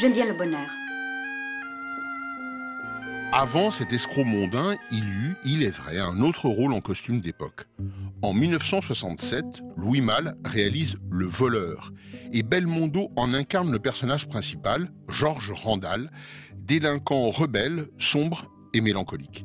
J'aime 0.00 0.12
bien 0.12 0.26
le 0.26 0.34
bonheur. 0.34 0.68
Avant 3.32 3.70
cet 3.70 3.92
escroc 3.92 4.24
mondain, 4.24 4.76
il 4.90 5.04
eut, 5.04 5.36
il 5.44 5.62
est 5.62 5.70
vrai, 5.70 5.98
un 5.98 6.20
autre 6.20 6.48
rôle 6.48 6.72
en 6.72 6.80
costume 6.80 7.20
d'époque. 7.20 7.66
En 8.22 8.32
1967, 8.32 9.44
Louis 9.76 10.00
Malle 10.00 10.36
réalise 10.44 10.96
Le 11.10 11.26
Voleur, 11.26 11.92
et 12.32 12.42
Belmondo 12.42 13.10
en 13.16 13.34
incarne 13.34 13.70
le 13.70 13.78
personnage 13.78 14.28
principal, 14.28 14.90
Georges 15.08 15.52
Randall, 15.52 16.10
délinquant 16.56 17.28
rebelle, 17.30 17.88
sombre 17.98 18.46
et 18.72 18.80
mélancolique. 18.80 19.44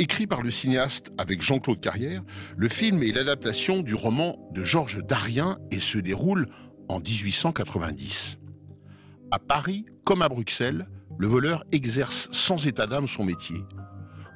Écrit 0.00 0.28
par 0.28 0.42
le 0.42 0.52
cinéaste 0.52 1.10
avec 1.18 1.42
Jean-Claude 1.42 1.80
Carrière, 1.80 2.22
le 2.56 2.68
film 2.68 3.02
est 3.02 3.10
l'adaptation 3.10 3.82
du 3.82 3.96
roman 3.96 4.38
de 4.52 4.62
Georges 4.62 5.04
Darien 5.04 5.58
et 5.72 5.80
se 5.80 5.98
déroule 5.98 6.46
en 6.88 7.00
1890. 7.00 8.38
À 9.32 9.40
Paris, 9.40 9.86
comme 10.04 10.22
à 10.22 10.28
Bruxelles, 10.28 10.86
le 11.18 11.26
voleur 11.26 11.64
exerce 11.72 12.28
sans 12.30 12.64
état 12.68 12.86
d'âme 12.86 13.08
son 13.08 13.24
métier. 13.24 13.56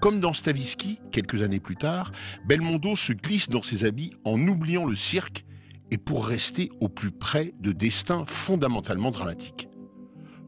Comme 0.00 0.18
dans 0.18 0.32
Stavisky, 0.32 0.98
quelques 1.12 1.42
années 1.42 1.60
plus 1.60 1.76
tard, 1.76 2.10
Belmondo 2.44 2.96
se 2.96 3.12
glisse 3.12 3.48
dans 3.48 3.62
ses 3.62 3.84
habits 3.84 4.14
en 4.24 4.40
oubliant 4.48 4.84
le 4.84 4.96
cirque 4.96 5.44
et 5.92 5.98
pour 5.98 6.26
rester 6.26 6.72
au 6.80 6.88
plus 6.88 7.12
près 7.12 7.54
de 7.60 7.70
destins 7.70 8.24
fondamentalement 8.26 9.12
dramatiques. 9.12 9.68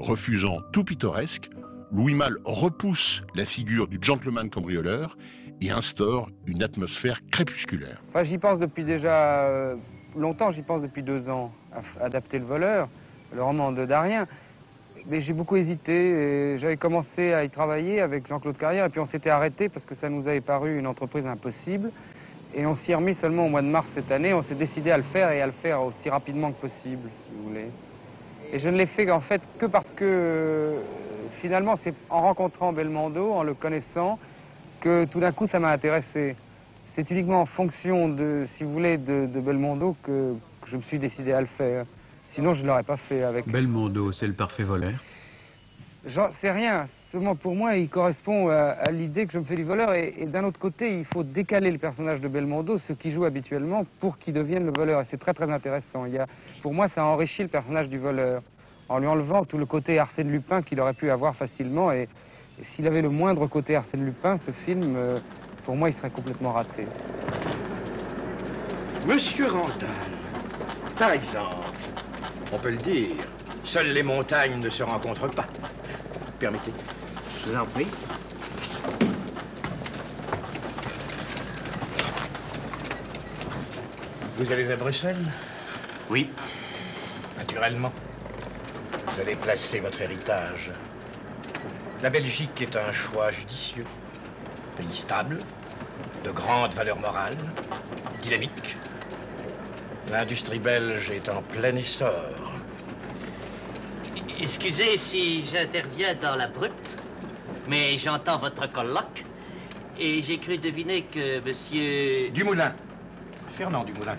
Refusant 0.00 0.58
tout 0.72 0.82
pittoresque, 0.82 1.50
Louis 1.93 2.14
Malle 2.14 2.39
repousse 2.45 3.22
la 3.35 3.45
figure 3.45 3.89
du 3.89 3.99
gentleman 4.01 4.51
cambrioleur 4.51 5.16
et 5.61 5.70
instaure 5.70 6.28
une 6.47 6.62
atmosphère 6.62 7.20
crépusculaire. 7.30 8.03
Enfin, 8.11 8.24
j'y 8.24 8.39
pense 8.39 8.59
depuis 8.59 8.85
déjà 8.85 9.45
euh, 9.45 9.76
longtemps, 10.16 10.51
j'y 10.51 10.62
pense 10.62 10.82
depuis 10.82 11.03
deux 11.03 11.28
ans, 11.28 11.53
à 11.72 12.05
adapter 12.05 12.39
Le 12.39 12.45
Voleur, 12.45 12.89
le 13.35 13.43
roman 13.43 13.72
de 13.72 13.85
Darien 13.85 14.26
mais 15.07 15.20
j'ai 15.20 15.32
beaucoup 15.32 15.57
hésité. 15.57 16.57
J'avais 16.59 16.76
commencé 16.76 17.32
à 17.32 17.45
y 17.45 17.51
travailler 17.51 18.01
avec 18.01 18.26
Jean-Claude 18.26 18.57
Carrière 18.57 18.87
et 18.87 18.89
puis 18.89 19.01
on 19.01 19.07
s'était 19.07 19.30
arrêté 19.30 19.68
parce 19.68 19.85
que 19.85 19.95
ça 19.95 20.09
nous 20.09 20.26
avait 20.28 20.41
paru 20.41 20.78
une 20.78 20.87
entreprise 20.87 21.26
impossible. 21.26 21.91
Et 22.55 22.66
on 22.66 22.74
s'y 22.74 22.93
est 22.93 22.95
remis 22.95 23.14
seulement 23.14 23.47
au 23.47 23.49
mois 23.49 23.62
de 23.62 23.66
mars 23.66 23.89
cette 23.95 24.11
année. 24.12 24.32
On 24.32 24.43
s'est 24.43 24.55
décidé 24.55 24.91
à 24.91 24.97
le 24.97 25.03
faire 25.03 25.30
et 25.30 25.43
à 25.43 25.47
le 25.47 25.53
faire 25.53 25.82
aussi 25.82 26.09
rapidement 26.09 26.53
que 26.53 26.61
possible, 26.61 27.11
si 27.22 27.30
vous 27.37 27.49
voulez. 27.49 27.66
Et 28.53 28.59
je 28.59 28.68
ne 28.68 28.76
l'ai 28.76 28.87
fait 28.87 29.11
en 29.11 29.20
fait 29.20 29.43
que 29.59 29.66
parce 29.66 29.91
que 29.91 30.76
finalement, 31.45 31.78
c'est 31.84 31.92
en 32.09 32.22
rencontrant 32.22 32.72
Belmondo, 32.72 33.30
en 33.34 33.42
le 33.42 33.53
connaissant, 33.53 34.18
que 34.80 35.05
tout 35.05 35.20
d'un 35.20 35.32
coup 35.32 35.47
ça 35.47 35.59
m'a 35.59 35.72
intéressé. 35.72 36.36
C'est 36.95 37.11
uniquement 37.11 37.42
en 37.42 37.47
fonction 37.47 38.09
de, 38.09 38.47
si 38.57 38.64
vous 38.64 38.72
voulez, 38.72 38.97
de, 38.97 39.26
Belmondo 39.26 39.95
que 40.03 40.36
je 40.66 40.78
me 40.78 40.80
suis 40.80 40.99
décidé 40.99 41.32
à 41.32 41.42
le 41.42 41.47
faire. 41.47 41.84
Sinon, 42.28 42.55
je 42.55 42.62
ne 42.62 42.68
l'aurais 42.68 42.82
pas 42.82 42.97
fait 42.97 43.22
avec... 43.22 43.47
Belmondo, 43.47 44.11
c'est 44.12 44.26
le 44.26 44.32
parfait 44.32 44.64
voleur 44.64 44.95
J'en 46.07 46.30
sais 46.40 46.51
rien. 46.51 46.86
Seulement, 47.12 47.36
pour 47.36 47.55
moi, 47.55 47.76
il 47.76 47.90
correspond 47.90 48.49
à, 48.49 48.90
l'idée 48.90 49.26
que 49.26 49.32
je 49.34 49.38
me 49.38 49.45
fais 49.45 49.57
du 49.57 49.64
voleur. 49.64 49.92
Et, 49.92 50.24
d'un 50.24 50.45
autre 50.45 50.59
côté, 50.59 50.99
il 50.99 51.05
faut 51.05 51.24
décaler 51.24 51.70
le 51.70 51.78
personnage 51.78 52.22
de 52.22 52.28
Belmondo, 52.28 52.78
ce 52.78 52.95
qui 52.95 53.11
joue 53.11 53.26
habituellement, 53.26 53.84
pour 54.01 54.16
qu'il 54.16 54.32
devienne 54.32 54.64
le 54.64 54.72
voleur. 54.74 55.03
Et 55.03 55.05
c'est 55.11 55.18
très, 55.18 55.34
très 55.34 55.51
intéressant. 55.51 56.07
Il 56.07 56.14
y 56.14 56.18
a, 56.18 56.26
pour 56.62 56.72
moi, 56.72 56.88
ça 56.88 57.05
enrichit 57.05 57.42
le 57.42 57.49
personnage 57.49 57.90
du 57.90 57.99
voleur, 57.99 58.42
en 58.89 58.99
lui 58.99 59.07
enlevant 59.07 59.45
tout 59.45 59.59
le 59.59 59.66
côté 59.66 59.99
Arsène 59.99 60.30
Lupin 60.30 60.62
qu'il 60.62 60.80
aurait 60.80 60.95
pu 60.95 61.11
avoir 61.11 61.35
facilement. 61.35 61.93
Et, 61.93 62.09
s'il 62.62 62.87
avait 62.87 63.03
le 63.03 63.09
moindre 63.09 63.47
côté 63.49 63.74
Arsène 63.74 64.05
Lupin, 64.05 64.39
ce 64.47 64.53
film, 64.53 64.95
euh, 64.97 65.18
pour 65.64 65.74
moi, 65.74 65.91
il 65.91 65.95
serait 65.95 66.11
complètement 66.11 66.53
raté. 66.53 66.87
Monsieur 69.07 69.49
Randall, 69.49 69.89
par 70.97 71.11
exemple, 71.11 71.66
on 72.53 72.59
peut 72.59 72.70
le 72.70 72.76
dire. 72.76 73.11
Seules 73.64 73.93
les 73.93 74.03
montagnes 74.03 74.61
ne 74.61 74.68
se 74.68 74.82
rencontrent 74.82 75.28
pas. 75.28 75.47
Permettez. 76.39 76.72
Je 77.45 77.51
vous 77.51 77.57
en 77.57 77.64
prie. 77.64 77.87
Vous 84.37 84.53
allez 84.53 84.70
à 84.70 84.76
Bruxelles? 84.76 85.16
Oui. 86.11 86.30
Naturellement. 87.39 87.93
Vous 89.14 89.20
allez 89.20 89.36
placer 89.36 89.78
votre 89.78 90.02
héritage. 90.02 90.72
La 92.02 92.10
Belgique 92.10 92.60
est 92.62 92.74
un 92.74 92.90
choix 92.90 93.30
judicieux. 93.30 93.84
Pays 94.76 94.92
stable, 94.92 95.38
de 96.24 96.32
grande 96.32 96.74
valeur 96.74 96.98
morale, 96.98 97.36
dynamique. 98.22 98.76
L'industrie 100.10 100.58
belge 100.58 101.12
est 101.12 101.28
en 101.28 101.42
plein 101.42 101.76
essor. 101.76 102.34
Excusez 104.40 104.96
si 104.96 105.44
j'interviens 105.46 106.16
dans 106.20 106.34
la 106.34 106.48
brute, 106.48 106.72
mais 107.68 107.96
j'entends 107.98 108.38
votre 108.38 108.68
colloque 108.72 109.24
et 109.96 110.22
j'ai 110.22 110.38
cru 110.38 110.58
deviner 110.58 111.02
que 111.02 111.40
monsieur... 111.46 112.30
Dumoulin. 112.30 112.74
Fernand 113.56 113.84
Dumoulin. 113.84 114.16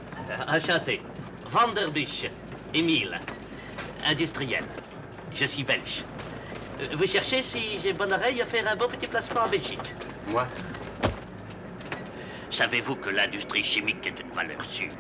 Enchanté. 0.48 1.02
Vanderbusch. 1.52 2.28
Émile. 2.74 3.20
Industriel. 4.08 4.64
Je 5.36 5.46
suis 5.46 5.64
belge. 5.64 6.06
Euh, 6.80 6.86
vous 6.94 7.06
cherchez 7.06 7.44
si 7.44 7.78
j'ai 7.84 7.92
bonne 7.92 8.14
oreille 8.14 8.42
à 8.42 8.46
faire 8.46 8.66
un 8.72 8.76
bon 8.78 8.88
petit 8.88 9.08
placement 9.08 9.42
en 9.42 9.50
Belgique 9.50 9.94
Moi 10.30 10.48
Savez-vous 12.50 12.96
que 12.96 13.10
l'industrie 13.10 13.64
chimique 13.64 14.08
est 14.08 14.18
une 14.18 14.32
valeur 14.32 14.64
sûre? 14.64 14.94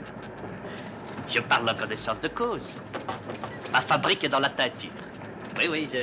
Je 1.29 1.39
parle 1.39 1.69
en 1.69 1.73
connaissance 1.73 2.19
de 2.19 2.27
cause. 2.27 2.75
Ma 3.71 3.79
fabrique 3.79 4.25
est 4.25 4.29
dans 4.29 4.39
la 4.39 4.49
teinture. 4.49 4.89
Oui, 5.57 5.67
oui, 5.71 5.89
je, 5.91 5.99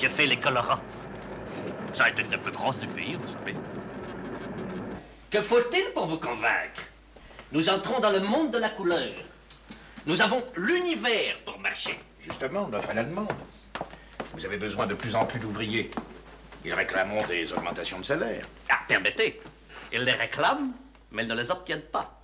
je 0.00 0.08
fais 0.08 0.26
les 0.26 0.38
colorants. 0.38 0.80
Ça 1.92 2.04
a 2.04 2.08
été 2.08 2.22
une 2.22 2.28
des 2.28 2.38
plus 2.38 2.52
grosses 2.52 2.78
du 2.78 2.88
pays, 2.88 3.12
vous 3.12 3.28
savez. 3.28 3.54
Que 5.30 5.42
faut-il 5.42 5.92
pour 5.92 6.06
vous 6.06 6.16
convaincre? 6.18 6.80
Nous 7.52 7.68
entrons 7.68 8.00
dans 8.00 8.10
le 8.10 8.20
monde 8.20 8.50
de 8.52 8.58
la 8.58 8.70
couleur. 8.70 9.12
Nous 10.06 10.22
avons 10.22 10.42
l'univers 10.56 11.36
pour 11.44 11.58
marcher. 11.58 11.98
Justement, 12.22 12.68
l'offre 12.68 12.90
à 12.90 12.94
la 12.94 13.04
demande. 13.04 13.28
Vous 14.34 14.44
avez 14.44 14.56
besoin 14.56 14.86
de 14.86 14.94
plus 14.94 15.14
en 15.14 15.24
plus 15.24 15.38
d'ouvriers. 15.38 15.90
Ils 16.64 16.74
réclament 16.74 17.26
des 17.28 17.52
augmentations 17.52 17.98
de 17.98 18.04
salaire. 18.04 18.46
Ah, 18.68 18.80
permettez. 18.88 19.40
Ils 19.92 20.02
les 20.02 20.12
réclament, 20.12 20.72
mais 21.12 21.22
ils 21.22 21.28
ne 21.28 21.34
les 21.34 21.50
obtiennent 21.50 21.80
pas. 21.92 22.20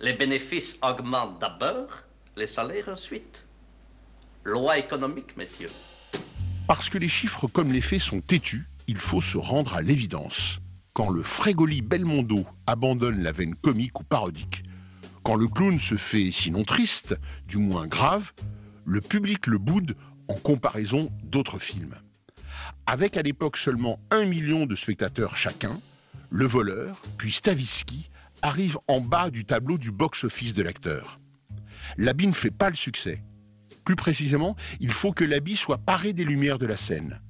Les 0.00 0.12
bénéfices 0.12 0.78
augmentent 0.82 1.38
d'abord, 1.40 1.88
les 2.36 2.46
salaires 2.46 2.88
ensuite. 2.88 3.44
Loi 4.44 4.78
économique, 4.78 5.36
messieurs. 5.36 5.70
Parce 6.66 6.88
que 6.88 6.98
les 6.98 7.08
chiffres 7.08 7.46
comme 7.46 7.72
les 7.72 7.80
faits 7.80 8.00
sont 8.00 8.20
têtus, 8.20 8.66
il 8.86 8.98
faut 8.98 9.20
se 9.20 9.36
rendre 9.36 9.74
à 9.74 9.82
l'évidence. 9.82 10.60
Quand 10.92 11.10
le 11.10 11.22
frégoli 11.22 11.82
Belmondo 11.82 12.46
abandonne 12.66 13.22
la 13.22 13.32
veine 13.32 13.54
comique 13.56 13.98
ou 14.00 14.04
parodique, 14.04 14.62
quand 15.22 15.34
le 15.34 15.48
clown 15.48 15.78
se 15.78 15.96
fait 15.96 16.30
sinon 16.30 16.64
triste, 16.64 17.16
du 17.46 17.56
moins 17.56 17.86
grave, 17.86 18.32
le 18.84 19.00
public 19.00 19.46
le 19.46 19.58
boude 19.58 19.96
en 20.28 20.34
comparaison 20.34 21.10
d'autres 21.22 21.58
films. 21.58 21.94
Avec 22.86 23.16
à 23.16 23.22
l'époque 23.22 23.56
seulement 23.56 23.98
un 24.10 24.24
million 24.24 24.66
de 24.66 24.74
spectateurs 24.74 25.36
chacun, 25.36 25.80
Le 26.30 26.46
Voleur, 26.46 27.00
puis 27.18 27.32
Stavisky, 27.32 28.10
arrivent 28.42 28.78
en 28.88 29.00
bas 29.00 29.30
du 29.30 29.44
tableau 29.44 29.78
du 29.78 29.90
box-office 29.90 30.54
de 30.54 30.62
l'acteur. 30.62 31.18
L'habit 31.96 32.26
ne 32.26 32.32
fait 32.32 32.50
pas 32.50 32.70
le 32.70 32.76
succès, 32.76 33.22
plus 33.84 33.96
précisément, 33.96 34.56
il 34.80 34.92
faut 34.92 35.12
que 35.12 35.24
l'habit 35.24 35.56
soit 35.56 35.78
paré 35.78 36.12
des 36.12 36.24
lumières 36.24 36.58
de 36.58 36.66
la 36.66 36.76
scène. 36.76 37.20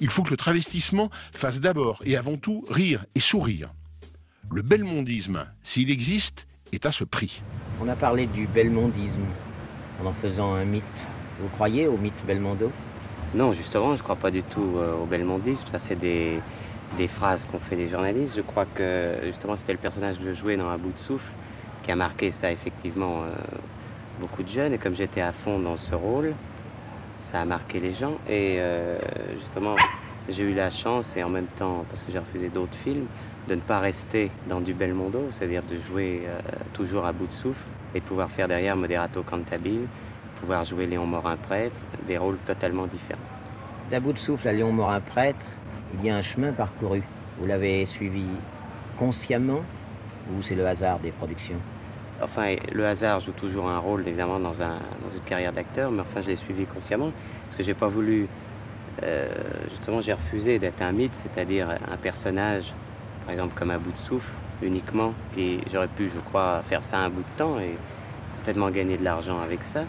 Il 0.00 0.10
faut 0.10 0.22
que 0.22 0.30
le 0.30 0.36
travestissement 0.36 1.10
fasse 1.32 1.60
d'abord 1.60 2.00
et 2.04 2.16
avant 2.16 2.36
tout 2.36 2.64
rire 2.70 3.04
et 3.14 3.20
sourire. 3.20 3.74
Le 4.50 4.62
belmondisme, 4.62 5.46
s'il 5.62 5.90
existe, 5.90 6.46
est 6.72 6.86
à 6.86 6.92
ce 6.92 7.04
prix. 7.04 7.42
On 7.80 7.88
a 7.88 7.96
parlé 7.96 8.26
du 8.26 8.46
belmondisme 8.46 9.24
en 10.00 10.06
en 10.06 10.12
faisant 10.12 10.54
un 10.54 10.64
mythe. 10.64 10.84
Vous 11.40 11.48
croyez 11.48 11.88
au 11.88 11.96
mythe 11.96 12.24
Belmondo? 12.26 12.70
Non, 13.34 13.52
justement, 13.52 13.96
je 13.96 13.98
ne 13.98 14.02
crois 14.04 14.14
pas 14.14 14.30
du 14.30 14.44
tout 14.44 14.74
euh, 14.76 14.94
au 15.02 15.06
belmondisme. 15.06 15.66
Ça, 15.66 15.80
c'est 15.80 15.98
des, 15.98 16.40
phrases 17.08 17.44
qu'ont 17.50 17.58
fait 17.58 17.74
les 17.74 17.88
journalistes. 17.88 18.36
Je 18.36 18.40
crois 18.40 18.66
que 18.72 19.16
justement 19.24 19.56
c'était 19.56 19.72
le 19.72 19.78
personnage 19.78 20.18
que 20.18 20.24
je 20.24 20.32
jouais 20.32 20.56
dans 20.56 20.68
Un 20.68 20.78
bout 20.78 20.92
de 20.92 20.98
souffle 20.98 21.32
qui 21.82 21.90
a 21.90 21.96
marqué 21.96 22.30
ça 22.30 22.52
effectivement 22.52 23.22
euh, 23.22 23.32
beaucoup 24.20 24.44
de 24.44 24.48
jeunes. 24.48 24.74
Et 24.74 24.78
comme 24.78 24.94
j'étais 24.94 25.20
à 25.20 25.32
fond 25.32 25.58
dans 25.58 25.76
ce 25.76 25.96
rôle, 25.96 26.34
ça 27.18 27.40
a 27.40 27.44
marqué 27.44 27.80
les 27.80 27.92
gens. 27.92 28.14
Et 28.28 28.58
euh, 28.60 28.96
justement, 29.36 29.74
j'ai 30.28 30.44
eu 30.44 30.54
la 30.54 30.70
chance, 30.70 31.16
et 31.16 31.24
en 31.24 31.30
même 31.30 31.48
temps, 31.58 31.84
parce 31.90 32.04
que 32.04 32.12
j'ai 32.12 32.20
refusé 32.20 32.48
d'autres 32.48 32.76
films, 32.76 33.06
de 33.48 33.56
ne 33.56 33.60
pas 33.60 33.80
rester 33.80 34.30
dans 34.48 34.60
du 34.60 34.72
Belmondo, 34.72 35.26
c'est-à-dire 35.32 35.62
de 35.68 35.76
jouer 35.76 36.22
toujours 36.72 37.04
à 37.04 37.12
bout 37.12 37.26
de 37.26 37.32
souffle 37.32 37.66
et 37.94 38.00
de 38.00 38.04
pouvoir 38.04 38.30
faire 38.30 38.48
derrière 38.48 38.74
Moderato 38.76 39.22
Cantabile, 39.22 39.86
pouvoir 40.44 40.64
jouer 40.66 40.84
Léon 40.84 41.06
Morin 41.06 41.38
prêtre, 41.38 41.80
des 42.06 42.18
rôles 42.18 42.36
totalement 42.46 42.86
différents. 42.86 43.18
Bout 44.02 44.12
de 44.12 44.18
souffle 44.18 44.46
à 44.46 44.52
Léon 44.52 44.72
Morin 44.72 45.00
prêtre, 45.00 45.46
il 45.94 46.04
y 46.04 46.10
a 46.10 46.16
un 46.16 46.20
chemin 46.20 46.52
parcouru. 46.52 47.02
Vous 47.38 47.46
l'avez 47.46 47.86
suivi 47.86 48.26
consciemment 48.98 49.62
ou 50.30 50.42
c'est 50.42 50.54
le 50.54 50.66
hasard 50.66 50.98
des 50.98 51.12
productions? 51.12 51.58
Enfin, 52.22 52.56
le 52.70 52.86
hasard 52.86 53.20
joue 53.20 53.32
toujours 53.32 53.70
un 53.70 53.78
rôle, 53.78 54.06
évidemment, 54.06 54.38
dans, 54.38 54.60
un, 54.60 54.76
dans 55.02 55.14
une 55.14 55.22
carrière 55.24 55.52
d'acteur, 55.54 55.90
mais 55.90 56.00
enfin, 56.00 56.20
je 56.20 56.28
l'ai 56.28 56.36
suivi 56.36 56.66
consciemment, 56.66 57.10
parce 57.46 57.56
que 57.56 57.62
j'ai 57.62 57.74
pas 57.74 57.88
voulu... 57.88 58.28
euh, 59.02 59.32
justement, 59.70 60.02
j'ai 60.02 60.12
refusé 60.12 60.58
d'être 60.58 60.82
un 60.82 60.92
mythe, 60.92 61.14
c'est-à-dire 61.14 61.68
un 61.70 61.96
personnage, 61.96 62.74
par 63.24 63.32
exemple, 63.32 63.54
comme 63.58 63.70
un 63.70 63.78
bout 63.78 63.92
de 63.92 63.96
souffle, 63.96 64.34
uniquement, 64.62 65.14
et 65.38 65.60
j'aurais 65.72 65.88
pu, 65.88 66.10
je 66.14 66.20
crois, 66.20 66.60
faire 66.62 66.82
ça 66.82 66.98
un 66.98 67.08
bout 67.08 67.22
de 67.22 67.38
temps, 67.38 67.58
et 67.58 67.76
certainement 68.28 68.70
gagner 68.70 68.98
de 68.98 69.04
l'argent 69.04 69.40
avec 69.40 69.60
ça, 69.72 69.84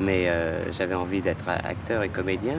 mais 0.00 0.28
euh, 0.28 0.72
j'avais 0.72 0.94
envie 0.94 1.20
d'être 1.20 1.48
acteur 1.48 2.02
et 2.02 2.08
comédien, 2.08 2.56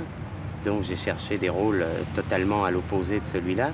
donc 0.64 0.84
j'ai 0.84 0.96
cherché 0.96 1.38
des 1.38 1.50
rôles 1.50 1.82
euh, 1.82 2.02
totalement 2.16 2.64
à 2.64 2.72
l'opposé 2.72 3.20
de 3.20 3.26
celui-là. 3.26 3.72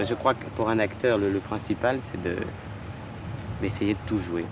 Je 0.00 0.14
crois 0.14 0.34
que 0.34 0.44
pour 0.56 0.68
un 0.68 0.78
acteur, 0.78 1.18
le, 1.18 1.30
le 1.30 1.38
principal, 1.38 1.98
c'est 2.00 2.20
de 2.22 2.36
d'essayer 3.62 3.94
de 3.94 3.98
tout 4.06 4.18
jouer. 4.18 4.44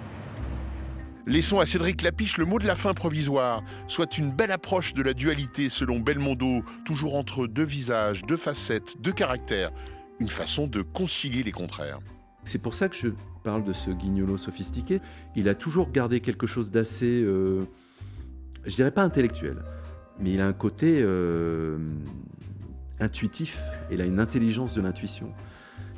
Laissons 1.27 1.61
à 1.61 1.67
Cédric 1.67 2.03
Lapiche 2.03 2.37
le 2.37 2.45
mot 2.45 2.59
de 2.59 2.67
la 2.67 2.75
fin 2.75 2.95
provisoire, 2.95 3.63
soit 3.87 4.19
une 4.19 4.31
belle 4.31 4.51
approche 4.51 4.93
de 4.95 5.03
la 5.03 5.15
dualité 5.15 5.69
selon 5.71 6.01
Belmondo, 6.01 6.65
toujours 6.85 7.17
entre 7.17 7.47
deux 7.47 7.65
visages, 7.65 8.23
deux 8.23 8.37
facettes, 8.37 9.01
deux 9.01 9.13
caractères, 9.13 9.71
une 10.19 10.31
façon 10.31 10.67
de 10.67 10.83
concilier 10.83 11.45
les 11.45 11.53
contraires. 11.53 12.01
C'est 12.45 12.59
pour 12.59 12.75
ça 12.75 12.89
que 12.89 12.97
je 12.97 13.09
parle 13.45 13.63
de 13.63 13.73
ce 13.73 13.91
guignolo 13.91 14.37
sophistiqué. 14.37 15.01
Il 15.37 15.49
a 15.49 15.55
toujours 15.55 15.93
gardé 15.93 16.21
quelque 16.21 16.49
chose 16.49 16.73
d'assez, 16.73 17.23
euh, 17.23 17.67
je 18.65 18.75
dirais 18.77 18.91
pas 18.91 19.03
intellectuel, 19.03 19.63
mais 20.21 20.33
il 20.33 20.41
a 20.41 20.47
un 20.47 20.53
côté 20.53 21.01
euh, 21.03 21.79
intuitif. 23.01 23.61
Il 23.91 24.01
a 24.01 24.05
une 24.05 24.21
intelligence 24.21 24.75
de 24.75 24.81
l'intuition. 24.81 25.33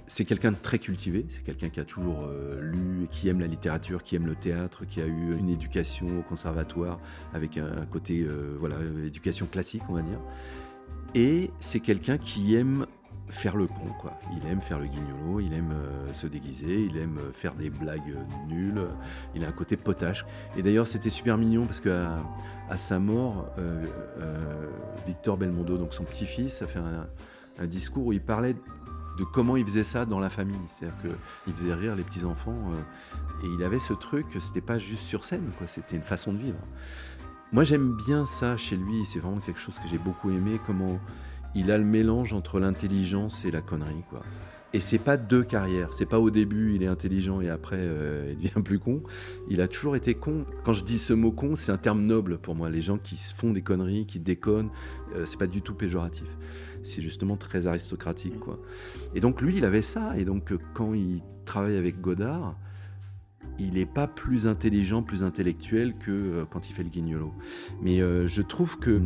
C'est 0.06 0.24
quelqu'un 0.24 0.52
de 0.52 0.56
très 0.60 0.78
cultivé, 0.78 1.24
c'est 1.30 1.42
quelqu'un 1.42 1.70
qui 1.70 1.80
a 1.80 1.84
toujours 1.84 2.26
euh, 2.28 2.60
lu, 2.60 3.08
qui 3.10 3.28
aime 3.28 3.40
la 3.40 3.46
littérature, 3.46 4.02
qui 4.02 4.16
aime 4.16 4.26
le 4.26 4.34
théâtre, 4.34 4.84
qui 4.84 5.00
a 5.00 5.06
eu 5.06 5.36
une 5.38 5.48
éducation 5.48 6.06
au 6.18 6.22
conservatoire 6.22 7.00
avec 7.32 7.56
un, 7.56 7.86
côté, 7.86 8.20
euh, 8.20 8.54
voilà, 8.60 8.76
éducation 9.04 9.46
classique, 9.46 9.82
on 9.88 9.94
va 9.94 10.02
dire. 10.02 10.20
Et 11.14 11.50
c'est 11.58 11.80
quelqu'un 11.80 12.18
qui 12.18 12.54
aime 12.54 12.86
faire 13.28 13.56
le 13.56 13.66
con, 13.66 13.86
quoi. 14.00 14.18
Il 14.36 14.46
aime 14.48 14.60
faire 14.60 14.78
le 14.78 14.86
guignolo, 14.86 15.40
il 15.40 15.52
aime 15.52 15.72
euh, 15.72 16.12
se 16.12 16.26
déguiser, 16.26 16.82
il 16.82 16.96
aime 16.98 17.18
euh, 17.18 17.32
faire 17.32 17.54
des 17.54 17.70
blagues 17.70 18.14
euh, 18.14 18.46
nulles. 18.46 18.86
Il 19.34 19.44
a 19.44 19.48
un 19.48 19.52
côté 19.52 19.76
potache. 19.76 20.24
Et 20.56 20.62
d'ailleurs, 20.62 20.86
c'était 20.86 21.10
super 21.10 21.38
mignon 21.38 21.64
parce 21.64 21.80
qu'à 21.80 22.18
à 22.70 22.78
sa 22.78 22.98
mort, 22.98 23.46
Victor 25.06 25.36
Belmondo, 25.36 25.76
donc 25.76 25.92
son 25.92 26.04
petit-fils, 26.04 26.62
a 26.62 26.66
fait 26.66 26.78
un, 26.78 27.06
un 27.58 27.66
discours 27.66 28.06
où 28.06 28.12
il 28.14 28.22
parlait 28.22 28.54
de 28.54 29.24
comment 29.34 29.58
il 29.58 29.66
faisait 29.66 29.84
ça 29.84 30.06
dans 30.06 30.18
la 30.18 30.30
famille. 30.30 30.56
C'est-à-dire 30.66 30.96
qu'il 31.44 31.54
faisait 31.54 31.74
rire 31.74 31.94
les 31.94 32.02
petits-enfants. 32.02 32.56
et 33.42 33.46
il 33.46 33.62
avait 33.62 33.78
ce 33.78 33.92
truc, 33.92 34.26
c'était 34.40 34.62
pas 34.62 34.78
juste 34.78 35.02
sur 35.02 35.26
scène, 35.26 35.50
quoi. 35.58 35.66
C'était 35.66 35.96
une 35.96 36.02
façon 36.02 36.32
de 36.32 36.38
vivre. 36.38 36.58
Moi, 37.52 37.62
j'aime 37.62 37.94
bien 37.94 38.24
ça 38.24 38.56
chez 38.56 38.76
lui. 38.76 39.04
C'est 39.04 39.20
vraiment 39.20 39.38
quelque 39.38 39.60
chose 39.60 39.78
que 39.78 39.86
j'ai 39.86 39.98
beaucoup 39.98 40.30
aimé. 40.30 40.58
Comment 40.66 40.98
il 41.54 41.70
a 41.70 41.78
le 41.78 41.84
mélange 41.84 42.32
entre 42.32 42.60
l'intelligence 42.60 43.44
et 43.44 43.50
la 43.50 43.60
connerie, 43.60 44.04
quoi. 44.10 44.22
Et 44.74 44.80
c'est 44.80 44.98
pas 44.98 45.16
deux 45.16 45.44
carrières. 45.44 45.92
C'est 45.92 46.04
pas 46.04 46.18
au 46.18 46.30
début 46.30 46.74
il 46.74 46.82
est 46.82 46.88
intelligent 46.88 47.40
et 47.40 47.48
après 47.48 47.78
euh, 47.78 48.32
il 48.32 48.38
devient 48.38 48.62
plus 48.64 48.80
con. 48.80 49.04
Il 49.48 49.60
a 49.60 49.68
toujours 49.68 49.94
été 49.94 50.14
con. 50.14 50.44
Quand 50.64 50.72
je 50.72 50.82
dis 50.82 50.98
ce 50.98 51.12
mot 51.12 51.30
con, 51.30 51.54
c'est 51.54 51.70
un 51.70 51.76
terme 51.76 52.04
noble 52.04 52.38
pour 52.38 52.56
moi. 52.56 52.68
Les 52.70 52.82
gens 52.82 52.98
qui 52.98 53.14
se 53.16 53.32
font 53.32 53.52
des 53.52 53.62
conneries, 53.62 54.04
qui 54.04 54.18
déconnent, 54.18 54.70
euh, 55.14 55.26
c'est 55.26 55.38
pas 55.38 55.46
du 55.46 55.62
tout 55.62 55.74
péjoratif. 55.74 56.26
C'est 56.82 57.02
justement 57.02 57.36
très 57.36 57.68
aristocratique, 57.68 58.40
quoi. 58.40 58.58
Et 59.14 59.20
donc 59.20 59.40
lui, 59.40 59.56
il 59.56 59.64
avait 59.64 59.80
ça. 59.80 60.18
Et 60.18 60.24
donc 60.24 60.50
euh, 60.50 60.58
quand 60.74 60.92
il 60.92 61.22
travaille 61.44 61.76
avec 61.76 62.00
Godard, 62.00 62.58
il 63.60 63.74
n'est 63.74 63.86
pas 63.86 64.08
plus 64.08 64.48
intelligent, 64.48 65.04
plus 65.04 65.22
intellectuel 65.22 65.94
que 65.94 66.10
euh, 66.10 66.44
quand 66.50 66.68
il 66.68 66.72
fait 66.72 66.82
le 66.82 66.90
guignolo. 66.90 67.32
Mais 67.80 68.00
je 68.00 68.42
trouve 68.42 68.76
que 68.80 69.00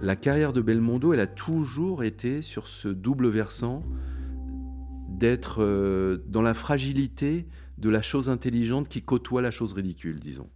la 0.00 0.16
carrière 0.16 0.52
de 0.52 0.60
Belmondo, 0.60 1.12
elle 1.12 1.20
a 1.20 1.26
toujours 1.26 2.04
été 2.04 2.42
sur 2.42 2.66
ce 2.66 2.88
double 2.88 3.28
versant 3.28 3.82
d'être 5.08 5.62
euh, 5.62 6.18
dans 6.26 6.42
la 6.42 6.54
fragilité 6.54 7.46
de 7.78 7.88
la 7.88 8.02
chose 8.02 8.28
intelligente 8.28 8.88
qui 8.88 9.02
côtoie 9.02 9.42
la 9.42 9.50
chose 9.50 9.72
ridicule, 9.72 10.20
disons. 10.20 10.48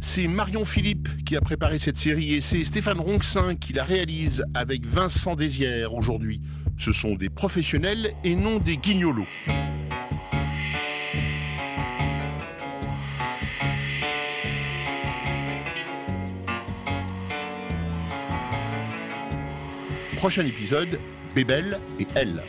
C'est 0.00 0.28
Marion 0.28 0.64
Philippe 0.64 1.08
qui 1.24 1.36
a 1.36 1.40
préparé 1.40 1.78
cette 1.78 1.96
série 1.96 2.34
et 2.34 2.40
c'est 2.40 2.64
Stéphane 2.64 3.00
Ronxin 3.00 3.54
qui 3.54 3.72
la 3.72 3.84
réalise 3.84 4.44
avec 4.54 4.84
Vincent 4.84 5.34
Désière 5.34 5.94
aujourd'hui. 5.94 6.42
Ce 6.76 6.92
sont 6.92 7.14
des 7.14 7.30
professionnels 7.30 8.12
et 8.24 8.34
non 8.34 8.58
des 8.58 8.76
guignolos. 8.76 9.26
Prochain 20.24 20.46
épisode, 20.46 20.98
Bébel 21.34 21.78
et 22.00 22.06
elle. 22.14 22.42